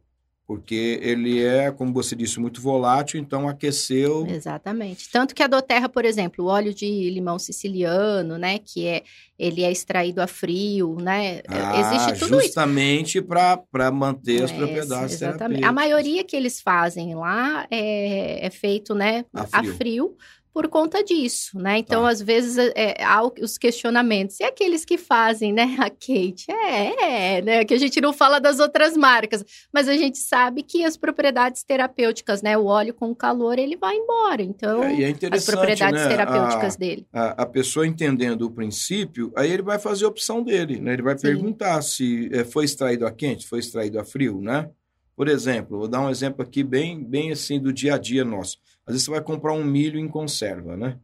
Porque 0.48 0.98
ele 1.02 1.44
é, 1.44 1.70
como 1.70 1.92
você 1.92 2.16
disse, 2.16 2.40
muito 2.40 2.58
volátil, 2.62 3.20
então 3.20 3.46
aqueceu. 3.46 4.26
Exatamente. 4.26 5.10
Tanto 5.10 5.34
que 5.34 5.42
a 5.42 5.46
doterra, 5.46 5.90
por 5.90 6.06
exemplo, 6.06 6.46
o 6.46 6.48
óleo 6.48 6.72
de 6.72 7.10
limão 7.10 7.38
siciliano, 7.38 8.38
né, 8.38 8.58
que 8.58 8.86
é 8.86 9.02
ele 9.38 9.62
é 9.62 9.70
extraído 9.70 10.20
a 10.22 10.26
frio, 10.26 10.96
né? 11.00 11.42
Ah, 11.46 11.80
Existe 11.80 12.18
tudo 12.18 12.38
isso. 12.38 12.46
justamente 12.46 13.20
para 13.22 13.90
manter 13.92 14.42
as 14.42 14.50
É, 14.50 14.56
propriedades 14.56 15.14
exatamente. 15.14 15.38
terapêuticas. 15.38 15.68
A 15.68 15.72
maioria 15.72 16.24
que 16.24 16.34
eles 16.34 16.60
fazem 16.62 17.14
lá 17.14 17.66
é, 17.70 18.44
é 18.46 18.50
feito, 18.50 18.94
né, 18.94 19.26
A 19.34 19.60
a 19.60 19.64
frio. 19.76 20.16
Por 20.52 20.68
conta 20.68 21.02
disso, 21.04 21.58
né? 21.58 21.78
Então, 21.78 22.02
Tá. 22.02 22.08
às 22.08 22.20
vezes, 22.20 22.56
é, 22.74 23.02
há 23.04 23.22
o- 23.24 23.32
os 23.40 23.56
questionamentos. 23.58 24.40
E 24.40 24.44
aqueles 24.44 24.84
que 24.84 24.98
fazem, 24.98 25.52
né, 25.52 25.62
a 25.86 25.90
Kate? 25.90 26.46
É, 26.50 27.36
é, 27.36 27.42
né? 27.42 27.64
Que 27.64 27.74
a 27.74 27.78
gente 27.78 28.00
não 28.00 28.12
fala 28.12 28.38
das 28.40 28.58
outras 28.58 28.96
marcas, 28.96 29.44
mas 29.72 29.88
a 29.88 29.96
gente 29.96 30.18
sabe 30.18 30.62
que 30.62 30.84
as 30.84 30.96
propriedades 30.96 31.62
terapêuticas, 31.62 32.42
né? 32.42 32.56
O 32.58 32.64
óleo 32.64 32.92
com 32.94 33.14
calor, 33.14 33.58
ele 33.58 33.76
vai 33.76 33.94
embora. 33.96 34.42
Então, 34.42 34.82
É, 34.82 35.02
é 35.02 35.14
as 35.32 35.44
propriedades 35.46 36.02
né? 36.02 36.08
terapêuticas 36.08 36.74
a, 36.74 36.78
dele. 36.78 37.06
a, 37.12 37.42
a 37.42 37.46
pessoa 37.46 37.86
entendendo 37.86 38.42
o 38.42 38.50
princípio, 38.50 39.32
aí 39.36 39.50
ele 39.50 39.62
vai 39.62 39.78
fazer 39.78 40.04
a 40.04 40.08
opção 40.08 40.42
dele, 40.42 40.80
né? 40.80 40.94
Ele 40.94 41.02
vai 41.02 41.16
Sim. 41.16 41.22
perguntar 41.28 41.80
se 41.82 42.28
eh, 42.32 42.44
foi 42.44 42.64
extraído 42.64 43.06
a 43.06 43.10
quente, 43.12 43.46
foi 43.46 43.58
extraído 43.60 43.98
a 44.00 44.04
frio, 44.04 44.40
né? 44.40 44.68
Por 45.16 45.28
exemplo, 45.28 45.78
vou 45.78 45.88
dar 45.88 46.00
um 46.00 46.10
exemplo 46.10 46.42
aqui 46.42 46.62
bem, 46.62 47.02
bem 47.02 47.32
assim 47.32 47.60
do 47.60 47.72
dia 47.72 47.94
a 47.94 47.98
dia 47.98 48.24
nosso. 48.24 48.56
Às 48.88 48.94
vezes 48.94 49.04
você 49.04 49.10
vai 49.10 49.20
comprar 49.20 49.52
um 49.52 49.62
milho 49.62 50.00
em 50.00 50.08
conserva, 50.08 50.74
né? 50.74 50.96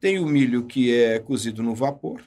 Tem 0.00 0.18
o 0.18 0.26
milho 0.26 0.64
que 0.64 0.94
é 0.94 1.18
cozido 1.18 1.62
no 1.62 1.74
vapor 1.74 2.22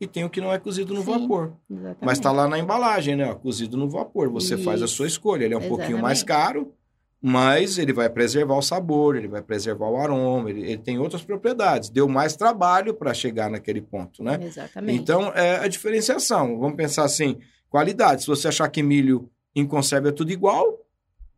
e 0.00 0.06
tem 0.06 0.24
o 0.24 0.30
que 0.30 0.40
não 0.40 0.52
é 0.52 0.58
cozido 0.58 0.94
no 0.94 1.02
Sim, 1.02 1.10
vapor. 1.10 1.52
Exatamente. 1.68 1.98
Mas 2.04 2.18
está 2.18 2.30
lá 2.30 2.46
na 2.46 2.56
embalagem, 2.56 3.16
né? 3.16 3.28
ó, 3.28 3.34
Cozido 3.34 3.76
no 3.76 3.88
vapor. 3.88 4.30
Você 4.30 4.56
faz 4.56 4.80
a 4.82 4.84
Isso. 4.84 4.94
sua 4.94 5.08
escolha. 5.08 5.44
Ele 5.44 5.54
é 5.54 5.58
um 5.58 5.68
pouquinho 5.68 5.98
mais 5.98 6.18
Exatamente. 6.18 6.46
caro, 6.46 6.72
mas 7.20 7.76
ele 7.76 7.92
vai 7.92 8.08
preservar 8.08 8.54
o 8.56 8.62
sabor, 8.62 9.16
ele 9.16 9.26
vai 9.26 9.42
preservar 9.42 9.88
o 9.88 9.96
aroma, 9.96 10.48
ele, 10.48 10.60
ele 10.62 10.78
tem 10.78 10.96
outras 10.98 11.22
propriedades. 11.22 11.90
Deu 11.90 12.08
mais 12.08 12.36
trabalho 12.36 12.94
para 12.94 13.12
chegar 13.12 13.50
naquele 13.50 13.82
ponto, 13.82 14.22
né? 14.22 14.38
Exatamente. 14.40 14.96
Então, 14.98 15.32
é 15.34 15.56
a 15.56 15.66
diferenciação. 15.66 16.56
Vamos 16.58 16.76
pensar 16.76 17.04
assim, 17.04 17.36
qualidade. 17.68 18.22
Se 18.22 18.28
você 18.28 18.46
achar 18.46 18.68
que 18.68 18.82
milho 18.82 19.28
em 19.56 19.66
conserva 19.66 20.10
é 20.10 20.12
tudo 20.12 20.30
igual, 20.30 20.78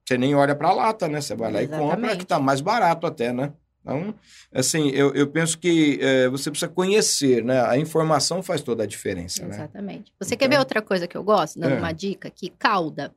você 0.07 0.18
nem 0.18 0.34
olha 0.34 0.55
para 0.55 0.68
a 0.68 0.72
lata, 0.72 1.09
né? 1.09 1.20
Você 1.20 1.34
vai 1.34 1.53
lá 1.53 1.62
e 1.62 1.66
compra, 1.68 1.84
Exatamente. 1.86 2.16
que 2.18 2.22
está 2.24 2.38
mais 2.38 2.61
barato 2.61 3.07
até, 3.07 3.32
né? 3.32 3.53
Então, 3.80 4.14
assim, 4.55 4.90
eu, 4.90 5.12
eu 5.14 5.26
penso 5.26 5.59
que 5.59 5.98
é, 6.00 6.28
você 6.28 6.50
precisa 6.50 6.70
conhecer, 6.70 7.42
né? 7.44 7.61
A 7.66 7.76
informação 7.76 8.40
faz 8.42 8.62
toda 8.62 8.84
a 8.84 8.86
diferença, 8.86 9.44
né? 9.44 9.55
Exatamente. 9.57 10.12
Você 10.20 10.34
Então- 10.34 10.38
quer 10.48 10.55
ver 10.55 10.59
outra 10.61 10.80
coisa 10.80 11.07
que 11.09 11.16
eu 11.16 11.24
gosto? 11.24 11.59
Dando 11.59 11.74
É. 11.74 11.78
uma 11.78 11.92
dica 11.92 12.28
aqui? 12.28 12.50
Calda. 12.59 13.12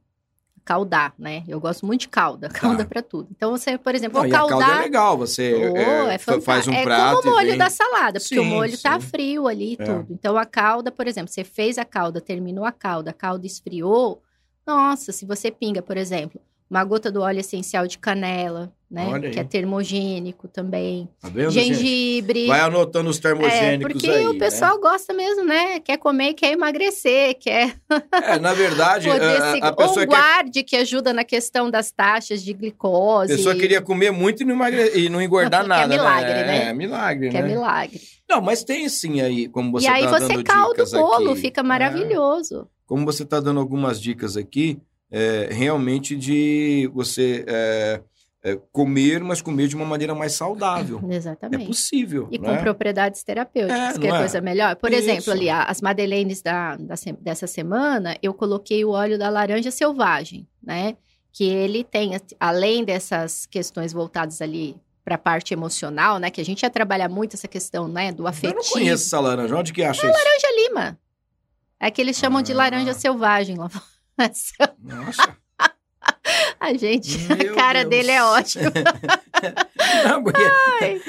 caldar, 0.63 1.13
né? 1.19 1.43
Eu 1.47 1.59
gosto 1.59 1.85
muito 1.85 2.01
de 2.01 2.09
calda, 2.09 2.49
calda 2.49 2.83
Tá. 2.83 2.89
pra 2.89 3.01
tudo. 3.03 3.27
Então 3.29 3.51
você, 3.51 3.77
por 3.77 3.93
exemplo, 3.93 4.19
Não, 4.19 4.25
a 4.27 4.31
calda 4.31 4.55
é 4.55 4.57
caldar. 4.59 4.81
legal, 4.81 5.15
você 5.15 5.53
Oh, 5.53 5.77
é, 5.77 6.15
é 6.15 6.17
fa- 6.17 6.41
faz 6.41 6.67
um 6.67 6.73
é 6.73 6.81
prato 6.83 7.17
como 7.21 7.29
o 7.29 7.35
molho 7.35 7.49
vem- 7.49 7.57
da 7.59 7.69
salada, 7.69 8.19
porque 8.19 8.39
o 8.39 8.43
Sim, 8.43 8.49
molho 8.49 8.75
tá 8.81 8.99
sim. 8.99 9.05
frio 9.07 9.47
ali 9.47 9.73
e 9.73 9.77
É. 9.79 9.85
tudo. 9.85 10.07
Então 10.09 10.35
a 10.35 10.43
calda, 10.43 10.91
por 10.91 11.07
exemplo, 11.07 11.31
você 11.31 11.43
fez 11.43 11.77
a 11.77 11.85
calda, 11.85 12.19
terminou 12.19 12.65
a 12.65 12.71
calda, 12.71 13.11
a 13.11 13.13
calda 13.13 13.45
esfriou. 13.45 14.23
Nossa, 14.65 15.11
se 15.11 15.23
você 15.23 15.51
pinga, 15.51 15.83
por 15.83 15.97
exemplo, 15.97 16.41
uma 16.69 16.83
gota 16.83 17.11
do 17.11 17.21
óleo 17.21 17.39
essencial 17.39 17.85
de 17.85 17.97
canela, 17.99 18.73
né? 18.89 19.07
Olha 19.07 19.27
aí. 19.27 19.33
Que 19.33 19.39
é 19.39 19.43
termogênico 19.43 20.47
também. 20.47 21.07
Tá 21.21 21.29
vendo, 21.29 21.51
gente? 21.51 21.75
Gengibre. 21.75 22.47
Vai 22.47 22.59
anotando 22.61 23.09
os 23.09 23.17
É, 23.17 23.21
termogênicos 23.21 23.91
porque 23.93 24.09
aí, 24.09 24.27
o 24.27 24.37
pessoal 24.37 24.79
gosta 24.79 25.13
mesmo, 25.13 25.43
né? 25.43 25.79
Quer 25.79 25.97
comer, 25.97 26.33
quer 26.33 26.53
emagrecer, 26.53 27.35
quer 27.39 27.75
né? 27.89 28.03
É, 28.11 28.39
na 28.39 28.53
verdade, 28.53 29.09
a, 29.11 29.53
se... 29.53 29.59
a 29.61 29.71
pessoa 29.73 29.89
Ou 29.89 29.95
quer 29.95 30.05
guarde, 30.07 30.63
que 30.63 30.75
ajuda 30.75 31.13
na 31.13 31.23
questão 31.23 31.69
das 31.69 31.91
taxas 31.91 32.43
de 32.43 32.51
glicose. 32.53 33.33
A 33.33 33.35
pessoa 33.37 33.55
queria 33.55 33.81
comer 33.81 34.11
muito 34.11 34.41
e 34.41 34.45
não, 34.45 34.55
emagre... 34.55 34.91
e 34.95 35.07
não 35.09 35.21
engordar 35.21 35.63
é 35.65 35.67
nada, 35.67 35.87
milagre, 35.87 36.33
né? 36.33 36.45
né? 36.45 36.69
É, 36.69 36.73
milagre, 36.73 37.29
Que 37.29 37.37
é 37.37 37.41
né? 37.43 37.47
milagre. 37.47 38.01
Não, 38.27 38.41
mas 38.41 38.63
tem 38.63 38.89
sim 38.89 39.21
aí, 39.21 39.47
como 39.47 39.71
você 39.71 39.85
e 39.85 39.87
aí 39.87 40.03
tá 40.03 40.09
você 40.19 40.27
dando 40.29 40.43
calda 40.43 40.83
o 40.83 40.89
bolo, 40.89 41.31
aqui. 41.31 41.41
fica 41.41 41.61
É. 41.61 41.63
maravilhoso. 41.63 42.67
como 42.87 43.05
você 43.05 43.21
está 43.21 43.39
dando 43.39 43.59
algumas 43.59 44.01
dicas 44.01 44.35
aqui, 44.35 44.79
é, 45.11 45.49
realmente 45.51 46.15
de 46.15 46.89
você 46.93 47.43
é, 47.47 48.01
é, 48.43 48.59
comer, 48.71 49.21
mas 49.23 49.41
comer 49.41 49.67
de 49.67 49.75
uma 49.75 49.85
maneira 49.85 50.13
mais 50.15 50.33
saudável. 50.33 50.99
É 51.09 51.15
Exatamente. 51.15 51.65
possível, 51.65 52.27
E 52.31 52.37
com 52.39 52.55
propriedades 52.57 53.23
terapêuticas, 53.23 53.95
É, 53.95 53.99
que 53.99 54.07
é 54.07 54.09
é? 54.11 54.17
coisa 54.19 54.41
melhor. 54.41 54.75
Por 54.75 54.91
Isso. 54.91 55.01
exemplo, 55.01 55.31
ali, 55.33 55.49
as 55.49 55.81
madeleines 55.81 56.41
da, 56.41 56.75
da 56.75 56.95
dessa 57.21 57.47
semana, 57.47 58.17
eu 58.21 58.33
coloquei 58.33 58.83
o 58.85 58.89
óleo 58.91 59.17
da 59.17 59.29
laranja 59.29 59.71
selvagem, 59.71 60.47
né? 60.61 60.95
Que 61.31 61.43
ele 61.49 61.83
tem, 61.83 62.11
além 62.39 62.83
dessas 62.85 63.45
questões 63.45 63.91
voltadas 63.91 64.41
ali 64.41 64.75
para 65.03 65.15
a 65.15 65.17
parte 65.19 65.53
emocional, 65.53 66.17
né? 66.17 66.31
Que 66.31 66.39
a 66.41 66.45
gente 66.45 66.63
ia 66.63 66.69
trabalhar 66.69 67.09
muito 67.09 67.35
essa 67.35 67.47
questão, 67.47 67.87
né? 67.87 68.11
Do 68.11 68.23
Eu 68.23 68.27
afetivo. 68.27 68.55
não 68.59 68.63
conheço 68.71 69.05
essa 69.05 69.19
laranja. 69.19 69.55
Onde 69.55 69.73
que 69.73 69.83
acha 69.83 70.07
isso? 70.07 70.17
Laranja 70.17 70.47
lima. 70.69 70.99
É 71.79 71.91
que 71.91 72.01
eles 72.01 72.17
chamam 72.17 72.41
de 72.41 72.53
Ah. 72.53 72.55
laranja 72.55 72.93
selvagem 72.93 73.55
lá 73.57 73.67
fora. 73.69 73.83
Nossa. 74.17 75.37
A 76.59 76.73
gente, 76.73 77.17
Meu 77.19 77.53
a 77.53 77.55
cara 77.55 77.79
Deus. 77.85 77.89
dele 77.89 78.11
é 78.11 78.23
ótima. 78.23 78.71
Não, 80.07 80.23
porque... 80.23 80.41
Ai. 80.81 81.01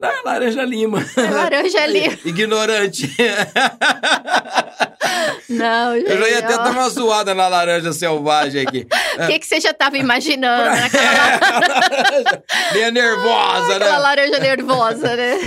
Não, 0.00 0.08
é 0.08 0.22
laranja 0.24 0.64
lima. 0.64 1.04
É 1.16 1.30
laranja 1.30 1.86
lima. 1.86 2.18
Ignorante. 2.24 3.10
Não, 5.48 5.94
gente. 5.96 6.10
Eu 6.10 6.18
já 6.18 6.28
ia 6.28 6.38
até 6.38 6.56
dar 6.56 6.70
uma 6.70 6.88
zoada 6.88 7.34
na 7.34 7.48
laranja 7.48 7.92
selvagem 7.92 8.62
aqui. 8.66 8.86
O 9.18 9.26
que, 9.26 9.38
que 9.40 9.46
você 9.46 9.60
já 9.60 9.70
estava 9.70 9.98
imaginando? 9.98 10.70
né? 10.70 10.84
Aquela, 10.84 12.42
Meia 12.72 12.90
nervosa, 12.90 13.76
aquela 13.76 13.92
né? 13.92 13.98
laranja 13.98 14.38
nervosa, 14.38 15.16
né? 15.16 15.38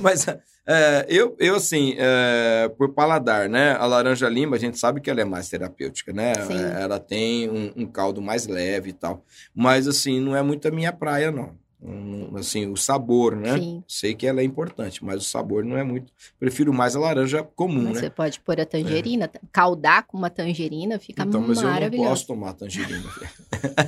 Mas 0.00 0.26
é, 0.68 1.06
eu, 1.08 1.36
eu, 1.38 1.54
assim, 1.54 1.94
é, 1.96 2.68
por 2.76 2.92
paladar, 2.92 3.48
né? 3.48 3.76
A 3.78 3.86
laranja 3.86 4.28
lima, 4.28 4.56
a 4.56 4.58
gente 4.58 4.78
sabe 4.78 5.00
que 5.00 5.08
ela 5.08 5.20
é 5.20 5.24
mais 5.24 5.48
terapêutica, 5.48 6.12
né? 6.12 6.34
Sim. 6.34 6.60
Ela 6.80 6.98
tem 6.98 7.48
um, 7.48 7.72
um 7.76 7.86
caldo 7.86 8.20
mais 8.20 8.46
leve 8.46 8.90
e 8.90 8.92
tal. 8.92 9.24
Mas, 9.54 9.86
assim, 9.86 10.20
não 10.20 10.36
é 10.36 10.42
muito 10.42 10.66
a 10.66 10.70
minha 10.70 10.92
praia, 10.92 11.30
não. 11.30 11.54
Hum, 11.88 12.32
Assim, 12.36 12.66
o 12.70 12.76
sabor, 12.76 13.36
né? 13.36 13.56
Sim. 13.56 13.82
Sei 13.86 14.14
que 14.14 14.26
ela 14.26 14.40
é 14.40 14.44
importante, 14.44 15.04
mas 15.04 15.22
o 15.22 15.24
sabor 15.24 15.64
não 15.64 15.78
é 15.78 15.84
muito. 15.84 16.12
Prefiro 16.38 16.72
mais 16.72 16.96
a 16.96 17.00
laranja 17.00 17.42
comum, 17.42 17.84
Mas 17.84 17.94
né? 17.94 18.00
Você 18.00 18.10
pode 18.10 18.40
pôr 18.40 18.60
a 18.60 18.66
tangerina, 18.66 19.30
caldar 19.52 20.04
com 20.06 20.18
uma 20.18 20.28
tangerina, 20.28 20.98
fica 20.98 21.22
Então, 21.22 21.40
mas 21.40 21.58
eu 21.58 21.64
não 21.64 21.70
maravilhoso. 21.70 22.08
posso 22.10 22.26
tomar 22.26 22.52
tangerina. 22.54 23.04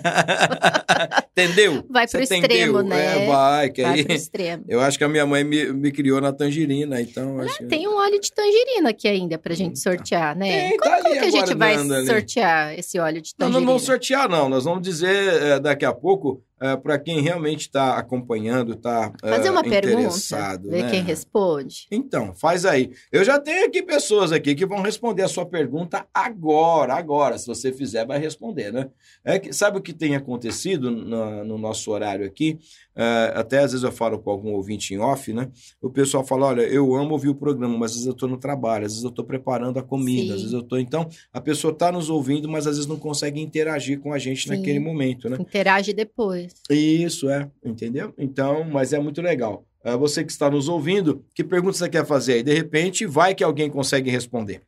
entendeu? 1.32 1.84
Vai 1.88 2.06
Você 2.06 2.16
pro 2.18 2.24
extremo, 2.24 2.80
entendeu? 2.80 2.82
né? 2.84 3.24
É, 3.24 3.26
vai, 3.26 3.70
que 3.70 3.82
Vai 3.82 3.92
aí... 3.94 4.04
pro 4.04 4.14
extremo. 4.14 4.64
Eu 4.68 4.80
acho 4.80 4.98
que 4.98 5.04
a 5.04 5.08
minha 5.08 5.26
mãe 5.26 5.44
me, 5.44 5.72
me 5.72 5.90
criou 5.92 6.20
na 6.20 6.32
tangerina, 6.32 7.00
então... 7.00 7.38
que- 7.56 7.64
Tem 7.66 7.86
um 7.88 7.96
óleo 7.96 8.20
de 8.20 8.32
tangerina 8.32 8.90
aqui 8.90 9.08
ainda 9.08 9.38
pra 9.38 9.54
gente 9.54 9.78
sortear, 9.78 10.36
né? 10.36 10.68
Tem, 10.70 10.76
como 10.78 10.90
tá 10.90 11.02
como 11.02 11.12
que 11.14 11.18
a 11.18 11.30
gente 11.30 11.54
vai 11.54 11.74
ali. 11.76 12.06
sortear 12.06 12.78
esse 12.78 12.98
óleo 12.98 13.20
de 13.20 13.32
Nós 13.38 13.48
tangerina? 13.48 13.60
não 13.60 13.66
vamos 13.66 13.82
sortear, 13.82 14.28
não. 14.28 14.48
Nós 14.48 14.64
vamos 14.64 14.82
dizer 14.82 15.42
eh, 15.42 15.60
daqui 15.60 15.84
a 15.84 15.92
pouco 15.92 16.42
para 16.82 16.98
quem 16.98 17.20
realmente 17.20 17.62
está 17.62 17.96
acompanhando, 17.96 18.72
está 18.72 19.12
Fazer 19.20 19.50
uma 19.50 19.62
pergunta, 19.62 20.00
interessado. 20.00 20.68
ver 20.68 20.84
né? 20.84 20.90
quem 20.90 21.02
responde. 21.02 21.86
Então, 21.90 22.34
faz 22.34 22.64
aí. 22.64 22.90
Eu 23.12 23.24
já 23.24 23.38
tenho 23.38 23.66
aqui 23.66 23.82
pessoas 23.82 24.32
aqui 24.32 24.54
que 24.54 24.66
vão 24.66 24.82
responder 24.82 25.22
a 25.22 25.28
sua 25.28 25.46
pergunta 25.46 26.06
agora, 26.12 26.94
agora. 26.94 27.38
Se 27.38 27.46
você 27.46 27.72
fizer, 27.72 28.06
vai 28.06 28.18
responder, 28.18 28.72
né? 28.72 28.88
É 29.24 29.38
que, 29.38 29.52
sabe 29.52 29.78
o 29.78 29.82
que 29.82 29.92
tem 29.92 30.16
acontecido 30.16 30.90
no, 30.90 31.44
no 31.44 31.58
nosso 31.58 31.90
horário 31.90 32.26
aqui? 32.26 32.58
Eh, 33.00 33.32
até 33.36 33.58
às 33.58 33.70
vezes 33.70 33.84
eu 33.84 33.92
falo 33.92 34.18
com 34.18 34.28
algum 34.28 34.50
ouvinte 34.54 34.92
em 34.92 34.98
off, 34.98 35.32
né? 35.32 35.48
O 35.80 35.88
pessoal 35.88 36.24
fala: 36.24 36.46
olha, 36.46 36.62
eu 36.62 36.96
amo 36.96 37.12
ouvir 37.12 37.28
o 37.28 37.34
programa, 37.34 37.78
mas 37.78 37.92
às 37.92 37.98
vezes 37.98 38.06
eu 38.08 38.12
estou 38.12 38.28
no 38.28 38.36
trabalho, 38.36 38.86
às 38.86 38.90
vezes 38.90 39.04
eu 39.04 39.10
estou 39.10 39.24
preparando 39.24 39.78
a 39.78 39.82
comida, 39.84 40.26
Sim. 40.26 40.32
às 40.32 40.40
vezes 40.40 40.52
eu 40.52 40.60
estou. 40.60 40.80
Então, 40.80 41.08
a 41.32 41.40
pessoa 41.40 41.72
está 41.72 41.92
nos 41.92 42.10
ouvindo, 42.10 42.48
mas 42.48 42.66
às 42.66 42.74
vezes 42.74 42.88
não 42.88 42.98
consegue 42.98 43.40
interagir 43.40 44.00
com 44.00 44.12
a 44.12 44.18
gente 44.18 44.48
Sim. 44.48 44.56
naquele 44.56 44.80
momento, 44.80 45.30
né? 45.30 45.36
Interage 45.38 45.92
depois. 45.92 46.47
Isso, 46.70 47.28
é, 47.30 47.48
entendeu? 47.64 48.12
Então, 48.18 48.64
mas 48.64 48.92
é 48.92 48.98
muito 48.98 49.20
legal. 49.22 49.64
Ah, 49.84 49.96
Você 49.96 50.24
que 50.24 50.32
está 50.32 50.50
nos 50.50 50.68
ouvindo, 50.68 51.24
que 51.34 51.42
pergunta 51.44 51.76
você 51.78 51.88
quer 51.88 52.04
fazer 52.06 52.34
aí? 52.34 52.42
De 52.42 52.52
repente, 52.52 53.06
vai 53.06 53.34
que 53.34 53.44
alguém 53.44 53.70
consegue 53.70 54.10
responder. 54.10 54.62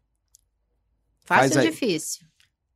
Faz 1.24 1.42
Fácil 1.52 1.56
ou 1.56 1.62
aí. 1.64 1.70
difícil? 1.70 2.26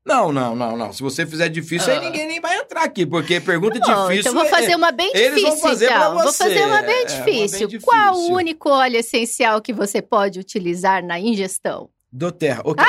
Não, 0.07 0.31
não, 0.31 0.55
não, 0.55 0.77
não. 0.77 0.93
Se 0.93 1.03
você 1.03 1.25
fizer 1.25 1.49
difícil, 1.49 1.91
aí 1.91 1.99
Ah. 1.99 2.03
ninguém 2.03 2.27
nem 2.29 2.39
vai 2.41 2.59
entrar 2.59 2.83
aqui, 2.85 3.07
porque 3.07 3.41
pergunta 3.41 3.79
Bom, 3.81 3.87
difícil. 3.87 4.21
então 4.21 4.35
vou 4.35 4.45
é- 4.45 4.49
fazer 4.51 4.75
uma 4.77 4.93
bem 4.93 5.11
eles 5.15 5.41
vão 5.41 5.51
difícil, 5.53 5.69
fazer 5.69 5.87
então. 5.87 6.15
Vou 6.15 6.23
você. 6.25 6.45
fazer 6.45 6.67
uma 6.67 6.83
bem 6.83 6.95
É, 6.97 7.03
uma 7.15 7.25
bem 7.25 7.47
difícil. 7.47 7.69
difícil. 7.69 7.81
Qual 7.81 8.15
o 8.15 8.33
único 8.33 8.69
óleo 8.69 8.97
essencial 8.99 9.63
que 9.63 9.73
você 9.73 10.03
pode 10.03 10.39
utilizar 10.39 11.03
na 11.03 11.19
ingestão? 11.19 11.89
Do 12.13 12.31
terra. 12.31 12.63
Dizer- 12.63 12.85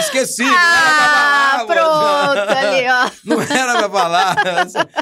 Esqueci. 0.00 0.42
Ah, 0.44 1.56
não 1.58 1.66
pra 1.66 1.84
falar. 3.10 3.12
Não 3.24 3.40
era 3.42 3.78
pra 3.78 3.90
falar. 3.90 4.36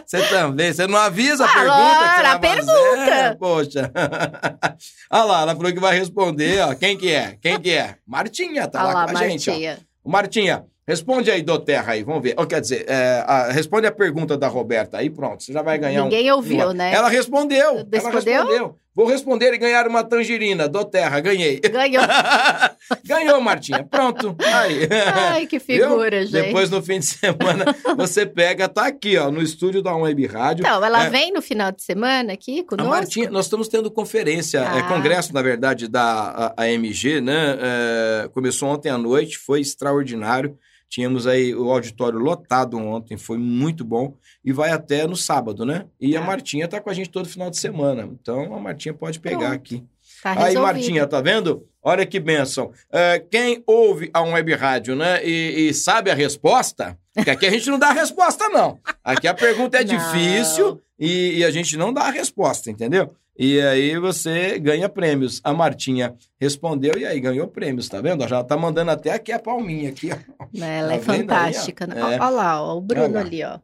Você- 0.06 0.22
também. 0.28 0.72
Você 0.72 0.86
não 0.86 0.98
avisa 0.98 1.44
a 1.44 1.48
Ah, 1.48 1.54
pergunta 1.54 2.08
que 2.08 2.20
você 2.20 2.26
a 2.26 2.38
pergunta. 2.38 3.06
fazer? 3.06 3.36
Poxa. 3.38 3.92
Olha 5.10 5.24
lá, 5.24 5.42
ela 5.42 5.56
falou 5.56 5.72
que 5.72 5.80
vai 5.80 5.98
responder. 5.98 6.60
Ó. 6.60 6.74
Quem 6.74 6.96
que 6.96 7.10
é? 7.12 7.36
Quem 7.40 7.60
que 7.60 7.70
é? 7.70 7.96
Martinha, 8.06 8.66
tá 8.68 8.84
Olha 8.84 8.94
lá, 8.94 9.04
com 9.08 9.18
a 9.18 9.28
gente. 9.28 9.50
Ó. 9.50 9.52
Martinha. 9.52 9.78
Martinha, 10.04 10.64
responde 10.86 11.30
aí 11.30 11.42
do 11.42 11.58
Terra 11.58 11.92
aí, 11.92 12.02
vamos 12.02 12.22
ver. 12.22 12.34
Ou 12.38 12.46
quer 12.46 12.60
dizer, 12.60 12.84
é, 12.88 13.22
a- 13.26 13.50
responde 13.52 13.86
a 13.86 13.92
pergunta 13.92 14.36
da 14.36 14.48
Roberta 14.48 14.98
aí, 14.98 15.10
pronto. 15.10 15.42
Você 15.42 15.52
já 15.52 15.62
vai 15.62 15.78
ganhar 15.78 16.00
um. 16.02 16.04
Ninguém 16.04 16.30
ouviu, 16.32 16.56
uma- 16.66 16.74
né? 16.74 16.92
Ela 16.94 17.08
respondeu. 17.08 17.86
Ela 17.92 18.10
Respondeu? 18.10 18.76
Vou 18.94 19.06
responder 19.06 19.54
e 19.54 19.58
ganhar 19.58 19.86
uma 19.86 20.02
tangerina 20.02 20.68
do 20.68 20.84
Terra. 20.84 21.20
Ganhei. 21.20 21.60
Ganhou. 21.60 22.02
Ganhou, 23.06 23.40
Martinha. 23.40 23.84
Pronto. 23.88 24.34
Aí. 24.40 24.88
Ai, 25.14 25.46
que 25.46 25.60
figura, 25.60 26.22
gente. 26.26 26.32
Depois, 26.32 26.70
no 26.70 26.82
fim 26.82 26.98
de 26.98 27.06
semana, 27.06 27.64
você 27.96 28.26
pega, 28.26 28.68
tá 28.68 28.86
aqui, 28.86 29.16
ó, 29.16 29.30
no 29.30 29.40
estúdio 29.40 29.80
da 29.82 29.94
Web 29.94 30.26
Rádio. 30.26 30.62
Então, 30.62 30.84
ela 30.84 31.06
É. 31.06 31.10
vem 31.10 31.32
no 31.32 31.40
final 31.40 31.70
de 31.70 31.82
semana 31.82 32.32
aqui 32.32 32.60
A 32.60 32.64
conosco? 32.64 32.90
Martinha, 32.90 33.30
nós 33.30 33.46
estamos 33.46 33.68
tendo 33.68 33.90
conferência, 33.90 34.58
é, 34.58 34.80
Ah. 34.80 34.82
congresso, 34.88 35.32
na 35.32 35.40
verdade, 35.42 35.86
da 35.88 36.52
a- 36.56 36.62
AMG, 36.64 37.20
né? 37.20 37.58
É, 37.60 38.28
começou 38.32 38.68
ontem 38.70 38.88
à 38.88 38.98
noite, 38.98 39.38
foi 39.38 39.60
extraordinário. 39.60 40.56
Tínhamos 40.90 41.24
aí 41.26 41.54
o 41.54 41.70
auditório 41.70 42.18
lotado 42.18 42.76
ontem, 42.76 43.16
foi 43.16 43.38
muito 43.38 43.84
bom. 43.84 44.14
E 44.44 44.52
vai 44.52 44.70
até 44.70 45.06
no 45.06 45.16
sábado, 45.16 45.64
né? 45.64 45.86
E 46.00 46.16
a 46.16 46.20
Tá. 46.20 46.26
Martinha 46.26 46.66
tá 46.68 46.80
com 46.80 46.90
a 46.90 46.92
gente 46.94 47.08
todo 47.10 47.28
final 47.28 47.48
de 47.48 47.58
semana. 47.58 48.10
Então 48.20 48.52
a 48.54 48.58
Martinha 48.58 48.92
pode 48.92 49.20
pegar 49.20 49.38
Pronto. 49.38 49.54
aqui. 49.54 49.84
Tá 50.22 50.44
Aí. 50.46 50.54
Martinha, 50.56 51.06
tá 51.06 51.20
vendo? 51.20 51.64
Olha 51.82 52.04
que 52.04 52.18
bênção. 52.20 52.72
É, 52.92 53.20
quem 53.20 53.62
ouve 53.66 54.10
a 54.12 54.20
web 54.20 54.52
rádio, 54.54 54.94
né, 54.96 55.24
e, 55.24 55.68
e 55.68 55.74
sabe 55.74 56.10
a 56.10 56.14
resposta, 56.14 56.98
porque 57.14 57.30
aqui 57.30 57.46
a 57.46 57.50
gente 57.50 57.70
não 57.70 57.78
dá 57.78 57.88
a 57.88 57.92
resposta, 57.92 58.48
não. 58.50 58.78
Aqui 59.02 59.26
a 59.28 59.32
pergunta 59.32 59.78
é 59.78 59.84
Não. 59.84 59.96
difícil 59.96 60.82
e, 60.98 61.38
e 61.38 61.44
a 61.44 61.50
gente 61.50 61.76
não 61.76 61.92
dá 61.92 62.02
a 62.02 62.10
resposta, 62.10 62.70
entendeu? 62.70 63.14
E 63.42 63.58
aí 63.62 63.98
você 63.98 64.58
ganha 64.58 64.86
prêmios. 64.86 65.40
A 65.42 65.54
Martinha 65.54 66.14
respondeu 66.38 66.92
e 66.98 67.06
aí 67.06 67.18
ganhou 67.18 67.48
prêmios, 67.48 67.88
tá 67.88 67.98
vendo? 68.02 68.28
Já 68.28 68.44
tá 68.44 68.54
mandando 68.54 68.90
até 68.90 69.12
aqui 69.12 69.32
a 69.32 69.38
palminha 69.38 69.88
aqui, 69.88 70.10
ó. 70.12 70.44
Né, 70.52 70.78
Ela 70.80 70.88
Tá 70.88 70.94
é 70.94 70.98
vendo 70.98 71.10
aí, 71.10 71.38
ó? 71.40 71.44
fantástica. 71.46 71.86
né? 71.86 71.98
É. 71.98 72.04
Olha 72.04 72.28
lá, 72.28 72.62
ó, 72.62 72.76
o 72.76 72.80
Bruno 72.82 73.14
lá. 73.14 73.20
ali, 73.20 73.42
ó. 73.42 73.58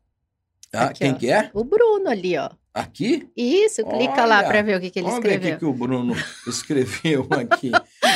Ah, 0.73 0.85
Aqui, 0.87 1.01
quem 1.01 1.13
ó. 1.13 1.15
que 1.17 1.31
é? 1.31 1.51
O 1.53 1.63
Bruno 1.63 2.09
ali, 2.09 2.39
ó. 2.39 2.49
Aqui? 2.73 3.29
Isso, 3.37 3.85
clica 3.85 4.25
lá 4.25 4.39
Olha. 4.39 4.49
pra 4.49 4.63
ver 4.63 4.77
o 4.77 4.81
que, 4.81 4.91
que 4.91 4.99
ele 4.99 5.09
Vamos 5.09 5.23
ver 5.23 5.29
o 5.29 5.33
escreveu. 5.35 5.59
que, 5.59 5.65
o 5.67 5.73
Bruno 5.75 6.15
escreveu 6.49 7.29
aqui. 7.33 7.71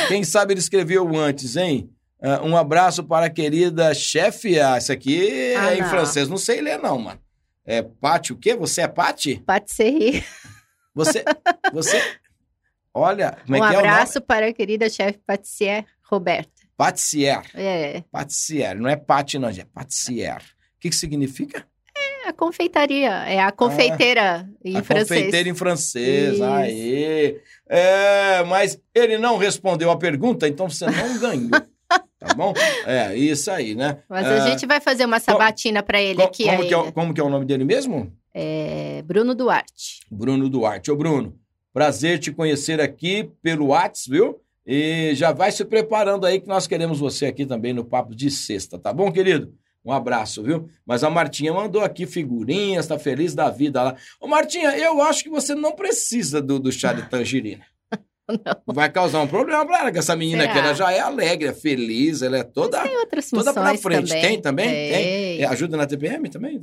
Quem 0.07 0.23
sabe 0.23 0.53
ele 0.53 0.59
escreveu 0.59 1.15
antes, 1.15 1.55
hein? 1.55 1.89
Ah, 2.21 2.41
um 2.43 2.57
abraço 2.57 3.03
para 3.03 3.27
a 3.27 3.29
querida 3.29 3.93
chefe. 3.93 4.59
Ah, 4.59 4.77
isso 4.79 4.91
aqui 4.91 5.53
Ah, 5.59 5.73
é 5.73 5.77
em 5.79 5.83
francês. 5.83 6.27
Não 6.27 6.37
sei 6.37 6.59
ler, 6.61 6.77
não, 6.79 6.97
mano. 6.99 7.19
É 7.65 7.81
Pati 7.83 8.33
o 8.33 8.35
quê? 8.35 8.55
Você 8.55 8.81
é 8.81 8.87
Pati? 8.87 9.41
Patisserie. 9.45 10.23
Você. 10.93 11.23
Você. 11.73 12.01
Olha, 12.93 13.37
como 13.45 13.55
é 13.55 13.59
um 13.59 13.69
que 13.69 13.75
é 13.75 13.77
o 13.77 13.81
nome? 13.81 13.87
abraço 13.87 14.21
para 14.21 14.47
a 14.47 14.53
querida 14.53 14.89
chefe 14.89 15.19
patissier 15.25 15.85
Roberta. 16.03 16.51
Patissier. 16.75 17.41
É, 17.53 18.03
Patissier. 18.11 18.75
Não 18.79 18.89
é 18.89 18.95
pati, 18.95 19.37
não. 19.39 19.47
É 19.49 19.65
patissier. 19.73 20.37
O 20.41 20.79
que, 20.79 20.89
que 20.89 20.95
significa? 20.95 21.65
é 22.23 22.29
a 22.29 22.33
confeitaria, 22.33 23.09
é 23.27 23.39
a 23.39 23.51
confeiteira 23.51 24.47
em 24.63 24.75
Ah, 24.75 24.79
a 24.79 24.83
francês. 24.83 25.07
confeiteira 25.09 25.49
em 25.49 25.55
francês. 25.55 26.33
Isso. 26.35 26.43
Aê. 26.43 27.41
É, 27.67 28.43
mas 28.43 28.79
ele 28.93 29.17
não 29.17 29.37
respondeu 29.37 29.89
a 29.89 29.97
pergunta, 29.97 30.47
então 30.47 30.69
você 30.69 30.85
não 30.85 31.17
ganhou. 31.19 31.49
tá 31.49 32.33
bom? 32.35 32.53
É, 32.85 33.15
isso 33.15 33.49
aí, 33.49 33.73
né? 33.73 34.03
Mas 34.09 34.27
É, 34.27 34.37
a 34.37 34.39
gente 34.49 34.65
vai 34.67 34.79
fazer 34.79 35.05
uma 35.05 35.19
sabatina 35.19 35.81
para 35.81 35.99
ele 36.01 36.21
aqui 36.21 36.43
como, 36.45 36.67
que 36.67 36.73
é, 36.73 36.91
como 36.91 37.13
que 37.13 37.21
é 37.21 37.23
o 37.23 37.29
nome 37.29 37.45
dele 37.45 37.63
mesmo? 37.63 38.11
É 38.33 39.01
Bruno 39.03 39.35
Duarte. 39.35 40.01
Bruno 40.09 40.49
Duarte. 40.49 40.91
Ô, 40.91 40.95
Bruno, 40.95 41.37
prazer 41.73 42.19
te 42.19 42.31
conhecer 42.31 42.79
aqui 42.79 43.29
pelo 43.41 43.67
Whats, 43.67 44.05
viu? 44.07 44.41
E 44.65 45.13
já 45.15 45.31
vai 45.31 45.51
se 45.51 45.65
preparando 45.65 46.25
aí 46.25 46.39
que 46.39 46.47
nós 46.47 46.67
queremos 46.67 46.99
você 46.99 47.25
aqui 47.25 47.45
também 47.45 47.73
no 47.73 47.83
Papo 47.83 48.15
de 48.15 48.29
Sexta, 48.29 48.77
tá 48.77 48.93
bom, 48.93 49.11
querido? 49.11 49.53
Um 49.83 49.91
abraço, 49.91 50.43
viu? 50.43 50.69
Mas 50.85 51.03
a 51.03 51.09
Martinha 51.09 51.51
mandou 51.51 51.81
aqui 51.81 52.05
figurinhas, 52.05 52.85
tá 52.85 52.99
feliz 52.99 53.33
da 53.33 53.49
vida 53.49 53.81
lá. 53.81 53.95
Ô, 54.19 54.27
Martinha, 54.27 54.77
eu 54.77 55.01
acho 55.01 55.23
que 55.23 55.29
você 55.29 55.55
não 55.55 55.71
precisa 55.71 56.39
do, 56.39 56.59
do 56.59 56.71
chá 56.71 56.93
de 56.93 57.09
tangerina. 57.09 57.65
Vai 58.65 58.89
causar 58.91 59.21
um 59.21 59.27
problema 59.27 59.65
pra 59.65 59.79
ela, 59.79 59.91
que 59.91 59.99
essa 59.99 60.15
menina 60.15 60.43
aqui, 60.45 60.57
ela 60.57 60.73
já 60.73 60.91
é 60.91 60.99
alegre, 60.99 61.47
é 61.49 61.53
feliz, 61.53 62.21
ela 62.21 62.37
é 62.37 62.43
toda, 62.43 62.81
Tem 62.81 62.97
outras 62.97 63.29
toda 63.29 63.53
pra 63.53 63.75
frente. 63.77 64.07
também. 64.09 64.21
Tem 64.21 64.41
também? 64.41 64.67
Tem. 64.69 64.91
Tem. 64.93 65.41
É, 65.41 65.45
ajuda 65.45 65.77
na 65.77 65.85
TPM 65.85 66.29
também? 66.29 66.59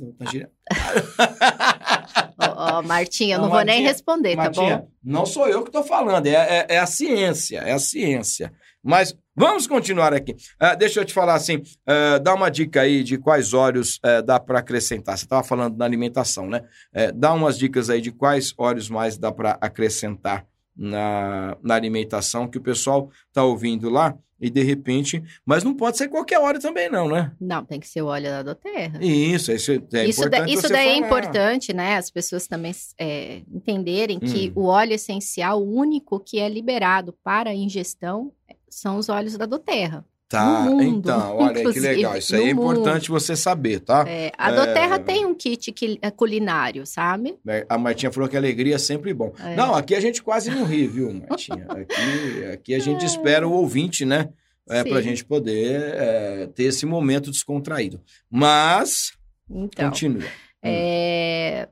Ó, 2.37 2.77
ó, 2.77 2.81
Martinha, 2.81 3.35
eu 3.35 3.39
Não, 3.39 3.45
não, 3.47 3.51
vou 3.51 3.59
nem 3.65 3.75
Martinha, 3.75 3.87
responder, 3.91 4.35
tá 4.35 4.43
Martinha, 4.43 4.77
bom? 4.77 4.87
não 5.03 5.25
sou 5.25 5.47
eu 5.47 5.61
que 5.63 5.69
estou 5.69 5.83
falando, 5.83 6.25
é, 6.27 6.31
é- 6.31 6.65
é 6.69 6.79
a 6.79 6.85
ciência, 6.85 7.59
é 7.59 7.71
a 7.73 7.79
ciência. 7.79 8.51
Mas 8.81 9.13
vamos 9.35 9.67
continuar 9.67 10.13
aqui. 10.13 10.33
Ah, 10.57 10.73
deixa 10.73 11.01
eu 11.01 11.05
te 11.05 11.13
falar 11.13 11.33
assim, 11.35 11.61
ah, 11.85 12.17
dá 12.17 12.33
uma 12.33 12.49
dica 12.49 12.79
aí 12.81 13.03
de 13.03 13.17
quais 13.17 13.53
óleos 13.53 13.99
eh, 14.05 14.21
dá 14.21 14.39
para 14.39 14.59
acrescentar. 14.59 15.17
Você 15.17 15.25
estava 15.25 15.43
falando 15.43 15.75
da 15.75 15.83
alimentação, 15.83 16.47
né? 16.47 16.61
Eh, 16.93 17.11
dá 17.11 17.33
umas 17.33 17.57
dicas 17.57 17.89
aí 17.89 17.99
de 17.99 18.09
quais 18.09 18.53
óleos 18.57 18.89
mais 18.89 19.17
dá 19.17 19.33
para 19.33 19.57
acrescentar 19.59 20.45
na, 20.79 21.57
na 21.61 21.75
alimentação 21.75 22.47
que 22.47 22.57
o 22.57 22.61
pessoal 22.61 23.11
está 23.27 23.43
ouvindo 23.43 23.89
lá 23.89 24.17
e 24.41 24.49
de 24.49 24.63
repente... 24.63 25.21
Mas 25.45 25.65
não 25.65 25.73
pode 25.75 25.97
ser 25.97 26.07
qualquer 26.07 26.39
óleo 26.39 26.61
também 26.61 26.89
não, 26.89 27.09
né? 27.09 27.33
Não, 27.41 27.65
tem 27.65 27.77
que 27.77 27.87
ser 27.87 28.01
o 28.01 28.05
óleo 28.05 28.29
da 28.29 28.41
Doterra. 28.41 28.97
Isso, 29.03 29.51
isso 29.51 29.71
é 29.93 30.05
isso 30.07 30.21
da- 30.29 30.37
importante 30.39 30.53
isso 30.53 30.61
você 30.67 30.73
daí 30.73 30.87
é 30.87 30.93
falar. 30.95 31.05
importante, 31.07 31.73
né? 31.73 31.97
As 31.97 32.09
pessoas 32.09 32.47
também 32.47 32.71
é, 32.97 33.41
entenderem 33.53 34.17
que 34.17 34.47
Hum. 34.55 34.61
o 34.61 34.65
óleo 34.67 34.93
essencial 34.93 35.61
único 35.61 36.19
que 36.21 36.39
é 36.39 36.47
liberado 36.47 37.13
para 37.21 37.49
a 37.49 37.53
ingestão 37.55 38.31
são 38.69 38.97
os 38.97 39.09
óleos 39.09 39.35
da 39.37 39.45
Doterra. 39.45 40.05
Tá, 40.29 40.61
mundo, 40.61 40.83
então, 40.83 41.37
olha 41.41 41.57
aí 41.67 41.73
que 41.73 41.79
legal. 41.79 42.15
Isso 42.15 42.35
aí 42.35 42.43
é 42.43 42.49
importante 42.51 43.09
você 43.09 43.35
saber, 43.35 43.79
tá? 43.79 44.05
É, 44.07 44.31
a 44.37 44.51
É. 44.51 44.55
Doterra 44.55 44.99
tem 44.99 45.25
um 45.25 45.33
kit 45.33 45.71
que- 45.71 45.97
é, 46.03 46.11
culinário, 46.11 46.85
sabe? 46.85 47.35
É, 47.47 47.65
A 47.67 47.79
Martinha 47.79 48.11
falou 48.11 48.29
que 48.29 48.37
alegria 48.37 48.75
é 48.75 48.77
sempre 48.77 49.11
bom. 49.11 49.33
É. 49.43 49.55
Não, 49.55 49.73
aqui 49.73 49.95
a 49.95 49.99
gente 49.99 50.21
quase 50.21 50.51
não 50.51 50.63
ri, 50.65 50.85
viu, 50.87 51.11
Martinha? 51.11 51.65
Aqui, 51.67 52.45
aqui 52.53 52.75
a 52.75 52.79
gente 52.79 53.03
espera 53.07 53.47
o 53.47 53.51
ouvinte, 53.51 54.05
né? 54.05 54.29
É, 54.69 54.83
Sim. 54.83 54.89
pra 54.91 55.01
gente 55.01 55.25
poder 55.25 55.81
é, 55.95 56.47
ter 56.53 56.65
esse 56.65 56.85
momento 56.85 57.31
descontraído. 57.31 57.99
Mas, 58.29 59.13
Então, 59.49 59.89
continua. 59.89 60.21
é, 60.63 61.67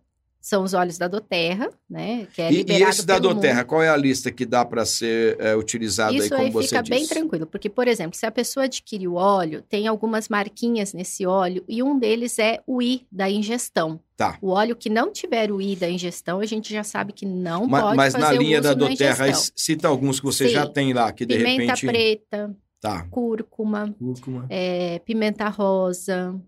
são 0.48 0.64
os 0.64 0.74
óleos 0.74 0.98
da 0.98 1.08
Doterra, 1.08 1.70
né? 1.90 2.28
Que 2.34 2.42
é 2.42 2.52
e, 2.52 2.66
e 2.68 2.84
esse 2.84 3.06
da 3.06 3.20
Doterra, 3.20 3.58
mundo. 3.60 3.66
qual 3.68 3.84
é 3.84 3.90
a 3.90 3.98
lista 3.98 4.32
que 4.32 4.46
dá 4.46 4.64
para 4.64 4.86
ser 4.86 5.36
é, 5.40 5.56
utilizado 5.56 6.14
Isso 6.16 6.24
aí, 6.26 6.30
como 6.30 6.44
aí 6.44 6.52
você 6.52 6.68
fica 6.70 6.82
disse? 6.84 6.90
bem 6.96 7.06
tranquilo, 7.08 7.46
porque, 7.46 7.70
por 7.70 7.88
exemplo, 7.88 8.18
se 8.18 8.26
a 8.26 8.32
pessoa 8.32 8.64
adquire 8.66 9.08
o 9.08 9.16
óleo, 9.16 9.62
tem 9.68 9.88
algumas 9.88 10.30
marquinhas 10.30 10.94
nesse 10.94 11.26
óleo 11.26 11.64
e 11.68 11.84
um 11.84 12.00
deles 12.00 12.40
é 12.40 12.62
o 12.66 12.82
I 12.82 13.06
da 13.12 13.30
ingestão. 13.30 14.00
Tá. 14.16 14.38
O 14.42 14.50
óleo 14.50 14.76
que 14.76 14.90
não 14.90 15.12
tiver 15.12 15.52
o 15.52 15.62
I 15.62 15.76
da 15.76 15.90
ingestão, 15.90 16.40
a 16.40 16.46
gente 16.46 16.74
já 16.74 16.84
sabe 16.84 17.14
que 17.14 17.26
não 17.26 17.68
Ma- 17.68 17.82
pode 17.82 17.98
Mas 17.98 18.14
fazer 18.14 18.26
na 18.26 18.32
o 18.32 18.42
linha 18.42 18.62
da 18.62 18.70
na 18.70 18.76
Doterra, 18.88 19.26
cita 19.56 19.88
alguns 19.88 20.20
que 20.20 20.26
você 20.26 20.48
Sim. 20.48 20.54
já 20.54 20.66
tem 20.66 20.94
lá, 20.94 21.12
que 21.12 21.26
de 21.26 21.36
Pimenta 21.38 21.74
repente... 21.76 21.86
preta, 21.86 22.56
Tá. 22.80 23.06
cúrcuma, 23.10 23.94
Cúrcuma. 24.00 24.46
é, 24.50 25.00
pimenta 25.00 25.50
rosa, 25.50 26.40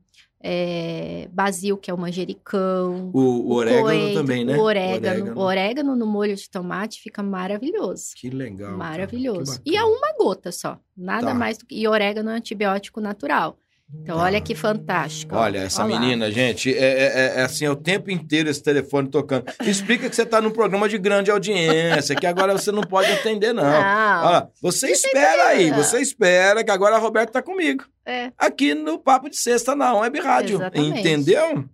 é, 0.42 1.28
basil, 1.32 1.78
que 1.78 1.92
é 1.92 1.94
o 1.94 1.98
manjericão. 1.98 3.12
O, 3.14 3.20
o 3.20 3.54
orégano 3.54 3.84
coentro, 3.84 4.14
também, 4.14 4.46
né? 4.46 4.58
O 4.58 4.62
orégano. 4.62 5.34
O 5.36 5.40
orégano 5.42 5.96
no 5.96 6.06
molho 6.06 6.36
de 6.36 6.50
tomate 6.50 7.02
fica 7.02 7.22
maravilhoso. 7.22 8.12
Que 8.16 8.30
legal. 8.30 8.78
Maravilhoso. 8.78 9.62
Que 9.62 9.72
E 9.72 9.76
é 9.78 9.84
uma 9.84 10.14
gota 10.18 10.52
só. 10.52 10.80
Nada 10.96 11.28
Tá. 11.28 11.34
mais 11.34 11.58
do 11.58 11.66
que. 11.66 11.76
E 11.80 11.88
orégano 11.88 12.30
é 12.30 12.34
um 12.34 12.38
antibiótico 12.38 13.02
natural. 13.02 13.58
Então, 13.92 14.18
Tá. 14.18 14.24
olha 14.24 14.40
que 14.40 14.54
fantástico. 14.54 15.36
Olha, 15.36 15.60
essa 15.60 15.84
Olha 15.84 15.96
lá. 15.96 16.00
menina, 16.00 16.32
gente, 16.32 16.72
é, 16.72 16.78
é- 16.78 17.34
é 17.38 17.42
assim, 17.44 17.66
é 17.66 17.72
o 17.72 17.76
tempo 17.76 18.12
inteiro 18.12 18.50
esse 18.50 18.62
telefone 18.62 19.10
tocando. 19.10 19.46
Explica 19.66 20.08
que 20.10 20.16
você 20.16 20.22
está 20.24 20.40
num 20.40 20.52
programa 20.52 20.88
de 20.88 20.98
grande 21.00 21.32
audiência, 21.32 22.16
que 22.16 22.28
agora 22.28 22.54
você 22.54 22.72
não 22.72 22.84
pode 22.84 23.12
atender, 23.12 23.52
não. 23.54 23.64
Não. 23.64 24.26
Olha 24.26 24.48
você 24.62 24.92
espera 24.92 25.48
aí, 25.48 25.72
você 25.72 26.00
espera 26.00 26.64
que 26.64 26.72
agora 26.72 26.96
a 26.96 27.00
Roberta 27.00 27.34
tá 27.34 27.42
comigo. 27.42 27.84
É, 28.06 28.32
Aqui 28.38 28.74
no 28.76 29.00
Papo 29.00 29.30
de 29.30 29.38
Sexta 29.38 29.76
na 29.76 29.94
Web 29.96 30.20
Rádio. 30.20 30.58
Exatamente. 30.58 31.00
Entendeu? 31.00 31.66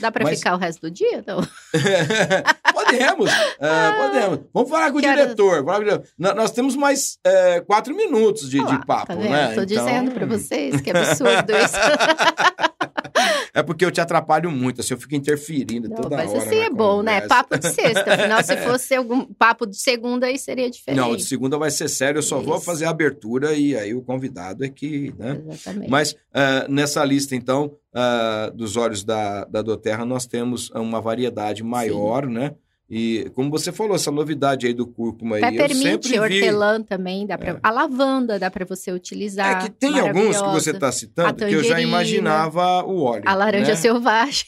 Dá 0.00 0.10
pra 0.10 0.24
Mas- 0.24 0.38
ficar 0.38 0.54
o 0.54 0.58
resto 0.58 0.80
do 0.82 0.90
dia? 0.90 1.22
Não. 1.26 1.40
podemos, 2.72 3.30
é, 3.60 3.92
podemos. 4.02 4.40
Vamos 4.52 4.70
falar 4.70 4.90
com 4.90 4.96
o 4.96 4.98
Ah, 4.98 5.02
Quero- 5.02 5.22
diretor. 5.22 5.64
falar 5.64 5.76
com 5.78 5.82
o 5.82 5.84
diretor. 5.84 6.08
Nó- 6.18 6.34
Nós 6.34 6.50
temos 6.50 6.74
mais 6.76 7.18
é, 7.24 7.60
quatro 7.60 7.94
minutos 7.94 8.48
de, 8.50 8.58
Olha 8.60 8.68
lá, 8.70 8.76
de 8.76 8.86
papo, 8.86 9.06
tá 9.08 9.14
né? 9.14 9.46
Tô 9.48 9.52
Então, 9.52 9.64
dizendo 9.66 10.10
pra 10.12 10.26
vocês 10.26 10.80
que 10.80 10.90
absurdo 10.90 11.52
isso. 11.56 11.76
É 13.54 13.62
porque 13.62 13.84
eu 13.84 13.90
te 13.90 14.00
atrapalho 14.00 14.50
muito, 14.50 14.80
assim, 14.80 14.94
eu 14.94 14.98
fico 14.98 15.14
interferindo 15.14 15.86
Não, 15.86 15.96
toda 15.96 16.16
mas 16.16 16.30
hora. 16.30 16.38
assim 16.38 16.58
na 16.58 16.64
é 16.64 16.70
bom, 16.70 17.02
né? 17.02 17.20
conversa. 17.20 17.28
Papo 17.28 17.58
de 17.58 17.68
sexta. 17.70 18.14
Afinal, 18.14 18.42
se 18.42 18.56
fosse 18.64 18.94
algum 18.94 19.26
papo 19.26 19.66
de 19.66 19.76
segunda, 19.76 20.26
aí 20.26 20.38
seria 20.38 20.70
diferente. 20.70 20.98
Não, 20.98 21.14
de 21.14 21.22
segunda 21.22 21.58
vai 21.58 21.70
ser 21.70 21.88
sério, 21.88 22.18
eu 22.18 22.22
só 22.22 22.40
vou 22.40 22.56
Isso. 22.56 22.64
fazer 22.64 22.86
a 22.86 22.90
abertura 22.90 23.52
e 23.52 23.76
aí 23.76 23.94
o 23.94 24.00
convidado 24.00 24.64
é 24.64 24.70
que, 24.70 25.12
né? 25.18 25.38
Exatamente. 25.46 25.90
Mas 25.90 26.16
ah, 26.32 26.66
nessa 26.66 27.04
lista, 27.04 27.36
então, 27.36 27.76
ah, 27.94 28.50
dos 28.54 28.78
óleos 28.78 29.04
da, 29.04 29.44
da 29.44 29.60
Doterra, 29.60 30.06
nós 30.06 30.24
temos 30.24 30.70
uma 30.70 31.00
variedade 31.02 31.62
maior, 31.62 32.26
né? 32.26 32.54
E 32.94 33.30
como 33.34 33.50
você 33.50 33.72
falou, 33.72 33.96
essa 33.96 34.10
novidade 34.10 34.66
aí 34.66 34.74
do 34.74 34.86
cúrcuma 34.86 35.36
aí, 35.36 35.42
eu 35.42 35.48
Peppermint, 35.48 35.82
sempre 35.82 36.08
vi. 36.10 36.18
hortelã 36.20 36.82
também, 36.82 37.26
dá 37.26 37.38
pra... 37.38 37.52
É. 37.52 37.58
A 37.62 37.70
lavanda 37.70 38.38
dá 38.38 38.50
pra 38.50 38.66
você 38.66 38.92
utilizar. 38.92 39.62
É 39.62 39.64
que 39.64 39.70
tem 39.70 39.98
alguns 39.98 40.38
que 40.42 40.48
você 40.48 40.72
está 40.72 40.92
citando 40.92 41.34
que 41.46 41.54
eu 41.54 41.64
já 41.64 41.80
imaginava 41.80 42.84
o 42.84 43.00
óleo. 43.02 43.22
A 43.24 43.34
laranja 43.34 43.70
né? 43.70 43.76
selvagem. 43.76 44.44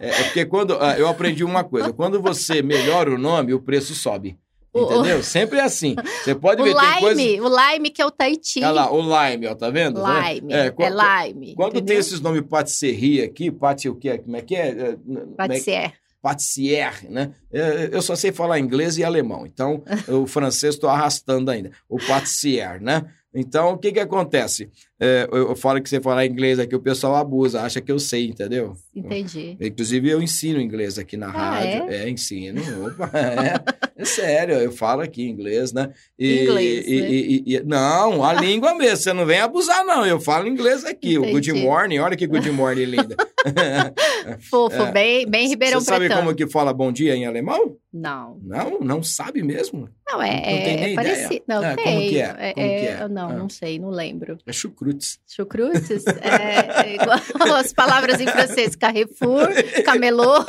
É, 0.00 0.08
é 0.08 0.24
porque 0.24 0.44
quando 0.46 0.76
ah, 0.80 0.98
eu 0.98 1.06
aprendi 1.06 1.44
uma 1.44 1.62
coisa, 1.62 1.92
quando 1.92 2.20
você 2.20 2.60
melhora 2.60 3.08
o 3.14 3.16
nome, 3.18 3.54
o 3.54 3.60
preço 3.60 3.94
sobe. 3.94 4.36
O- 4.72 4.82
Entendeu? 4.84 5.22
Sempre 5.22 5.58
é 5.60 5.62
assim. 5.62 5.94
Você 6.24 6.34
pode 6.34 6.60
O 6.62 6.64
ver, 6.64 6.74
tem 6.74 7.00
coisa... 7.00 7.22
lime, 7.22 7.40
o 7.40 7.48
lime 7.48 7.90
que 7.90 8.02
é 8.02 8.06
o 8.06 8.10
Tahiti. 8.10 8.58
Olha 8.60 8.70
lá, 8.72 8.92
o 8.92 9.00
lime, 9.00 9.46
ó, 9.46 9.54
tá 9.54 9.70
vendo? 9.70 10.00
Lime, 10.00 10.52
É, 10.52 10.66
é, 10.66 10.70
qu- 10.72 10.82
lime. 10.82 11.54
Quando 11.54 11.72
tem 11.74 11.82
entendeu? 11.82 12.00
esses 12.00 12.20
nomes 12.20 12.42
patisserie 12.48 13.22
aqui, 13.22 13.48
pati 13.52 13.88
o 13.88 13.94
quê? 13.94 14.18
Como 14.18 14.36
é 14.36 14.40
que 14.42 14.56
é? 14.56 14.68
É, 14.70 14.96
como 14.96 15.18
é 15.18 15.20
que- 15.22 15.34
Patissier. 15.36 15.92
Patissier, 16.22 17.10
né? 17.10 17.32
É, 17.52 17.90
Eu 17.92 18.00
só 18.00 18.14
sei 18.14 18.30
falar 18.32 18.60
inglês 18.60 18.96
e 18.96 19.04
alemão, 19.04 19.44
então 19.44 19.82
o 20.08 20.26
francês 20.26 20.74
estou 20.74 20.88
arrastando 20.88 21.50
ainda. 21.50 21.72
O 21.88 21.98
patissier, 21.98 22.80
né? 22.80 23.04
Então, 23.34 23.72
o 23.72 23.78
que 23.78 23.90
que 23.92 24.00
acontece? 24.00 24.70
É, 25.04 25.28
eu, 25.32 25.48
eu 25.48 25.56
falo 25.56 25.82
que 25.82 25.88
você 25.88 26.00
falar 26.00 26.24
inglês 26.26 26.60
aqui, 26.60 26.76
o 26.76 26.80
pessoal 26.80 27.16
abusa, 27.16 27.60
acha 27.62 27.80
que 27.80 27.90
eu 27.90 27.98
sei, 27.98 28.26
entendeu? 28.28 28.74
Entendi. 28.94 29.56
Inclusive, 29.60 30.08
eu 30.08 30.22
ensino 30.22 30.60
inglês 30.60 30.96
aqui 30.98 31.16
na 31.16 31.26
Ah, 31.26 31.30
rádio. 31.58 31.90
É, 31.90 32.08
ensino. 32.08 32.60
Opa, 32.86 33.10
é, 33.18 34.00
é 34.00 34.04
sério, 34.04 34.54
eu 34.54 34.70
falo 34.70 35.00
aqui 35.02 35.24
inglês, 35.28 35.72
né? 35.72 35.90
E- 36.18 36.42
Inglês, 36.44 36.84
e- 36.86 37.00
né? 37.00 37.08
e- 37.46 37.62
não, 37.66 38.22
a 38.22 38.32
língua 38.32 38.74
mesmo. 38.76 38.96
Você 38.98 39.12
não 39.12 39.26
vem 39.26 39.40
abusar, 39.40 39.84
não. 39.84 40.06
Eu 40.06 40.20
falo 40.20 40.46
inglês 40.46 40.84
aqui. 40.84 41.18
O 41.18 41.22
good 41.30 41.50
Entendi. 41.50 41.66
morning, 41.66 41.98
olha 41.98 42.16
que 42.16 42.26
good 42.26 42.48
morning 42.52 42.84
linda. 42.84 43.16
Fofo, 44.50 44.92
bem, 44.92 45.26
bem 45.28 45.48
Ribeirão 45.48 45.80
Você 45.80 45.86
sabe 45.86 46.08
como 46.08 46.34
que 46.34 46.46
fala 46.46 46.72
bom 46.72 46.92
dia 46.92 47.14
em 47.16 47.26
alemão? 47.26 47.76
Não. 47.92 48.38
Não, 48.42 48.78
não 48.80 49.02
sabe 49.02 49.42
mesmo. 49.42 49.88
Não, 50.08 50.18
Não 50.18 50.22
é, 50.22 50.40
tem 50.40 50.54
é, 50.54 50.64
nem 50.64 50.74
é 50.84 50.92
ideia. 50.92 50.94
parecido. 50.94 51.44
Não, 51.48 51.62
Ah, 51.62 51.74
tem. 51.76 51.84
como 51.84 52.00
que 52.08 52.18
é? 52.18 52.28
Como 52.54 52.68
que 52.68 52.86
é? 52.86 53.08
Não, 53.08 53.28
Ah. 53.28 53.32
não 53.34 53.48
sei, 53.48 53.78
não 53.78 53.90
lembro. 53.90 54.38
É 54.46 54.52
chucrutes. 54.92 55.20
Chucrutes? 55.26 56.06
é, 56.06 56.86
é 56.86 56.94
igual 56.94 57.18
as 57.56 57.72
palavras 57.72 58.20
em 58.20 58.26
francês. 58.26 58.76
Carrefour, 58.76 59.48
camelô. 59.84 60.44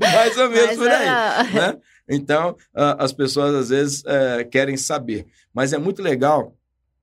Mais 0.00 0.36
ou 0.38 0.50
menos 0.50 0.66
Mas, 0.66 0.78
por 0.78 0.88
aí. 0.88 1.54
né? 1.54 1.78
Então, 2.08 2.56
as 2.74 3.12
pessoas 3.12 3.54
às 3.54 3.68
vezes 3.70 4.02
eh, 4.06 4.44
querem 4.44 4.76
saber. 4.76 5.26
Mas 5.52 5.72
é 5.72 5.78
muito 5.78 6.02
legal 6.02 6.54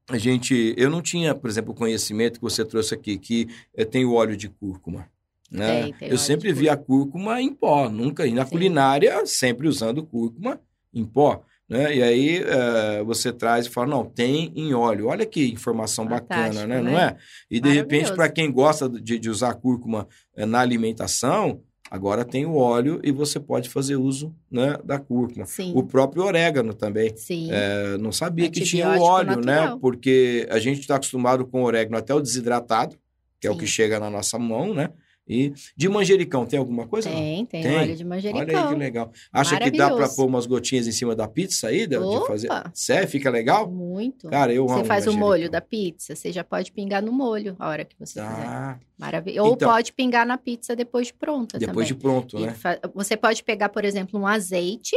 a 0.09 0.17
gente. 0.17 0.73
Eu 0.77 0.89
não 0.89 1.01
tinha, 1.01 1.33
por 1.33 1.49
exemplo, 1.49 1.71
o 1.71 1.75
conhecimento 1.75 2.35
que 2.35 2.41
você 2.41 2.63
trouxe 2.63 2.93
aqui, 2.93 3.17
que 3.17 3.47
eh, 3.75 3.85
tem 3.85 4.05
o 4.05 4.13
óleo 4.13 4.37
de 4.37 4.47
cúrcuma. 4.49 5.07
Né? 5.49 5.83
Tem, 5.83 5.93
tem 5.93 6.09
Eu 6.09 6.17
sempre 6.17 6.53
vi 6.53 6.69
a 6.69 6.77
cúrcuma 6.77 7.41
em 7.41 7.53
pó, 7.53 7.89
nunca. 7.89 8.25
E 8.27 8.33
na 8.33 8.45
Sim. 8.45 8.51
culinária, 8.51 9.25
sempre 9.25 9.67
usando 9.67 10.05
cúrcuma 10.05 10.59
em 10.93 11.03
pó. 11.05 11.43
Né? 11.71 11.95
E 11.95 12.03
aí 12.03 12.43
eh, 12.45 13.01
você 13.05 13.31
traz 13.31 13.65
e 13.65 13.69
fala, 13.69 13.87
não, 13.87 14.03
tem 14.03 14.51
em 14.57 14.73
óleo. 14.73 15.07
Olha 15.07 15.25
que 15.25 15.53
informação 15.53 16.05
bacana, 16.05 16.47
Fantástico, 16.47 16.67
né? 16.67 16.81
Não 16.81 16.91
né? 16.91 17.15
é? 17.15 17.17
E 17.49 17.61
de 17.61 17.69
repente, 17.69 18.13
para 18.13 18.27
quem 18.27 18.51
gosta 18.51 18.89
de, 18.89 19.17
de 19.17 19.29
usar 19.29 19.53
cúrcuma 19.53 20.05
eh, 20.35 20.45
na 20.45 20.59
alimentação, 20.59 21.61
agora 21.89 22.25
tem 22.25 22.45
o 22.45 22.57
óleo 22.57 22.99
e 23.01 23.09
você 23.09 23.39
pode 23.39 23.69
fazer 23.69 23.95
uso 23.95 24.35
né, 24.51 24.77
da 24.83 24.99
cúrcuma. 24.99 25.45
Sim. 25.45 25.71
O 25.73 25.81
próprio 25.81 26.25
orégano 26.25 26.73
também. 26.73 27.15
Sim. 27.15 27.47
Eh, 27.49 27.97
não 28.01 28.11
sabia 28.11 28.51
que 28.51 28.59
tinha 28.59 28.89
o 28.89 29.01
óleo, 29.01 29.39
né? 29.39 29.55
natural. 29.55 29.79
Porque 29.79 30.45
a 30.51 30.59
gente 30.59 30.81
está 30.81 30.97
acostumado 30.97 31.47
com 31.47 31.63
orégano 31.63 31.95
até 31.95 32.13
o 32.13 32.19
desidratado, 32.19 32.97
que 33.39 33.47
é 33.47 33.49
o 33.49 33.53
Sim. 33.53 33.59
que 33.59 33.67
chega 33.67 33.97
na 33.97 34.09
nossa 34.09 34.37
mão, 34.37 34.73
né? 34.73 34.89
E 35.31 35.53
de 35.77 35.87
manjericão, 35.87 36.45
tem 36.45 36.59
alguma 36.59 36.85
coisa? 36.87 37.09
Tem, 37.09 37.45
tem, 37.45 37.63
Tem? 37.63 37.77
óleo 37.77 37.95
de 37.95 38.03
Olha 38.03 38.09
manjericão. 38.09 38.63
aí 38.63 38.73
que 38.73 38.75
legal. 38.79 39.11
Acha 39.31 39.57
que 39.57 39.71
dá 39.71 39.89
para 39.95 40.09
pôr 40.09 40.25
umas 40.25 40.45
gotinhas 40.45 40.87
em 40.87 40.91
cima 40.91 41.15
da 41.15 41.27
pizza 41.27 41.69
aí? 41.69 41.87
De, 41.87 41.95
de 41.97 41.97
Opa! 41.97 42.27
fazer? 42.27 42.49
Sério? 42.73 43.07
Fica 43.07 43.29
legal? 43.29 43.71
Muito. 43.71 44.27
Cara, 44.27 44.51
eu 44.53 44.65
amo 44.65 44.79
você 44.79 44.83
faz 44.83 45.05
o 45.05 45.07
manjericão. 45.07 45.27
molho 45.29 45.49
da 45.49 45.61
pizza, 45.61 46.15
você 46.15 46.31
já 46.33 46.43
pode 46.43 46.71
pingar 46.73 47.01
no 47.01 47.11
molho 47.13 47.55
a 47.57 47.69
hora 47.69 47.85
que 47.85 47.95
você 47.97 48.19
quiser. 48.19 48.25
Tá. 48.45 48.79
Maravilha. 48.97 49.41
Ou 49.43 49.53
Então- 49.53 49.69
pode 49.69 49.93
pingar 49.93 50.25
na 50.25 50.37
pizza 50.37 50.75
depois 50.75 51.07
de 51.07 51.13
pronta 51.13 51.57
Depois 51.57 51.87
de 51.87 51.93
também. 51.95 52.01
pronto, 52.11 52.37
E 52.37 52.45
né? 52.47 52.53
fa- 52.53 52.79
Você 52.93 53.15
pode 53.15 53.43
pegar, 53.43 53.69
por 53.69 53.85
exemplo, 53.85 54.19
um 54.19 54.27
azeite, 54.27 54.95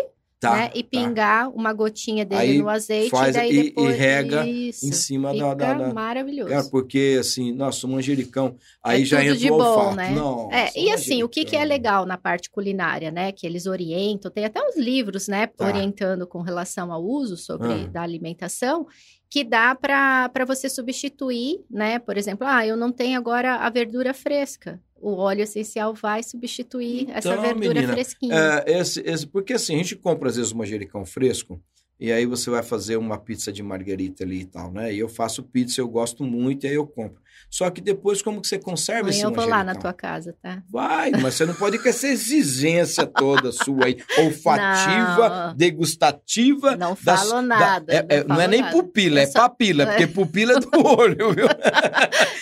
Tá. 0.49 0.57
né? 0.57 0.71
E 0.75 0.83
tá. 0.83 0.89
pingar 0.91 1.49
uma 1.51 1.73
gotinha 1.73 2.25
dele 2.25 2.41
Aí 2.43 2.59
no 2.59 2.69
azeite 2.69 3.11
faz 3.11 3.35
e 3.35 3.39
daí 3.39 3.51
e- 3.51 3.59
e 3.59 3.63
depois 3.65 3.97
rega 3.99 4.47
Isso. 4.47 4.87
em 4.87 4.93
cima 4.93 5.29
da- 5.29 5.35
Fica 5.35 5.55
da- 5.55 5.75
da- 5.75 5.95
maravilhoso. 5.95 6.51
Cara, 6.51 6.65
porque 6.71 7.17
assim, 7.21 7.53
nossa, 7.53 7.87
o 7.87 7.91
manjericão. 7.91 8.57
Aí 8.83 9.03
É 9.03 9.05
já 9.05 9.17
tudo 9.19 9.27
entra 9.29 9.39
de 9.39 9.51
o 9.51 9.57
bom, 9.57 9.65
olfato. 9.65 9.97
né? 9.97 10.15
É, 10.53 10.81
e 10.81 10.91
assim, 10.91 11.23
o 11.23 11.29
que, 11.29 11.45
que 11.45 11.57
é 11.57 11.65
legal 11.65 12.05
na 12.07 12.17
parte 12.19 12.51
culinária, 12.51 13.11
né? 13.11 13.33
Que 13.33 13.47
eles 13.47 13.67
orientam, 13.67 14.31
tem 14.31 14.45
até 14.45 14.61
uns 14.63 14.77
livros, 14.77 15.29
né? 15.29 15.47
Tá. 15.47 15.67
Orientando 15.67 16.27
com 16.27 16.41
relação 16.43 16.93
ao 16.93 17.03
uso 17.03 17.37
sobre 17.37 17.73
Ah. 17.73 17.87
da 17.87 18.03
alimentação, 18.03 18.87
que 19.31 19.43
dá 19.43 19.75
para 19.75 20.31
você 20.47 20.69
substituir, 20.69 21.61
né? 21.71 21.99
Por 21.99 22.17
exemplo, 22.17 22.47
ah, 22.49 22.65
eu 22.67 22.77
não 22.77 22.93
tenho 22.93 23.19
agora 23.19 23.57
a 23.57 23.71
verdura 23.71 24.15
fresca. 24.15 24.81
O 25.07 25.17
óleo 25.17 25.43
essencial 25.43 25.93
vai 25.93 26.23
substituir 26.23 27.11
essa 27.11 27.29
Então, 27.31 27.43
verdura 27.43 27.75
menina, 27.75 27.93
fresquinha. 27.93 28.35
É, 28.67 28.79
esse, 28.81 29.01
esse- 29.01 29.27
porque 29.27 29.53
assim, 29.53 29.75
a 29.75 29.79
gente 29.79 29.97
compra 29.97 30.29
às 30.31 30.37
vezes 30.37 30.51
o 30.51 30.57
manjericão 30.57 31.05
fresco, 31.05 31.61
e 31.99 32.11
aí 32.13 32.27
você 32.27 32.51
vai 32.51 32.63
fazer 32.63 32.97
uma 32.97 33.19
pizza 33.19 33.53
de 33.53 33.63
marguerita 33.63 34.25
ali 34.25 34.41
e 34.41 34.45
tal, 34.47 34.73
né? 34.73 34.93
E 34.93 34.99
eu 34.99 35.09
faço 35.09 35.43
pizza, 35.43 35.81
eu 35.81 35.89
gosto 35.89 36.25
muito, 36.25 36.65
e 36.65 36.69
aí 36.69 36.75
eu 36.75 36.87
compro. 36.87 37.23
Só 37.51 37.71
que 37.71 37.81
depois, 37.81 38.21
como 38.23 38.41
que 38.41 38.49
você 38.49 38.59
conserva 38.59 39.11
esse 39.11 39.21
Amanhã 39.23 39.33
eu 39.37 39.41
vou 39.43 39.49
lá 39.49 39.63
na 39.63 39.75
tua 39.77 39.93
casa, 39.93 40.35
tá? 40.43 40.63
Vai, 40.69 41.11
mas 41.13 41.35
você 41.35 41.47
não 41.47 41.55
pode 41.55 41.79
com 41.79 41.89
essa 41.89 42.09
exigência 42.09 43.07
toda 43.07 43.53
sua 43.53 43.87
aí, 43.87 43.97
olfativa, 44.19 45.29
Não. 45.49 45.57
degustativa. 45.57 46.77
Não 46.77 46.97
das- 47.01 47.21
falo 47.29 47.31
da- 47.35 47.43
nada. 47.43 47.93
é- 47.93 48.07
é- 48.17 48.25
não 48.25 48.35
é 48.37 48.39
falo 48.39 48.51
nem 48.51 48.61
nada. 48.61 48.73
pupila, 48.73 49.21
é 49.21 49.27
só- 49.27 49.41
papila, 49.41 49.83
É. 49.85 49.87
porque 49.87 50.07
pupila 50.15 50.53
é 50.55 50.61
do 50.61 50.71
olho, 50.87 51.33
viu? 51.33 51.47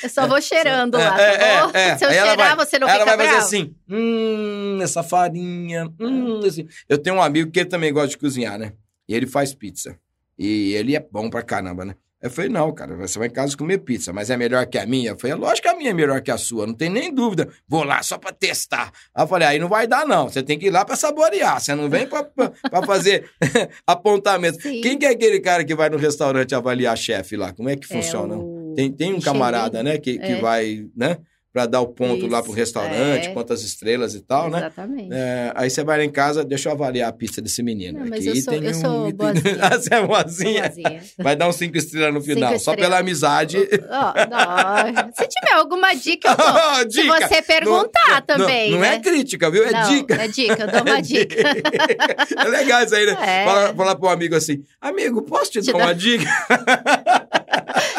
Eu 0.03 0.09
só 0.09 0.26
vou 0.26 0.40
cheirando 0.40 0.98
É, 0.98 1.09
lá, 1.09 1.20
é, 1.20 1.36
tá 1.36 1.66
bom? 1.66 1.70
é, 1.74 1.88
é. 1.90 1.98
Se 1.98 2.05
eu 2.05 2.11
ela 2.11 2.26
cheirar, 2.28 2.57
vai- 2.57 2.66
você 2.66 2.78
não 2.78 2.88
ela 2.88 3.00
fica 3.00 3.16
vai 3.16 3.26
fazer 3.26 3.30
bravo? 3.38 3.46
assim, 3.46 3.74
hum, 3.88 4.78
essa 4.82 5.03
farinha, 5.03 5.90
hum, 6.00 6.40
assim. 6.46 6.66
Eu 6.88 6.98
tenho 6.98 7.16
um 7.16 7.22
amigo 7.22 7.50
que 7.50 7.61
ele 7.61 7.68
também 7.68 7.92
gosta 7.92 8.09
de 8.09 8.18
cozinhar, 8.18 8.59
né? 8.59 8.72
E 9.12 9.14
ele 9.14 9.26
faz 9.26 9.52
pizza. 9.54 9.94
E 10.38 10.72
ele 10.72 10.96
é 10.96 11.00
bom 11.12 11.28
pra 11.28 11.42
caramba, 11.42 11.84
né? 11.84 11.94
Eu 12.22 12.30
falei, 12.30 12.48
não, 12.48 12.72
cara, 12.72 12.96
você 12.96 13.18
vai 13.18 13.28
em 13.28 13.30
casa 13.32 13.54
comer 13.56 13.78
pizza, 13.78 14.10
mas 14.12 14.30
é 14.30 14.36
melhor 14.36 14.64
que 14.66 14.78
a 14.78 14.86
minha? 14.86 15.10
Eu 15.10 15.18
falei, 15.18 15.36
lógico 15.36 15.62
que 15.68 15.74
a 15.74 15.76
minha 15.76 15.90
é 15.90 15.92
melhor 15.92 16.20
que 16.22 16.30
a 16.30 16.38
sua, 16.38 16.66
não 16.66 16.72
tem 16.72 16.88
nem 16.88 17.12
dúvida. 17.12 17.48
Vou 17.68 17.82
lá 17.84 18.00
só 18.02 18.16
pra 18.16 18.32
testar. 18.32 18.90
Aí 19.14 19.24
eu 19.24 19.28
falei, 19.28 19.48
aí 19.48 19.58
não 19.58 19.68
vai 19.68 19.86
dar 19.88 20.06
não, 20.06 20.28
você 20.28 20.42
tem 20.42 20.56
que 20.58 20.66
ir 20.68 20.70
lá 20.70 20.84
pra 20.84 20.94
saborear, 20.96 21.60
você 21.60 21.74
não 21.74 21.90
vem 21.90 22.06
pra, 22.06 22.22
pra, 22.24 22.50
pra 22.70 22.82
fazer 22.86 23.28
apontamento. 23.86 24.62
Sim. 24.62 24.80
Quem 24.80 24.96
que 24.98 25.04
é 25.04 25.10
aquele 25.10 25.40
cara 25.40 25.64
que 25.64 25.74
vai 25.74 25.90
no 25.90 25.96
restaurante 25.98 26.54
avaliar 26.54 26.96
chefe 26.96 27.36
lá? 27.36 27.52
Como 27.52 27.68
é 27.68 27.76
que 27.76 27.92
É 27.92 27.96
funciona? 27.96 28.36
o 28.36 28.72
Tem, 28.76 28.90
tem 28.90 29.12
um 29.12 29.20
camarada, 29.20 29.82
né, 29.82 29.98
que, 29.98 30.16
que 30.18 30.32
É. 30.32 30.40
vai, 30.40 30.86
né, 30.96 31.18
pra 31.53 31.66
dar 31.66 31.80
o 31.82 31.88
ponto 31.88 32.26
lá 32.26 32.38
Isso, 32.38 32.44
pro 32.48 32.53
restaurante, 32.57 33.28
é. 33.28 33.32
quantas 33.32 33.62
estrelas 33.62 34.14
e 34.14 34.20
tal, 34.20 34.48
né? 34.48 34.59
Exatamente. 34.59 35.09
É, 35.12 35.53
aí 35.55 35.68
você 35.68 35.84
vai 35.84 35.98
lá 35.98 36.05
em 36.05 36.11
casa, 36.11 36.42
deixa 36.44 36.68
eu 36.68 36.72
avaliar 36.72 37.11
a 37.11 37.12
pizza 37.12 37.42
desse 37.42 37.62
menino. 37.62 37.98
Não, 38.00 38.07
mas 38.09 38.24
eu 38.24 38.34
sou- 38.36 38.55
eu 38.55 38.70
um 38.70 38.74
sou 38.74 39.12
boazinha. 39.12 39.59
Ah, 39.61 39.78
você 39.78 39.94
é 39.94 40.07
boazinha? 40.07 40.62
boazinha. 40.62 41.03
Vai 41.18 41.36
dar 41.36 41.48
uns 41.48 41.57
cinco 41.57 41.76
estrelas 41.76 42.14
no 42.14 42.20
Cinco 42.22 42.34
final, 42.34 42.50
só 42.53 42.57
estrelas. 42.72 42.80
pela 42.80 42.98
amizade. 42.98 43.59
Não. 43.59 45.12
Se 45.14 45.28
tiver 45.28 45.53
alguma 45.55 45.92
dica, 45.94 46.28
eu 46.30 46.36
dou. 46.36 46.62
Se 46.90 47.03
Dica! 47.03 47.28
você 47.28 47.42
perguntar 47.42 48.11
Não- 48.11 48.22
também, 48.38 48.70
Não, 48.70 48.78
não 48.78 48.82
né? 48.86 48.94
é 48.94 48.98
crítica, 49.00 49.50
viu? 49.50 49.64
É 49.66 49.70
Não, 49.72 49.88
dica. 49.88 50.14
É 50.14 50.28
dica, 50.28 50.62
eu 50.62 50.68
dou 50.68 50.82
uma 50.82 51.00
dica. 51.03 51.36
é 51.38 52.48
legal 52.48 52.82
isso 52.84 52.94
aí, 52.94 53.07
né? 53.07 53.16
É. 53.20 53.44
Falar, 53.44 53.74
falar 53.74 53.96
pro 53.96 54.09
amigo 54.09 54.34
assim, 54.34 54.62
amigo, 54.80 55.22
posso 55.22 55.50
te, 55.53 55.61
Te 55.61 55.70
dar- 55.72 55.78
uma 55.78 55.94
dica? 55.94 56.24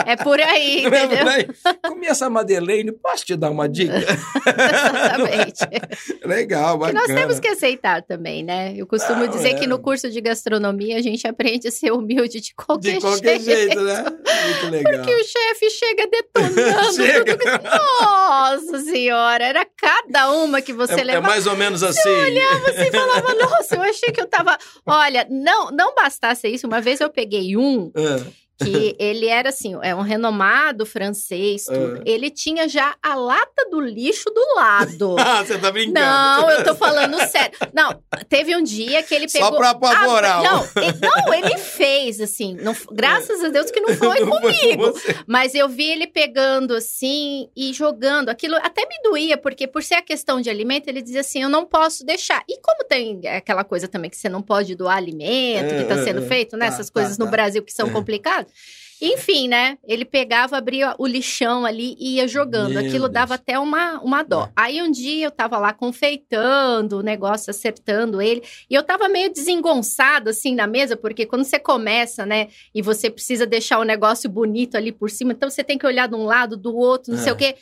É 0.06 0.16
por 0.16 0.40
aí, 0.40 0.82
Não 0.84 0.92
é 0.94 1.08
por 1.08 1.14
entendeu? 1.16 1.28
aí? 1.34 1.48
Comi 1.88 2.08
essa 2.08 2.30
Madeleine, 2.30 2.92
posso 2.92 3.26
te 3.26 3.36
dar 3.36 3.50
uma 3.50 3.68
dica? 3.70 3.94
Exatamente. 4.48 5.60
legal, 6.26 6.74
Que 6.74 6.80
bacana. 6.86 7.00
nós 7.00 7.08
temos 7.08 7.40
que 7.40 7.48
aceitar 7.48 8.02
também, 8.02 8.44
né? 8.44 8.74
Eu 8.76 8.86
costumo 8.88 9.22
Não, 9.26 9.28
dizer 9.28 9.50
é. 9.50 9.54
que 9.56 9.68
no 9.68 9.80
curso 9.80 10.10
de 10.10 10.20
gastronomia 10.22 10.98
a 10.98 11.02
gente 11.02 11.28
aprende 11.28 11.68
a 11.68 11.72
ser 11.72 11.92
humilde 11.92 12.40
de 12.42 12.54
qualquer, 12.56 12.94
De 12.96 13.00
qualquer 13.02 13.40
jeito, 13.40 13.82
né? 13.82 14.04
Muito 14.04 14.70
legal. 14.72 15.06
Que 15.06 15.14
o 15.16 15.24
chefe 15.24 15.70
chega 15.70 16.08
detonando 16.08 16.94
Chega. 16.94 17.38
tudo. 17.38 17.38
que- 17.38 18.04
Nossa 18.04 18.80
senhora, 18.80 19.44
era 19.46 19.66
cada 19.78 20.32
uma 20.32 20.62
que 20.62 20.74
você 20.74 20.94
É, 20.96 21.00
é 21.02 21.04
levava. 21.04 21.28
mais 21.28 21.48
ou 21.48 21.56
menos 21.56 21.84
assim. 21.84 22.00
Você 22.00 22.92
falava, 22.92 23.34
nossa, 23.36 23.76
eu 23.76 23.82
achei 23.84 24.12
que 24.12 24.22
eu 24.22 24.28
tava. 24.28 24.58
Olha, 24.86 25.26
não, 25.30 25.72
não 25.72 25.94
bastasse 25.96 26.48
isso. 26.48 26.68
Uma 26.68 26.82
vez 26.82 27.00
eu 27.00 27.10
peguei 27.10 27.56
um 27.58 27.92
Ah, 27.96 28.24
que 28.64 28.96
ele 29.00 29.28
era 29.28 29.50
assim, 29.50 29.78
é 29.82 29.94
um 29.96 30.02
renomado 30.02 30.86
francês, 30.86 31.66
tudo. 31.66 31.98
Ah. 32.00 32.04
Ele 32.06 32.30
tinha 32.30 32.68
já 32.68 32.96
a 33.02 33.16
lata 33.16 33.68
do 33.70 33.80
lixo 33.80 34.30
do 34.30 34.56
lado. 34.56 35.16
Ah, 35.34 35.44
você 35.44 35.58
tá 35.58 35.72
brincando. 35.72 36.00
Não, 36.00 36.50
eu 36.52 36.64
tô 36.64 36.76
falando 36.76 37.18
sério. 37.28 37.58
Não, 37.74 38.02
teve 38.30 38.56
um 38.56 38.62
dia 38.62 39.02
que 39.04 39.14
ele 39.16 39.28
pegou. 39.28 39.50
Só 39.50 39.58
pra 39.58 39.70
apavorar. 39.72 40.40
Ah, 40.40 40.44
não, 40.44 40.84
ele, 40.84 40.98
não, 41.02 41.34
ele 41.34 41.58
fez, 41.58 42.20
assim. 42.22 42.56
não- 42.62 42.76
graças 42.92 43.44
a 43.44 43.50
Deus 43.50 43.72
que 43.72 43.80
não 43.80 43.94
foi 43.96 44.20
Não 44.24 44.28
foi 44.28 44.42
com 44.42 44.42
comigo. 44.42 44.94
Mas 45.28 45.56
eu 45.56 45.68
vi 45.70 45.90
ele 45.90 46.08
pegando 46.08 46.76
assim 46.76 47.50
e 47.56 47.74
jogando. 47.74 48.30
Aquilo 48.30 48.56
até 48.58 48.86
me 48.88 48.96
doía, 49.04 49.38
porque 49.38 49.66
por 49.68 49.82
ser 49.82 49.96
a 49.96 50.02
questão 50.02 50.40
de 50.42 50.50
alimento, 50.50 50.88
ele 50.88 51.02
dizia 51.02 51.22
assim: 51.22 51.42
eu 51.42 51.50
não 51.50 51.66
posso 51.66 52.06
deixar. 52.06 52.44
E 52.48 52.60
como 52.62 52.84
tem 52.84 53.22
aquela 53.28 53.64
coisa 53.64 53.88
também 53.88 54.10
que 54.10 54.18
você 54.18 54.30
não 54.30 54.42
pode 54.42 54.76
doar 54.76 54.98
alimento, 54.98 55.74
É, 55.74 55.80
que 55.82 55.86
tá 55.88 55.96
é, 55.96 56.04
sendo 56.04 56.24
é. 56.24 56.28
feito, 56.28 56.56
né? 56.58 56.68
Tá, 56.68 56.74
Essas 56.74 56.88
tá, 56.90 56.94
coisas 56.94 57.18
no 57.18 57.26
tá. 57.26 57.32
Brasil 57.32 57.64
que 57.64 57.74
são 57.74 57.88
É. 57.88 57.92
complicadas. 57.92 58.52
Enfim, 59.02 59.50
né? 59.50 59.78
Ele 59.86 60.06
pegava, 60.06 60.56
abria 60.56 60.96
o 60.98 61.06
lixão 61.06 61.66
ali 61.66 61.94
e 62.00 62.16
ia 62.16 62.28
jogando. 62.28 62.70
Meu 62.70 62.80
Aquilo 62.80 63.00
Deus. 63.10 63.12
dava 63.12 63.34
até 63.36 63.60
uma, 63.60 64.00
uma 64.00 64.24
dó. 64.24 64.46
É. 64.46 64.52
Aí 64.56 64.82
um 64.82 64.90
dia 64.90 65.26
eu 65.26 65.32
tava 65.32 65.58
lá 65.58 65.74
confeitando 65.74 67.00
o 67.00 67.04
negócio, 67.04 67.52
acertando 67.52 68.22
ele. 68.22 68.42
E 68.70 68.74
eu 68.76 68.82
tava 68.84 69.10
meio 69.10 69.32
desengonçada, 69.32 70.30
assim, 70.30 70.56
na 70.56 70.68
mesa, 70.68 70.96
porque 70.96 71.26
quando 71.26 71.44
você 71.44 71.60
começa, 71.60 72.26
né? 72.26 72.48
E 72.74 72.82
você 72.82 73.10
precisa 73.10 73.46
deixar 73.46 73.80
o 73.80 73.84
negócio 73.84 74.30
bonito 74.30 74.76
ali 74.78 74.92
por 74.92 75.10
cima, 75.10 75.34
então 75.34 75.50
você 75.50 75.64
tem 75.64 75.78
que 75.78 75.86
olhar 75.86 76.08
de 76.08 76.16
um 76.16 76.24
lado, 76.24 76.56
do 76.56 76.74
outro, 76.76 77.12
não 77.12 77.20
sei 77.20 77.32
É. 77.32 77.34
o 77.34 77.38
quê. 77.38 77.56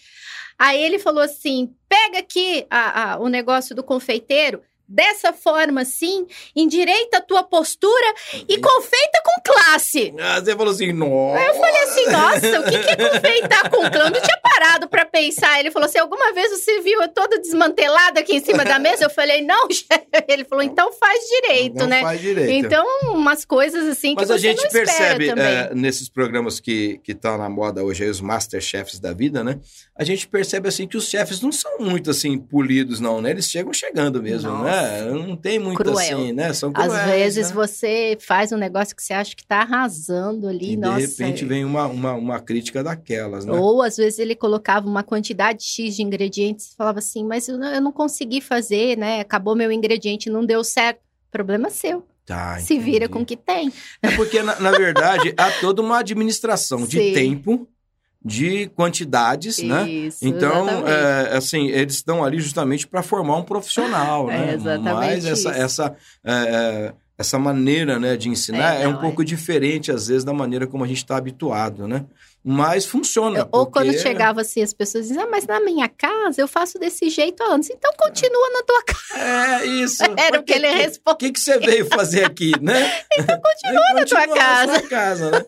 Aí 0.60 0.84
ele 0.84 1.00
falou 1.00 1.24
assim: 1.24 1.74
pega 1.90 2.20
aqui 2.20 2.68
a- 2.70 3.14
a- 3.14 3.20
o 3.20 3.28
negócio 3.30 3.76
do 3.76 3.84
confeiteiro. 3.84 4.62
Dessa 4.92 5.32
forma, 5.32 5.82
assim, 5.82 6.28
endireita 6.54 7.20
a 7.20 7.22
tua 7.22 7.44
postura 7.44 8.14
e 8.48 8.58
confeita 8.58 9.22
com 9.24 9.54
classe. 9.54 10.14
Ah, 10.20 10.42
você 10.42 10.54
falou 10.54 10.74
assim, 10.74 10.92
nossa. 10.92 11.40
Aí 11.40 11.48
eu 11.48 11.54
falei 11.56 11.84
assim, 11.84 12.06
nossa, 12.08 12.60
o 12.60 12.64
que, 12.66 12.80
que 12.80 12.90
é 12.90 13.10
confeitar 13.10 13.70
com 13.70 13.78
classe? 13.78 13.98
Eu 13.98 14.12
não 14.12 14.22
tinha 14.22 14.40
parado 14.44 14.90
pra 14.90 15.06
pensar. 15.06 15.60
Ele 15.62 15.72
falou 15.72 15.88
assim, 15.88 16.00
alguma 16.00 16.34
vez 16.34 16.52
você 16.52 16.82
viu 16.82 17.02
eu 17.02 17.08
toda 17.08 17.40
desmantelada 17.40 18.20
aqui 18.20 18.36
em 18.36 18.44
cima 18.44 18.66
da 18.66 18.78
mesa? 18.78 19.06
Eu 19.06 19.10
falei, 19.10 19.42
não, 19.42 19.68
chefe. 19.72 20.08
Ele 20.28 20.44
falou, 20.44 20.64
então 20.64 20.92
faz 20.92 21.24
direito, 21.28 21.78
Não 21.78 21.88
né? 21.88 22.02
faz 22.02 22.20
direito. 22.20 22.66
Então, 22.66 22.86
umas 23.14 23.46
coisas 23.46 23.88
assim 23.88 24.14
Mas 24.14 24.28
que 24.28 24.34
a 24.34 24.38
você 24.38 24.42
gente 24.42 24.58
não 24.58 24.66
espera 24.66 24.86
percebe 24.86 25.30
é, 25.30 25.74
nesses 25.74 26.10
programas 26.10 26.60
que 26.60 27.00
estão 27.08 27.38
na 27.38 27.50
moda 27.50 27.82
hoje, 27.82 28.04
aí, 28.04 28.10
os 28.10 28.20
Masterchefs 28.20 29.00
da 29.00 29.14
vida, 29.14 29.42
né? 29.44 29.60
A 29.96 30.04
gente 30.04 30.28
percebe 30.28 30.68
assim 30.68 30.88
que 30.88 30.98
os 30.98 31.08
chefes 31.08 31.42
não 31.42 31.52
são 31.52 31.78
muito 31.80 32.10
assim 32.12 32.38
polidos, 32.38 33.00
não, 33.00 33.22
né? 33.22 33.32
Eles 33.32 33.50
chegam 33.50 33.72
chegando 33.74 34.22
mesmo, 34.22 34.64
né? 34.64 34.81
Não 35.12 35.36
tem 35.36 35.60
muito 35.60 35.78
Cruel. 35.78 35.98
assim, 35.98 36.32
né? 36.34 36.54
São 36.54 36.72
Às 36.76 36.86
cruéis, 36.88 37.06
vezes 37.36 37.50
né? 37.50 37.56
você 37.56 38.18
faz 38.20 38.52
um 38.52 38.58
negócio 38.58 38.96
que 38.96 39.04
você 39.04 39.14
acha 39.14 39.36
que 39.36 39.46
tá 39.46 39.62
arrasando 39.62 40.48
ali, 40.48 40.74
E 40.74 40.78
nossa. 40.78 40.96
de 41.00 41.06
repente 41.08 41.46
vem 41.46 41.64
uma, 41.66 41.88
uma, 41.88 42.14
uma 42.14 42.40
crítica 42.40 42.84
daquelas, 42.84 43.46
né? 43.46 43.54
Ou 43.54 43.82
às 43.82 43.98
vezes 43.98 44.20
ele 44.20 44.36
colocava 44.36 44.88
uma 44.88 45.04
quantidade 45.04 45.64
X 45.64 45.96
de 45.96 46.04
ingredientes 46.04 46.68
e 46.72 46.76
falava 46.76 47.00
assim, 47.00 47.24
mas 47.24 47.48
eu 47.48 47.58
não, 47.58 47.68
eu 47.74 47.82
não 47.82 47.92
consegui 47.92 48.42
fazer, 48.42 48.98
né? 48.98 49.20
Acabou 49.22 49.56
meu 49.56 49.72
ingrediente, 49.72 50.30
não 50.30 50.46
deu 50.46 50.64
certo. 50.64 51.00
Problema 51.32 51.70
seu. 51.70 52.06
Tá, 52.26 52.60
Se 52.60 52.78
vira 52.78 53.10
com 53.10 53.22
o 53.22 53.26
que 53.26 53.36
tem. 53.36 53.72
É 54.02 54.12
porque, 54.12 54.42
na, 54.44 54.60
na 54.60 54.72
verdade, 54.72 55.34
há 55.38 55.50
toda 55.60 55.82
uma 55.82 56.00
administração 56.00 56.86
de 56.86 56.98
Sim. 57.00 57.14
tempo, 57.14 57.68
de 58.24 58.68
quantidades, 58.76 59.58
né? 59.64 59.90
Isso, 59.90 60.20
Então, 60.22 60.68
exatamente. 60.68 60.92
é, 60.92 61.38
assim, 61.38 61.68
eles 61.68 61.96
estão 61.96 62.24
ali 62.24 62.40
justamente 62.40 62.88
para 62.88 63.02
formar 63.02 63.38
um 63.38 63.44
profissional, 63.44 64.30
É, 64.30 64.38
né? 64.38 64.54
exatamente 64.54 64.94
Mas 64.94 65.26
essa, 65.26 65.50
isso. 65.50 65.62
essa, 65.62 65.96
é, 66.24 66.34
é, 66.34 66.94
essa 67.22 67.40
maneira 67.40 67.98
né, 68.00 68.18
de 68.18 68.28
ensinar 68.30 68.76
é, 68.80 68.84
É, 68.84 68.88
um 68.88 68.94
não, 68.94 69.02
pouco 69.02 69.24
diferente, 69.24 69.92
às 69.92 70.08
vezes, 70.08 70.24
da 70.24 70.34
maneira 70.34 70.68
como 70.68 70.84
a 70.84 70.88
gente 70.88 70.98
está 70.98 71.16
habituado, 71.18 71.88
né? 71.88 72.06
Mas 72.44 72.86
funciona. 72.86 73.48
Ou 73.52 73.66
porque- 73.68 73.72
quando 73.88 73.98
chegava 74.00 74.42
assim, 74.42 74.62
as 74.64 74.74
pessoas 74.74 75.08
diziam, 75.08 75.24
ah, 75.26 75.30
mas 75.30 75.46
na 75.46 75.60
minha 75.60 75.88
casa 75.88 76.42
eu 76.42 76.48
faço 76.48 76.80
desse 76.80 77.08
jeito 77.10 77.42
há 77.44 77.54
anos. 77.54 77.70
Então 77.70 77.92
continua 77.98 78.50
na 78.52 78.64
tua 78.64 78.84
casa. 78.84 79.64
É, 79.64 79.66
isso. 79.68 80.04
Era 80.18 80.40
o 80.40 80.44
que 80.44 80.54
ele 80.54 80.68
O 80.68 80.74
respondia. 80.74 81.18
que, 81.20 81.32
que 81.34 81.40
você 81.40 81.60
veio 81.60 81.86
fazer 81.86 82.26
aqui, 82.26 82.52
né? 82.62 82.92
Então 83.18 83.40
continua 83.40 83.94
na 83.94 84.06
tua 84.06 84.28
casa. 84.28 84.80
sua 84.80 84.90
casa, 84.90 85.32
né? 85.32 85.46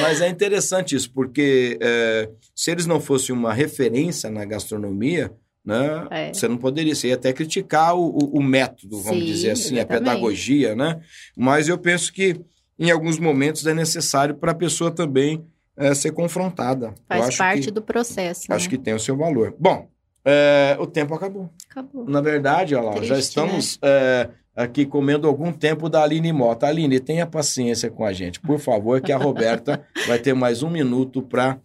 Mas 0.00 0.20
é 0.20 0.28
interessante 0.28 0.94
isso, 0.94 1.10
porque 1.12 1.76
é, 1.80 2.28
se 2.54 2.70
eles 2.70 2.86
não 2.86 3.00
fossem 3.00 3.34
uma 3.34 3.52
referência 3.52 4.30
na 4.30 4.44
gastronomia, 4.44 5.32
né? 5.66 6.06
É. 6.10 6.32
Você 6.32 6.46
não 6.46 6.56
poderia, 6.56 6.94
você 6.94 7.08
ia 7.08 7.14
até 7.14 7.32
criticar 7.32 7.96
o, 7.96 8.06
o- 8.06 8.38
o 8.38 8.42
método, 8.42 9.02
vamos 9.02 9.18
Sim, 9.20 9.26
dizer 9.26 9.50
assim, 9.50 9.74
a 9.74 9.78
exatamente. 9.78 10.04
pedagogia, 10.04 10.76
né? 10.76 11.00
Mas 11.36 11.68
eu 11.68 11.76
penso 11.76 12.12
que 12.12 12.40
em 12.78 12.90
alguns 12.90 13.18
momentos 13.18 13.66
é 13.66 13.74
necessário 13.74 14.34
para 14.36 14.52
a 14.52 14.54
pessoa 14.54 14.90
também 14.90 15.44
é, 15.76 15.92
ser 15.94 16.12
confrontada. 16.12 16.94
Faz 17.08 17.36
parte 17.36 17.62
que, 17.64 17.70
do 17.70 17.82
processo. 17.82 18.44
Acho 18.50 18.64
né? 18.66 18.70
que 18.70 18.78
tem 18.78 18.94
o 18.94 19.00
seu 19.00 19.16
valor. 19.16 19.54
Bom, 19.58 19.88
é, 20.24 20.76
o 20.78 20.86
tempo 20.86 21.12
acabou. 21.14 21.50
Acabou. 21.70 22.08
Na 22.08 22.20
verdade, 22.20 22.74
olha 22.74 22.84
lá, 22.84 22.92
Triste, 22.92 23.08
já 23.08 23.18
estamos 23.18 23.78
é, 23.82 24.28
aqui 24.54 24.86
comendo 24.86 25.26
algum 25.26 25.52
tempo 25.52 25.88
da 25.88 26.02
Aline 26.02 26.32
Mota. 26.32 26.66
Aline, 26.66 27.00
tenha 27.00 27.26
paciência 27.26 27.90
com 27.90 28.04
a 28.04 28.12
gente, 28.12 28.40
por 28.40 28.58
favor, 28.58 29.00
que 29.00 29.12
a 29.12 29.16
Roberta 29.18 29.84
vai 30.06 30.18
ter 30.18 30.34
mais 30.34 30.62
um 30.62 30.70
minuto 30.70 31.20
para 31.22 31.58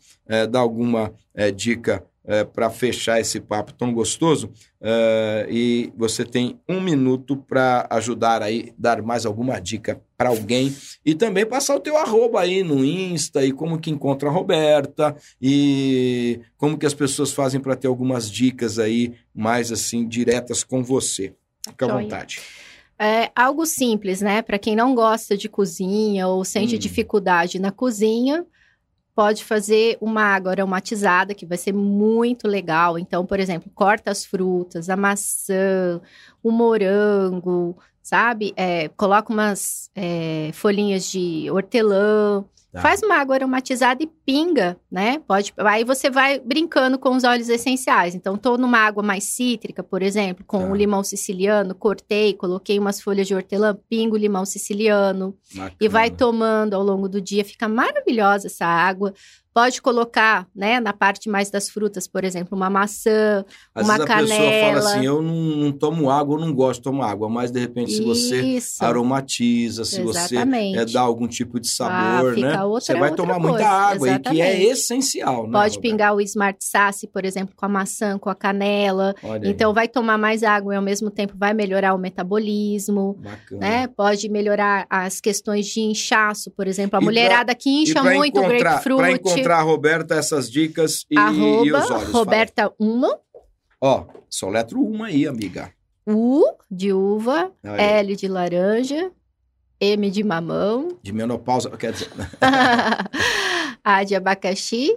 dar 0.50 0.60
alguma 0.60 1.14
é, 2.32 2.46
para 2.46 2.70
fechar 2.70 3.20
esse 3.20 3.42
papo 3.42 3.74
tão 3.74 3.94
gostoso. 3.94 4.50
É, 4.80 5.48
e 5.50 5.92
você 5.98 6.24
tem 6.24 6.58
um 6.68 6.80
minuto 6.80 7.36
para 7.36 7.86
ajudar 7.90 8.42
aí, 8.42 8.74
dar 8.78 9.02
mais 9.02 9.26
alguma 9.26 9.60
dica 9.60 10.02
para 10.18 10.30
alguém 10.30 10.74
e 11.06 11.14
também 11.14 11.46
passar 11.46 11.76
o 11.76 11.80
teu 11.82 11.98
arroba 11.98 12.40
aí 12.40 12.64
no 12.64 12.86
Insta 12.86 13.44
e 13.44 13.52
como 13.52 13.78
que 13.78 13.92
encontra 13.92 14.30
a 14.30 14.32
Roberta 14.32 15.14
e 15.42 16.40
como 16.58 16.78
que 16.78 16.86
as 16.86 16.94
pessoas 16.94 17.34
fazem 17.34 17.60
para 17.60 17.76
ter 17.76 17.88
algumas 17.88 18.32
dicas 18.32 18.80
aí 18.80 19.14
mais 19.36 19.70
assim 19.70 20.08
diretas 20.08 20.64
com 20.64 20.82
você. 20.82 21.34
Fica 21.68 21.86
à 21.86 21.98
vontade. 22.00 22.40
É 22.98 23.30
algo 23.36 23.66
simples, 23.66 24.22
né? 24.22 24.42
Para 24.42 24.60
quem 24.60 24.76
não 24.76 24.96
gosta 24.96 25.36
de 25.36 25.50
cozinha 25.50 26.28
ou 26.28 26.46
sente 26.46 26.76
Hum. 26.76 26.80
dificuldade 26.80 27.60
na 27.60 27.72
cozinha, 27.72 28.46
pode 29.16 29.44
fazer 29.44 29.98
uma 30.02 30.24
água 30.24 30.52
aromatizada, 30.52 31.34
que 31.34 31.46
vai 31.46 31.58
ser 31.58 31.74
muito 31.74 32.48
legal. 32.48 32.98
Então, 32.98 33.26
por 33.26 33.40
exemplo, 33.40 33.72
corta 33.74 34.12
as 34.12 34.26
frutas, 34.26 34.90
a 34.90 34.96
maçã, 34.96 36.02
o 36.44 36.52
morango, 36.52 37.78
sabe? 38.02 38.54
É, 38.56 38.88
coloca 38.90 39.32
umas 39.32 39.90
é, 39.96 40.52
folhinhas 40.54 41.06
de 41.06 41.50
hortelã. 41.52 42.44
Tá. 42.72 42.80
Faz 42.82 43.04
uma 43.04 43.16
água 43.18 43.36
aromatizada 43.36 44.02
e 44.02 44.08
pinga, 44.26 44.78
né? 44.90 45.22
Pode. 45.28 45.54
Aí 45.58 45.84
você 45.84 46.10
vai 46.10 46.40
brincando 46.40 46.98
com 46.98 47.16
os 47.16 47.24
óleos 47.26 47.50
essenciais. 47.50 48.16
Então, 48.16 48.38
tô 48.38 48.58
numa 48.58 48.78
água 48.78 49.04
mais 49.04 49.26
cítrica, 49.26 49.84
por 49.84 50.02
exemplo, 50.02 50.46
com 50.48 50.60
Tá. 50.60 50.66
o 50.72 50.76
limão 50.76 51.04
siciliano, 51.04 51.76
cortei, 51.76 52.34
coloquei 52.34 52.80
umas 52.80 53.02
folhas 53.02 53.28
de 53.28 53.36
hortelã, 53.36 53.78
pingo 53.90 54.16
o 54.16 54.18
limão 54.20 54.46
siciliano 54.46 55.36
e 55.82 55.90
vai 55.90 56.10
Bacana. 56.10 56.18
tomando 56.18 56.74
ao 56.74 56.82
longo 56.84 57.10
do 57.10 57.20
dia. 57.20 57.44
Fica 57.44 57.68
maravilhosa 57.68 58.48
essa 58.48 58.66
água. 58.66 59.14
Pode 59.54 59.82
colocar, 59.82 60.48
né, 60.56 60.80
na 60.80 60.94
parte 60.94 61.28
mais 61.30 61.50
das 61.52 61.70
frutas, 61.70 62.08
por 62.08 62.24
exemplo, 62.24 62.56
uma 62.58 62.70
maçã. 62.70 63.44
Às 63.76 63.84
uma 63.86 63.98
vezes 63.98 64.10
a 64.10 64.18
pessoa 64.18 64.38
fala 64.40 64.50
canela. 64.62 64.80
assim: 64.92 65.06
eu 65.06 65.22
não, 65.22 65.34
não 65.36 65.72
tomo 65.74 66.10
água, 66.10 66.38
eu 66.38 66.42
não 66.46 66.54
gosto 66.54 66.80
de 66.80 66.84
tomar 66.84 67.12
água, 67.12 67.28
mas 67.30 67.52
de 67.52 67.60
repente, 67.60 67.92
se 67.92 68.02
você 68.04 68.42
Isso. 68.42 68.84
aromatiza, 68.84 69.84
se 69.84 70.02
você 70.02 70.36
Exatamente. 70.36 70.78
é, 70.78 70.86
dá 70.86 71.02
algum 71.02 71.28
tipo 71.28 71.60
de 71.60 71.68
sabor, 71.68 72.34
Ah, 72.38 72.40
né? 72.42 72.64
outra- 72.64 72.66
você 72.82 72.94
vai 72.94 73.10
outra 73.10 73.16
tomar 73.26 73.40
muita 73.40 73.58
coisa, 73.58 73.70
água, 73.70 74.08
e 74.10 74.20
que 74.20 74.42
é 74.42 74.48
exatamente. 74.54 74.72
essencial, 74.72 75.44
né? 75.48 75.52
Pode 75.52 75.76
Roberto? 75.76 75.82
pingar 75.82 76.16
o 76.16 76.22
Smart 76.22 76.58
Sass, 76.64 77.02
por 77.14 77.26
exemplo, 77.26 77.54
com 77.56 77.66
a 77.66 77.70
maçã, 77.70 78.18
com 78.18 78.30
a 78.30 78.36
canela. 78.36 79.14
Olha 79.22 79.44
aí, 79.44 79.50
Então, 79.52 79.74
vai 79.74 79.88
tomar 79.88 80.18
mais 80.18 80.44
água 80.44 80.74
e, 80.74 80.78
ao 80.78 80.82
mesmo 80.84 81.10
tempo, 81.12 81.34
vai 81.38 81.54
melhorar 81.54 81.94
o 81.94 81.98
metabolismo. 81.98 83.18
bacana. 83.22 83.60
né? 83.60 83.88
Pode 83.88 84.30
melhorar 84.30 84.86
as 84.90 85.20
questões 85.20 85.66
de 85.68 85.82
inchaço, 85.82 86.50
por 86.52 86.68
exemplo. 86.68 86.96
A 86.96 87.00
E 87.00 87.02
pra- 87.02 87.06
mulherada 87.06 87.54
que 87.54 87.70
E 87.70 87.84
incha 87.84 88.02
pra 88.02 88.14
muito 88.16 88.40
pra 88.42 88.58
grapefruit. 88.58 89.41
Encontrar 89.42 89.60
a 89.60 89.62
Roberta, 89.62 90.16
essas 90.16 90.50
dicas 90.50 91.06
e, 91.10 91.18
arroba 91.18 91.66
e 91.66 91.72
os 91.72 91.90
olhos. 91.90 92.04
fala. 92.04 92.14
Roberta 92.14 92.74
Uma, 92.80 93.20
Ó, 93.80 94.06
só 94.30 94.48
letra 94.48 94.78
uma 94.78 95.08
aí, 95.08 95.28
amiga. 95.28 95.74
U 96.06 96.44
de 96.70 96.94
uva, 96.94 97.52
aí, 97.64 97.82
L 97.82 98.16
de 98.16 98.28
laranja, 98.28 99.12
M 99.80 100.12
de 100.12 100.24
mamão, 100.24 101.00
De 101.02 101.12
menopausa, 101.12 101.70
quer 101.72 101.94
dizer... 101.94 102.10
A 103.84 104.04
de 104.04 104.14
abacaxi 104.14 104.96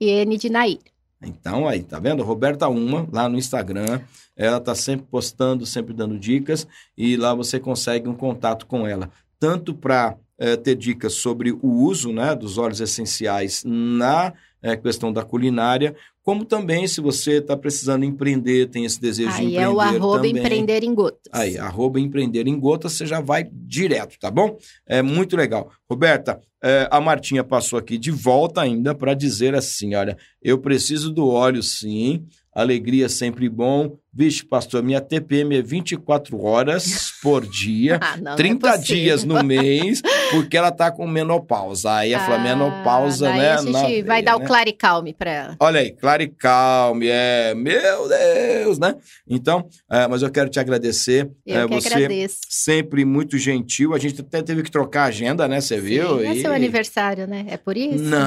e 0.00 0.10
N 0.10 0.36
de 0.36 0.50
nair. 0.50 0.80
Então, 1.22 1.68
aí, 1.68 1.82
tá 1.84 2.00
vendo? 2.00 2.24
Roberta 2.24 2.68
Uma, 2.68 3.06
lá 3.12 3.28
no 3.28 3.38
Instagram. 3.38 4.00
Ela 4.36 4.60
tá 4.60 4.74
sempre 4.74 5.06
postando, 5.08 5.64
sempre 5.64 5.94
dando 5.94 6.18
dicas. 6.18 6.66
E 6.98 7.16
lá 7.16 7.32
você 7.32 7.60
consegue 7.60 8.08
um 8.08 8.14
contato 8.14 8.66
com 8.66 8.86
ela. 8.86 9.08
Tanto 9.38 9.72
para 9.72 10.16
ter 10.56 10.74
dicas 10.74 11.14
sobre 11.14 11.52
o 11.52 11.68
uso 11.68 12.12
né, 12.12 12.34
dos 12.34 12.58
óleos 12.58 12.80
essenciais 12.80 13.62
na 13.64 14.32
eh, 14.62 14.76
questão 14.76 15.12
da 15.12 15.22
culinária, 15.22 15.94
como 16.22 16.44
também 16.44 16.86
se 16.86 17.02
você 17.02 17.32
está 17.32 17.54
precisando 17.54 18.02
empreender, 18.02 18.70
tem 18.70 18.86
esse 18.86 18.98
desejo 18.98 19.28
de 19.28 19.34
Aí 19.34 19.46
empreender 19.48 19.62
é 19.62 19.68
o 19.68 19.78
arroba 19.78 20.16
também. 20.16 20.38
empreender 20.38 20.82
em 20.82 20.94
gotas. 20.94 21.20
Aí, 21.30 21.58
arroba 21.58 22.00
empreender 22.00 22.48
em 22.48 22.58
gotas, 22.58 22.92
você 22.92 23.04
já 23.04 23.20
vai 23.20 23.46
direto, 23.52 24.18
tá 24.18 24.30
bom? 24.30 24.56
É 24.86 25.02
muito 25.02 25.36
legal. 25.36 25.70
Roberta, 25.88 26.40
é, 26.62 26.88
a 26.90 26.98
Martinha 26.98 27.44
passou 27.44 27.78
aqui 27.78 27.98
de 27.98 28.10
volta 28.10 28.62
ainda 28.62 28.94
para 28.94 29.12
dizer 29.12 29.54
assim: 29.54 29.94
olha, 29.94 30.16
eu 30.40 30.58
preciso 30.58 31.12
do 31.12 31.28
óleo 31.28 31.62
sim, 31.62 32.24
alegria 32.54 33.08
sempre 33.08 33.48
bom. 33.48 33.96
Vixe, 34.16 34.44
pastor, 34.46 34.80
minha 34.80 35.00
TPM 35.00 35.56
é 35.56 35.62
24 35.62 36.40
horas 36.40 37.10
por 37.20 37.44
dia. 37.44 37.98
Ah, 38.04 38.16
não, 38.16 38.22
não 38.26 38.32
é 38.32 38.36
30 38.36 38.76
dias 38.76 39.24
no 39.24 39.42
mês, 39.42 40.00
porque 40.30 40.56
ela 40.56 40.70
tá 40.70 40.92
com 40.92 41.04
menopausa. 41.06 41.92
Aí 41.94 42.14
a 42.14 42.24
Ah, 42.24 42.38
menopausa, 42.38 43.26
daí 43.26 43.38
né? 43.38 43.50
a 43.50 43.56
gente 43.56 43.72
na 43.72 43.80
vai 43.82 44.02
veia, 44.02 44.22
dar 44.22 44.38
né? 44.38 44.44
o 44.44 44.46
claricalme 44.46 45.12
pra 45.12 45.30
ela. 45.32 45.56
Olha 45.58 45.80
aí, 45.80 45.90
Claricalme, 45.90 47.08
é, 47.08 47.54
meu 47.56 48.08
Deus, 48.08 48.78
né? 48.78 48.94
Então, 49.28 49.66
é, 49.90 50.06
mas 50.06 50.22
eu 50.22 50.30
quero 50.30 50.48
te 50.48 50.60
agradecer. 50.60 51.28
Eu 51.44 51.60
é, 51.62 51.66
você 51.66 51.88
agradeço. 51.88 52.36
sempre 52.48 53.04
muito 53.04 53.36
gentil. 53.36 53.94
A 53.94 53.98
gente 53.98 54.20
até 54.20 54.42
teve 54.42 54.62
que 54.62 54.70
trocar 54.70 55.02
a 55.02 55.06
agenda, 55.06 55.48
né? 55.48 55.60
Você 55.60 55.80
viu? 55.80 56.20
Sim, 56.20 56.26
é 56.26 56.34
E- 56.34 56.40
seu 56.40 56.52
aniversário, 56.52 57.26
né? 57.26 57.46
É 57.48 57.56
por 57.56 57.76
isso? 57.76 58.04
Não, 58.04 58.20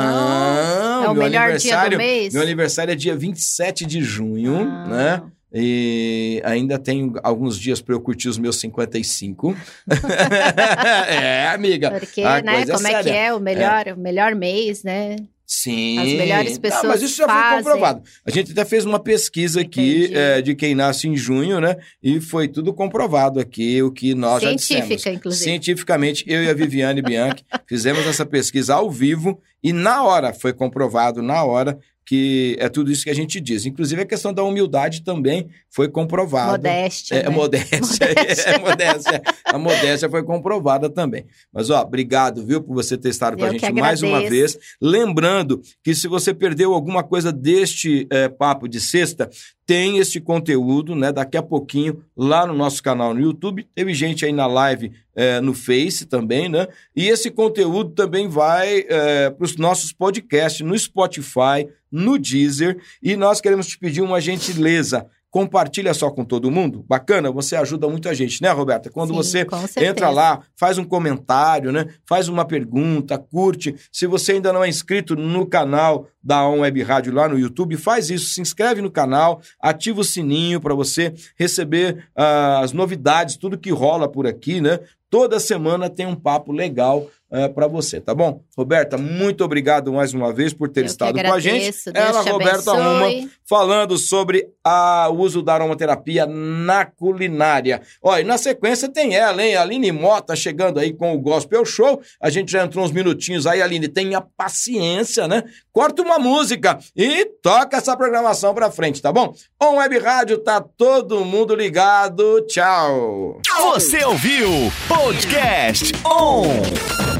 É 1.03 1.09
o 1.09 1.13
meu 1.13 1.23
melhor 1.23 1.53
dia 1.57 1.71
do 1.71 1.77
aniversário- 1.77 1.97
mês? 1.97 2.33
Meu 2.33 2.43
aniversário 2.43 2.91
é 2.91 2.95
dia 2.95 3.15
27 3.15 3.85
de 3.85 4.01
junho, 4.01 4.57
Ah. 4.69 4.87
né? 4.87 5.23
E 5.53 6.41
ainda 6.43 6.77
tenho 6.77 7.13
alguns 7.23 7.57
dias 7.57 7.79
para 7.81 7.95
eu 7.95 8.01
curtir 8.01 8.27
os 8.27 8.37
meus 8.37 8.59
55. 8.59 9.55
é, 11.07 11.47
amiga. 11.47 11.91
Porque, 11.91 12.21
né? 12.23 12.61
é 12.61 12.65
Como 12.65 12.87
é, 12.87 12.93
que 12.97 13.03
séria. 13.03 13.13
é 13.13 13.33
o 13.33 13.39
melhor, 13.39 13.85
o 13.95 13.99
melhor 13.99 14.35
mês, 14.35 14.83
né? 14.83 15.15
Sim. 15.49 15.97
As 15.97 16.09
melhores 16.09 16.53
Não, 16.55 16.61
pessoas 16.61 16.83
mas 16.83 17.01
isso 17.01 17.15
já 17.15 17.23
foi 17.25 17.33
fazem. 17.33 17.57
comprovado. 17.63 18.03
A 18.25 18.29
gente 18.31 18.51
até 18.51 18.65
fez 18.65 18.83
uma 18.83 18.99
pesquisa 18.99 19.61
aqui 19.61 20.11
é, 20.13 20.41
de 20.41 20.53
quem 20.53 20.75
nasce 20.75 21.07
em 21.07 21.15
junho, 21.15 21.61
né? 21.61 21.77
E 22.03 22.19
foi 22.19 22.49
tudo 22.49 22.73
comprovado 22.73 23.39
aqui, 23.39 23.81
o 23.81 23.89
que 23.89 24.13
nós 24.13 24.43
já 24.43 24.49
Científica, 24.49 24.95
dissemos. 24.97 25.17
inclusive. 25.17 25.43
Cientificamente, 25.45 26.25
eu 26.27 26.43
e 26.43 26.49
a 26.49 26.53
Viviane 26.53 27.01
Bianchi 27.01 27.45
fizemos 27.65 28.05
essa 28.05 28.25
pesquisa 28.25 28.75
ao 28.75 28.91
vivo 28.91 29.41
e 29.63 29.71
na 29.71 30.03
hora 30.03 30.33
foi 30.33 30.51
comprovado, 30.51 31.21
na 31.21 31.41
hora, 31.45 31.79
que 32.07 32.55
é 32.57 32.69
tudo 32.69 32.89
isso 32.89 33.03
que 33.03 33.09
a 33.09 33.13
gente 33.13 33.41
diz. 33.41 33.65
Inclusive 33.65 34.01
a 34.01 34.05
questão 34.05 34.33
da 34.33 34.41
humildade 34.41 35.01
também 35.01 35.49
foi 35.69 35.89
comprovada. 35.89 36.53
Modéstia. 36.53 37.15
É, 37.15 37.23
né? 37.23 37.29
modéstia, 37.29 38.07
Modéstia. 38.07 38.49
é 38.49 38.57
modéstia. 38.59 39.21
A 39.43 39.57
modéstia 39.57 40.09
foi 40.09 40.23
comprovada 40.23 40.89
também. 40.89 41.25
Mas, 41.51 41.69
ó, 41.69 41.81
obrigado, 41.81 42.45
viu, 42.45 42.63
por 42.63 42.73
você 42.73 42.97
ter 42.97 43.09
estado 43.09 43.35
com 43.37 43.43
a 43.43 43.51
gente 43.51 43.73
mais 43.73 44.01
uma 44.01 44.21
vez. 44.21 44.57
Lembrando 44.81 45.61
que 45.83 45.93
se 45.93 46.07
você 46.07 46.33
perdeu 46.33 46.73
alguma 46.73 47.03
coisa 47.03 47.29
deste 47.29 48.07
eh, 48.09 48.29
papo 48.29 48.69
de 48.69 48.79
sexta, 48.79 49.29
tem 49.67 49.97
esse 49.97 50.19
conteúdo, 50.21 50.95
né? 50.95 51.11
Daqui 51.11 51.37
a 51.37 51.43
pouquinho, 51.43 52.01
lá 52.15 52.47
no 52.47 52.53
nosso 52.53 52.81
canal 52.81 53.13
no 53.13 53.19
YouTube. 53.21 53.67
Teve 53.75 53.93
gente 53.93 54.25
aí 54.25 54.31
na 54.31 54.47
live 54.47 54.93
eh, 55.13 55.41
no 55.41 55.53
Face 55.53 56.05
também, 56.05 56.47
né? 56.47 56.67
E 56.95 57.09
esse 57.09 57.29
conteúdo 57.29 57.91
também 57.91 58.29
vai 58.29 58.83
para 58.83 59.43
os 59.43 59.57
nossos 59.57 59.91
podcasts 59.91 60.65
no 60.65 60.77
Spotify, 60.79 61.67
no 61.91 62.17
Deezer. 62.17 62.79
E 63.03 63.17
nós 63.17 63.41
queremos 63.41 63.67
te 63.67 63.77
pedir 63.77 64.01
uma 64.01 64.21
gentileza. 64.21 65.05
Compartilha 65.29 65.93
só 65.93 66.09
com 66.09 66.23
todo 66.23 66.49
mundo. 66.49 66.85
Bacana, 66.87 67.29
você 67.31 67.55
ajuda 67.55 67.87
muito 67.87 68.07
a 68.07 68.13
gente, 68.13 68.41
né, 68.41 68.49
Roberta? 68.51 68.89
Quando 68.89 69.09
Sim, 69.09 69.15
você 69.15 69.47
entra 69.77 70.09
lá, 70.09 70.41
faz 70.55 70.77
um 70.77 70.83
comentário, 70.83 71.71
né? 71.71 71.87
Faz 72.05 72.27
uma 72.29 72.45
pergunta, 72.45 73.17
curte. 73.17 73.75
Se 73.91 74.07
você 74.07 74.33
ainda 74.33 74.53
não 74.53 74.63
é 74.63 74.69
inscrito 74.69 75.15
no 75.15 75.45
canal 75.45 76.07
da 76.23 76.47
On 76.47 76.59
Web 76.59 76.81
Rádio 76.81 77.13
lá 77.13 77.27
no 77.27 77.37
YouTube, 77.37 77.77
faz 77.77 78.09
isso, 78.09 78.33
se 78.33 78.41
inscreve 78.41 78.81
no 78.81 78.91
canal, 78.91 79.41
ativa 79.61 80.01
o 80.01 80.03
sininho 80.03 80.59
para 80.59 80.73
você 80.73 81.13
receber 81.37 82.09
ah, 82.15 82.61
as 82.61 82.73
novidades, 82.73 83.37
tudo 83.37 83.57
que 83.57 83.71
rola 83.71 84.09
por 84.09 84.25
aqui, 84.25 84.59
né? 84.61 84.79
Toda 85.09 85.39
semana 85.39 85.89
tem 85.89 86.05
um 86.05 86.15
papo 86.15 86.51
legal 86.51 87.09
é, 87.31 87.47
para 87.47 87.67
você, 87.67 87.99
tá 87.99 88.13
bom? 88.15 88.41
Roberta, 88.57 88.97
muito 88.97 89.43
obrigado 89.43 89.91
mais 89.91 90.13
uma 90.13 90.33
vez 90.33 90.53
por 90.53 90.69
ter 90.69 90.81
Eu 90.81 90.83
que 90.85 90.89
estado 90.91 91.21
com 91.21 91.33
a 91.33 91.39
gente. 91.39 91.55
agradeço, 91.57 91.91
Deus 91.91 92.05
Ela, 92.05 92.23
te 92.23 92.29
Roberta 92.29 92.71
abençoe. 92.71 93.19
Uma, 93.21 93.29
falando 93.47 93.97
sobre 93.97 94.47
a- 94.63 95.09
o 95.11 95.17
uso 95.19 95.41
da 95.41 95.53
aromaterapia 95.55 96.25
na 96.25 96.85
culinária. 96.85 97.81
Ó, 98.01 98.17
e 98.17 98.23
na 98.23 98.37
sequência 98.37 98.87
tem 98.89 99.15
ela, 99.15 99.43
hein? 99.43 99.55
Aline 99.55 99.91
Mota 99.91 100.35
chegando 100.35 100.79
aí 100.79 100.93
com 100.93 101.13
o 101.13 101.19
Gospel 101.19 101.65
Show. 101.65 102.01
A 102.21 102.29
gente 102.29 102.51
já 102.51 102.63
entrou 102.63 102.83
uns 102.85 102.91
minutinhos 102.91 103.45
aí, 103.47 103.61
Aline. 103.61 103.87
Tenha 103.87 104.21
paciência, 104.21 105.27
né? 105.27 105.43
Corta 105.71 106.01
uma 106.01 106.17
música 106.19 106.77
e 106.95 107.25
toca 107.41 107.77
essa 107.77 107.95
programação 107.95 108.53
pra 108.53 108.71
frente, 108.71 109.01
tá 109.01 109.11
bom? 109.11 109.33
On 109.61 109.75
Web 109.77 109.97
Rádio, 109.99 110.37
tá 110.39 110.59
todo 110.61 111.23
mundo 111.25 111.53
ligado. 111.55 112.41
Tchau. 112.47 113.39
Você 113.73 114.03
ouviu 114.05 114.49
Podcast 114.87 115.91
On. 116.05 117.16